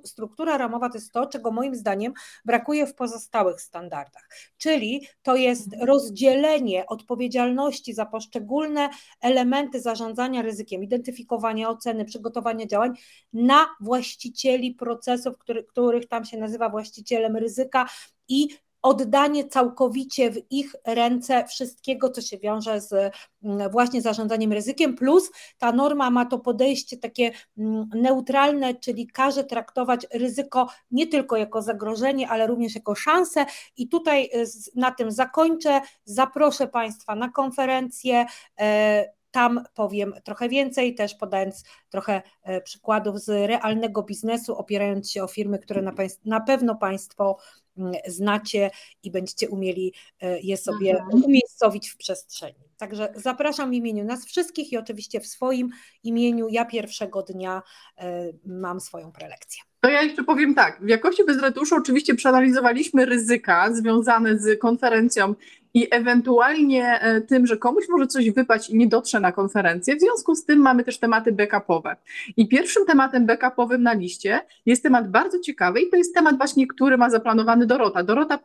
struktura 0.05 0.57
ramowa 0.57 0.89
to 0.89 0.97
jest 0.97 1.11
to, 1.11 1.25
czego 1.25 1.51
moim 1.51 1.75
zdaniem 1.75 2.13
brakuje 2.45 2.87
w 2.87 2.95
pozostałych 2.95 3.61
standardach. 3.61 4.29
Czyli 4.57 5.07
to 5.21 5.35
jest 5.35 5.73
mhm. 5.73 5.87
rozdzielenie 5.87 6.85
odpowiedzialności 6.85 7.93
za 7.93 8.05
poszczególne 8.05 8.89
elementy 9.21 9.81
zarządzania 9.81 10.41
ryzykiem, 10.41 10.83
identyfikowania, 10.83 11.69
oceny, 11.69 12.05
przygotowania 12.05 12.65
działań 12.65 12.93
na 13.33 13.67
właścicieli 13.81 14.73
procesów, 14.73 15.37
który, 15.37 15.63
których 15.63 16.07
tam 16.07 16.25
się 16.25 16.37
nazywa 16.37 16.69
właścicielem 16.69 17.37
ryzyka 17.37 17.85
i 18.27 18.47
oddanie 18.81 19.47
całkowicie 19.47 20.31
w 20.31 20.51
ich 20.51 20.75
ręce 20.85 21.45
wszystkiego, 21.47 22.09
co 22.09 22.21
się 22.21 22.37
wiąże 22.37 22.81
z 22.81 23.13
mm, 23.43 23.71
właśnie 23.71 24.01
zarządzaniem 24.01 24.53
ryzykiem, 24.53 24.95
plus 24.95 25.31
ta 25.57 25.71
norma 25.71 26.09
ma 26.09 26.25
to 26.25 26.39
podejście 26.39 26.97
takie 26.97 27.31
mm, 27.57 27.89
neutralne, 27.95 28.75
czyli 28.75 29.07
każe 29.07 29.43
traktować 29.43 30.07
ryzyko 30.13 30.67
nie 30.91 31.07
tylko 31.07 31.37
jako 31.37 31.61
zagrożenie, 31.61 32.29
ale 32.29 32.47
również 32.47 32.75
jako 32.75 32.95
szansę. 32.95 33.45
I 33.77 33.89
tutaj 33.89 34.29
y, 34.35 34.45
na 34.75 34.91
tym 34.91 35.11
zakończę, 35.11 35.81
zaproszę 36.05 36.67
Państwa 36.67 37.15
na 37.15 37.29
konferencję, 37.29 38.25
e, 38.59 39.18
tam 39.31 39.63
powiem 39.73 40.13
trochę 40.23 40.49
więcej, 40.49 40.95
też 40.95 41.15
podając 41.15 41.63
trochę 41.89 42.21
e, 42.43 42.61
przykładów 42.61 43.19
z 43.19 43.29
realnego 43.29 44.03
biznesu, 44.03 44.57
opierając 44.57 45.11
się 45.11 45.23
o 45.23 45.27
firmy, 45.27 45.59
które 45.59 45.81
na, 45.81 45.93
na 46.25 46.39
pewno 46.39 46.75
Państwo 46.75 47.37
mm, 47.77 47.93
znacie 48.07 48.71
i 49.03 49.11
będziecie 49.11 49.49
umieli 49.49 49.93
e, 50.21 50.39
je 50.39 50.57
sobie 50.57 50.91
mhm. 50.91 51.23
umiejscowić 51.23 51.89
w 51.89 51.97
przestrzeni. 51.97 52.69
Także 52.77 53.13
zapraszam 53.15 53.71
w 53.71 53.73
imieniu 53.73 54.03
nas 54.03 54.25
wszystkich 54.25 54.71
i 54.71 54.77
oczywiście 54.77 55.19
w 55.19 55.27
swoim 55.27 55.69
imieniu. 56.03 56.47
Ja 56.49 56.65
pierwszego 56.65 57.23
dnia 57.23 57.61
e, 57.97 58.29
mam 58.45 58.79
swoją 58.79 59.11
prelekcję. 59.11 59.68
To 59.81 59.89
ja 59.89 60.01
jeszcze 60.01 60.23
powiem 60.23 60.55
tak. 60.55 60.79
W 60.81 60.87
jakości 60.87 61.23
bez 61.25 61.41
retuszu 61.41 61.75
oczywiście 61.75 62.15
przeanalizowaliśmy 62.15 63.05
ryzyka 63.05 63.73
związane 63.73 64.37
z 64.37 64.59
konferencją 64.59 65.35
i 65.73 65.87
ewentualnie 65.91 66.99
e, 67.01 67.21
tym, 67.21 67.47
że 67.47 67.57
komuś 67.57 67.83
może 67.89 68.07
coś 68.07 68.31
wypaść 68.31 68.69
i 68.69 68.77
nie 68.77 68.87
dotrze 68.87 69.19
na 69.19 69.31
konferencję. 69.31 69.95
W 69.95 69.99
związku 69.99 70.35
z 70.35 70.45
tym 70.45 70.59
mamy 70.59 70.83
też 70.83 70.99
tematy 70.99 71.31
backupowe. 71.31 71.95
I 72.37 72.47
pierwszym 72.47 72.85
tematem 72.85 73.25
backupowym 73.25 73.83
na 73.83 73.93
liście 73.93 74.39
jest 74.65 74.83
temat 74.83 75.11
bardzo 75.11 75.39
ciekawy 75.39 75.81
i 75.81 75.89
to 75.89 75.97
jest 75.97 76.13
temat 76.15 76.37
właśnie, 76.37 76.67
który 76.67 76.97
ma 76.97 77.09
zaplanowany 77.09 77.65
Dorota. 77.65 78.03
Dorota, 78.03 78.39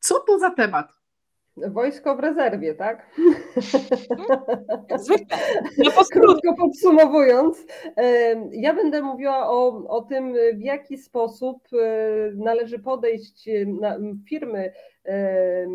co 0.00 0.18
to 0.18 0.38
za 0.38 0.50
temat? 0.50 1.03
Wojsko 1.56 2.16
w 2.16 2.20
rezerwie, 2.20 2.74
tak? 2.74 3.10
Zwykle. 4.96 5.36
No 5.78 5.90
Krótko 6.12 6.54
podsumowując, 6.58 7.66
e, 7.96 8.34
ja 8.52 8.74
będę 8.74 9.02
mówiła 9.02 9.50
o, 9.50 9.84
o 9.88 10.02
tym, 10.02 10.34
w 10.54 10.60
jaki 10.60 10.98
sposób 10.98 11.68
e, 11.72 12.30
należy 12.34 12.78
podejść, 12.78 13.48
na, 13.80 13.98
firmy 14.28 14.72
e, 15.04 15.66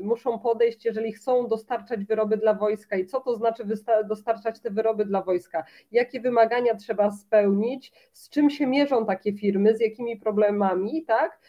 muszą 0.00 0.38
podejść, 0.38 0.84
jeżeli 0.84 1.12
chcą 1.12 1.48
dostarczać 1.48 2.04
wyroby 2.04 2.36
dla 2.36 2.54
wojska 2.54 2.96
i 2.96 3.06
co 3.06 3.20
to 3.20 3.36
znaczy 3.36 3.64
dostarczać 4.08 4.60
te 4.60 4.70
wyroby 4.70 5.04
dla 5.04 5.22
wojska, 5.22 5.64
jakie 5.92 6.20
wymagania 6.20 6.74
trzeba 6.74 7.10
spełnić, 7.10 7.92
z 8.12 8.28
czym 8.28 8.50
się 8.50 8.66
mierzą 8.66 9.06
takie 9.06 9.32
firmy, 9.32 9.76
z 9.76 9.80
jakimi 9.80 10.16
problemami, 10.16 11.04
tak? 11.04 11.40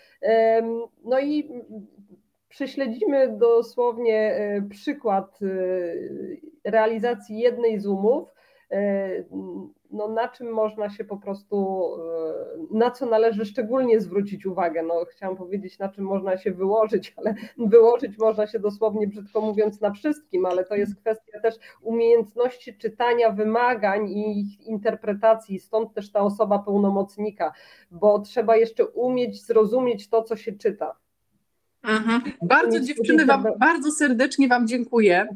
No 1.03 1.19
i 1.19 1.49
prześledzimy 2.49 3.37
dosłownie 3.37 4.35
e, 4.35 4.61
przykład 4.61 5.39
e, 5.41 6.71
realizacji 6.71 7.39
jednej 7.39 7.79
z 7.79 7.85
umów, 7.85 8.33
e, 8.71 9.09
no 9.91 10.07
na 10.07 10.27
czym 10.27 10.51
można 10.51 10.89
się 10.89 11.03
po 11.03 11.17
prostu, 11.17 11.87
na 12.71 12.91
co 12.91 13.05
należy 13.05 13.45
szczególnie 13.45 14.01
zwrócić 14.01 14.45
uwagę. 14.45 14.83
No 14.83 15.05
chciałam 15.05 15.37
powiedzieć, 15.37 15.79
na 15.79 15.89
czym 15.89 16.05
można 16.05 16.37
się 16.37 16.51
wyłożyć, 16.51 17.13
ale 17.17 17.35
wyłożyć 17.57 18.17
można 18.17 18.47
się 18.47 18.59
dosłownie, 18.59 19.07
brzydko 19.07 19.41
mówiąc, 19.41 19.81
na 19.81 19.91
wszystkim, 19.91 20.45
ale 20.45 20.65
to 20.65 20.75
jest 20.75 20.95
kwestia 20.95 21.39
też 21.39 21.55
umiejętności 21.81 22.77
czytania 22.77 23.31
wymagań 23.31 24.09
i 24.09 24.39
ich 24.39 24.67
interpretacji, 24.67 25.59
stąd 25.59 25.93
też 25.93 26.11
ta 26.11 26.19
osoba 26.19 26.59
pełnomocnika, 26.59 27.53
bo 27.91 28.19
trzeba 28.19 28.57
jeszcze 28.57 28.87
umieć 28.87 29.45
zrozumieć 29.45 30.09
to, 30.09 30.23
co 30.23 30.35
się 30.35 30.51
czyta. 30.51 30.95
Mhm. 31.83 32.21
Bardzo 32.41 32.79
dziewczyny, 32.79 33.25
wam, 33.25 33.45
bardzo 33.59 33.91
serdecznie 33.91 34.47
Wam 34.47 34.67
dziękuję. 34.67 35.27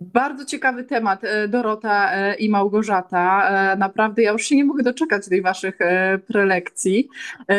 Bardzo 0.00 0.44
ciekawy 0.44 0.84
temat, 0.84 1.24
e, 1.24 1.48
Dorota 1.48 2.12
e, 2.12 2.34
i 2.34 2.48
Małgorzata. 2.48 3.48
E, 3.48 3.76
naprawdę 3.76 4.22
ja 4.22 4.32
już 4.32 4.42
się 4.46 4.56
nie 4.56 4.64
mogę 4.64 4.82
doczekać 4.82 5.28
tej 5.28 5.42
Waszych 5.42 5.78
prelekcji. 6.26 7.08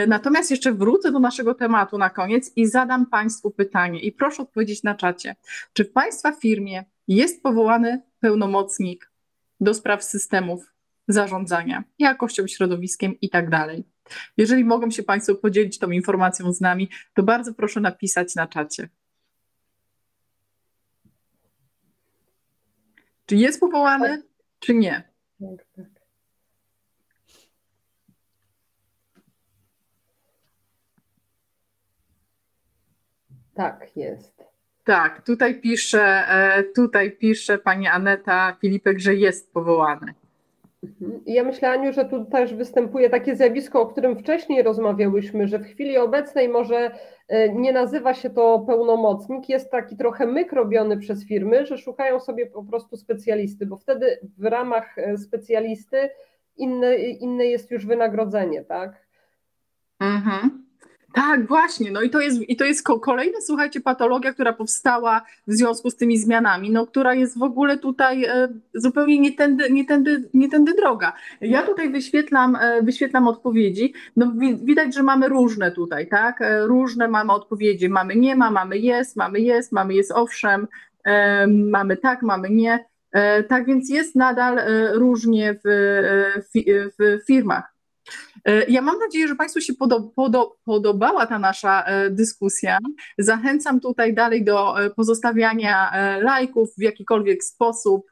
Natomiast 0.08 0.52
jeszcze 0.52 0.74
wrócę 0.74 1.12
do 1.12 1.20
naszego 1.20 1.54
tematu 1.54 1.98
na 1.98 2.10
koniec 2.10 2.52
i 2.56 2.68
zadam 2.68 3.06
Państwu 3.06 3.52
pytanie 3.52 4.00
i 4.00 4.12
proszę 4.12 4.44
odpowiedzieć 4.44 4.84
na 4.84 4.96
czacie. 4.96 5.36
Czy 5.74 5.86
w 5.86 5.92
Państwa 5.92 6.32
firmie 6.32 6.86
jest 7.08 7.44
powołany 7.44 8.02
pełnomocnik 8.20 9.12
do 9.60 9.74
spraw 9.74 10.04
systemów 10.04 10.74
zarządzania, 11.10 11.84
jakością, 12.00 12.48
środowiskiem 12.48 13.20
i 13.22 13.30
tak 13.30 13.50
dalej? 13.50 13.84
Jeżeli 14.38 14.66
mogą 14.66 14.92
się 14.92 15.04
Państwo 15.04 15.36
podzielić 15.36 15.80
tą 15.80 15.92
informacją 15.92 16.54
z 16.54 16.62
nami, 16.62 16.90
to 17.14 17.24
bardzo 17.24 17.54
proszę 17.54 17.80
napisać 17.80 18.36
na 18.36 18.48
czacie. 18.48 18.90
Czy 23.26 23.36
jest 23.36 23.60
powołany, 23.60 24.24
czy 24.60 24.74
nie? 24.74 25.04
Tak, 25.40 25.66
tak. 25.76 26.00
Tak, 33.60 33.98
jest. 33.98 34.44
Tak, 34.84 35.26
tutaj 35.26 35.62
pisze, 35.62 36.28
e, 36.30 36.64
tutaj 36.64 37.12
pisze 37.12 37.58
pani 37.58 37.88
Aneta 37.88 38.58
Filipek, 38.62 39.00
że 39.00 39.16
jest 39.16 39.54
powołany. 39.54 40.14
Mhm. 40.84 41.22
Ja 41.26 41.44
myślę, 41.44 41.70
Aniu, 41.70 41.94
że 41.94 42.06
tu 42.06 42.26
też 42.26 42.54
występuje 42.54 43.10
takie 43.10 43.36
zjawisko, 43.36 43.82
o 43.82 43.88
którym 43.88 44.20
wcześniej 44.20 44.64
rozmawiałyśmy, 44.64 45.48
że 45.48 45.60
w 45.60 45.66
chwili 45.66 45.98
obecnej 45.98 46.50
może 46.50 46.92
e, 47.28 47.54
nie 47.54 47.74
nazywa 47.74 48.14
się 48.14 48.30
to 48.30 48.60
pełnomocnik, 48.60 49.50
jest 49.50 49.72
taki 49.72 49.98
trochę 49.98 50.26
myk 50.26 50.54
robiony 50.54 50.98
przez 50.98 51.28
firmy, 51.28 51.66
że 51.66 51.78
szukają 51.78 52.20
sobie 52.20 52.48
po 52.48 52.64
prostu 52.64 52.98
specjalisty, 52.98 53.66
bo 53.66 53.78
wtedy 53.78 54.20
w 54.38 54.46
ramach 54.46 54.98
e, 54.98 55.18
specjalisty 55.18 56.10
inne, 56.58 56.96
inne 56.98 57.46
jest 57.46 57.72
już 57.72 57.86
wynagrodzenie, 57.86 58.64
tak? 58.64 59.08
Mhm. 60.00 60.59
Tak, 61.20 61.48
właśnie. 61.48 61.92
No 61.92 62.02
i 62.02 62.10
to 62.10 62.22
jest, 62.22 62.50
i 62.50 62.56
to 62.56 62.66
jest 62.66 62.84
kolejna, 63.02 63.38
słuchajcie, 63.42 63.82
patologia, 63.82 64.34
która 64.34 64.54
powstała 64.54 65.22
w 65.48 65.54
związku 65.54 65.90
z 65.90 65.96
tymi 65.96 66.18
zmianami, 66.18 66.72
no, 66.72 66.88
która 66.88 67.14
jest 67.14 67.38
w 67.38 67.44
ogóle 67.44 67.78
tutaj 67.78 68.24
e, 68.24 68.50
zupełnie 68.74 69.20
nie 69.20 69.32
tędy, 69.32 69.72
nie, 69.72 69.86
tędy, 69.86 70.30
nie 70.34 70.50
tędy 70.50 70.74
droga. 70.74 71.14
Ja 71.42 71.64
tutaj 71.64 71.90
wyświetlam, 71.90 72.56
e, 72.56 72.82
wyświetlam 72.84 73.28
odpowiedzi. 73.28 73.94
No, 74.16 74.34
widać, 74.64 74.96
że 74.96 75.04
mamy 75.04 75.30
różne 75.30 75.72
tutaj, 75.72 76.08
tak? 76.08 76.42
E, 76.42 76.68
różne 76.68 77.08
mamy 77.08 77.32
odpowiedzi. 77.32 77.90
Mamy 77.90 78.16
nie 78.16 78.36
ma, 78.36 78.52
mamy 78.52 78.78
jest, 78.78 79.16
mamy 79.16 79.40
jest, 79.40 79.72
mamy 79.72 79.94
jest 79.94 80.12
owszem, 80.12 80.68
mamy 81.48 81.98
tak, 81.98 82.22
mamy 82.22 82.50
nie. 82.50 82.86
Tak 83.50 83.66
więc 83.66 83.90
jest 83.90 84.16
nadal 84.16 84.60
różnie 84.94 85.54
w, 85.54 85.70
w, 86.54 86.90
w 87.00 87.26
firmach. 87.28 87.79
E, 88.50 88.66
ja 88.68 88.82
mam 88.82 89.00
nadzieję, 89.00 89.28
że 89.28 89.36
Państwu 89.36 89.62
się 89.62 89.74
podobała 90.66 91.26
ta 91.26 91.40
nasza 91.40 91.84
e, 91.84 92.10
dyskusja. 92.10 92.78
Zachęcam 93.18 93.80
tutaj 93.80 94.14
dalej 94.14 94.44
do 94.44 94.84
e, 94.84 94.90
pozostawiania 94.90 95.92
lajków 96.22 96.70
w 96.78 96.82
jakikolwiek 96.82 97.44
sposób. 97.44 98.10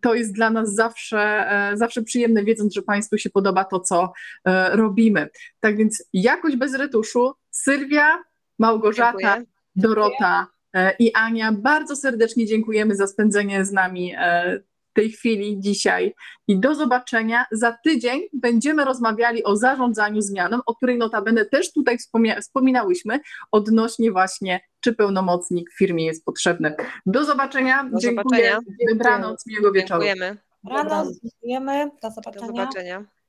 To 0.00 0.14
jest 0.14 0.32
dla 0.32 0.50
nas 0.50 0.74
zawsze, 0.74 1.50
zawsze 1.74 2.02
przyjemne, 2.02 2.44
wiedząc, 2.44 2.74
że 2.74 2.82
Państwu 2.82 3.18
się 3.18 3.30
podoba 3.30 3.64
to, 3.64 3.80
co 3.80 4.12
robimy. 4.72 5.28
Tak 5.60 5.76
więc 5.76 6.04
jakość 6.12 6.56
bez 6.56 6.74
retuszu. 6.74 7.32
Sylwia, 7.50 8.24
Małgorzata, 8.58 9.18
Dziękuję. 9.18 9.46
Dorota 9.74 10.46
i 10.98 11.12
Ania, 11.14 11.52
bardzo 11.52 11.96
serdecznie 11.96 12.46
dziękujemy 12.46 12.96
za 12.96 13.06
spędzenie 13.06 13.64
z 13.64 13.72
nami 13.72 14.14
tej 14.92 15.12
chwili, 15.12 15.60
dzisiaj 15.60 16.14
i 16.48 16.60
do 16.60 16.74
zobaczenia. 16.74 17.44
Za 17.52 17.78
tydzień 17.84 18.22
będziemy 18.32 18.84
rozmawiali 18.84 19.44
o 19.44 19.56
zarządzaniu 19.56 20.20
zmianą, 20.20 20.58
o 20.66 20.74
której 20.74 20.98
notabene 20.98 21.44
też 21.44 21.72
tutaj 21.72 21.98
wspominałyśmy, 22.40 23.20
odnośnie 23.52 24.12
właśnie, 24.12 24.60
czy 24.80 24.94
pełnomocnik 24.94 25.70
w 25.70 25.78
firmie 25.78 26.06
jest 26.06 26.24
potrzebny. 26.24 26.74
Do 27.06 27.24
zobaczenia. 27.24 27.84
Do 27.84 27.98
Dziękuję. 27.98 28.50
Zobaczenia. 28.50 28.58
Dobranoc, 28.92 29.46
miłego 29.46 29.72
wieczoru. 29.72 30.04
Dziękujemy. 30.04 30.36
Dobranoc, 30.64 31.20
dziękujemy. 31.22 31.90
Do 32.02 32.10
zobaczenia. 32.10 32.46
Do 32.46 32.46
zobaczenia. 32.46 33.19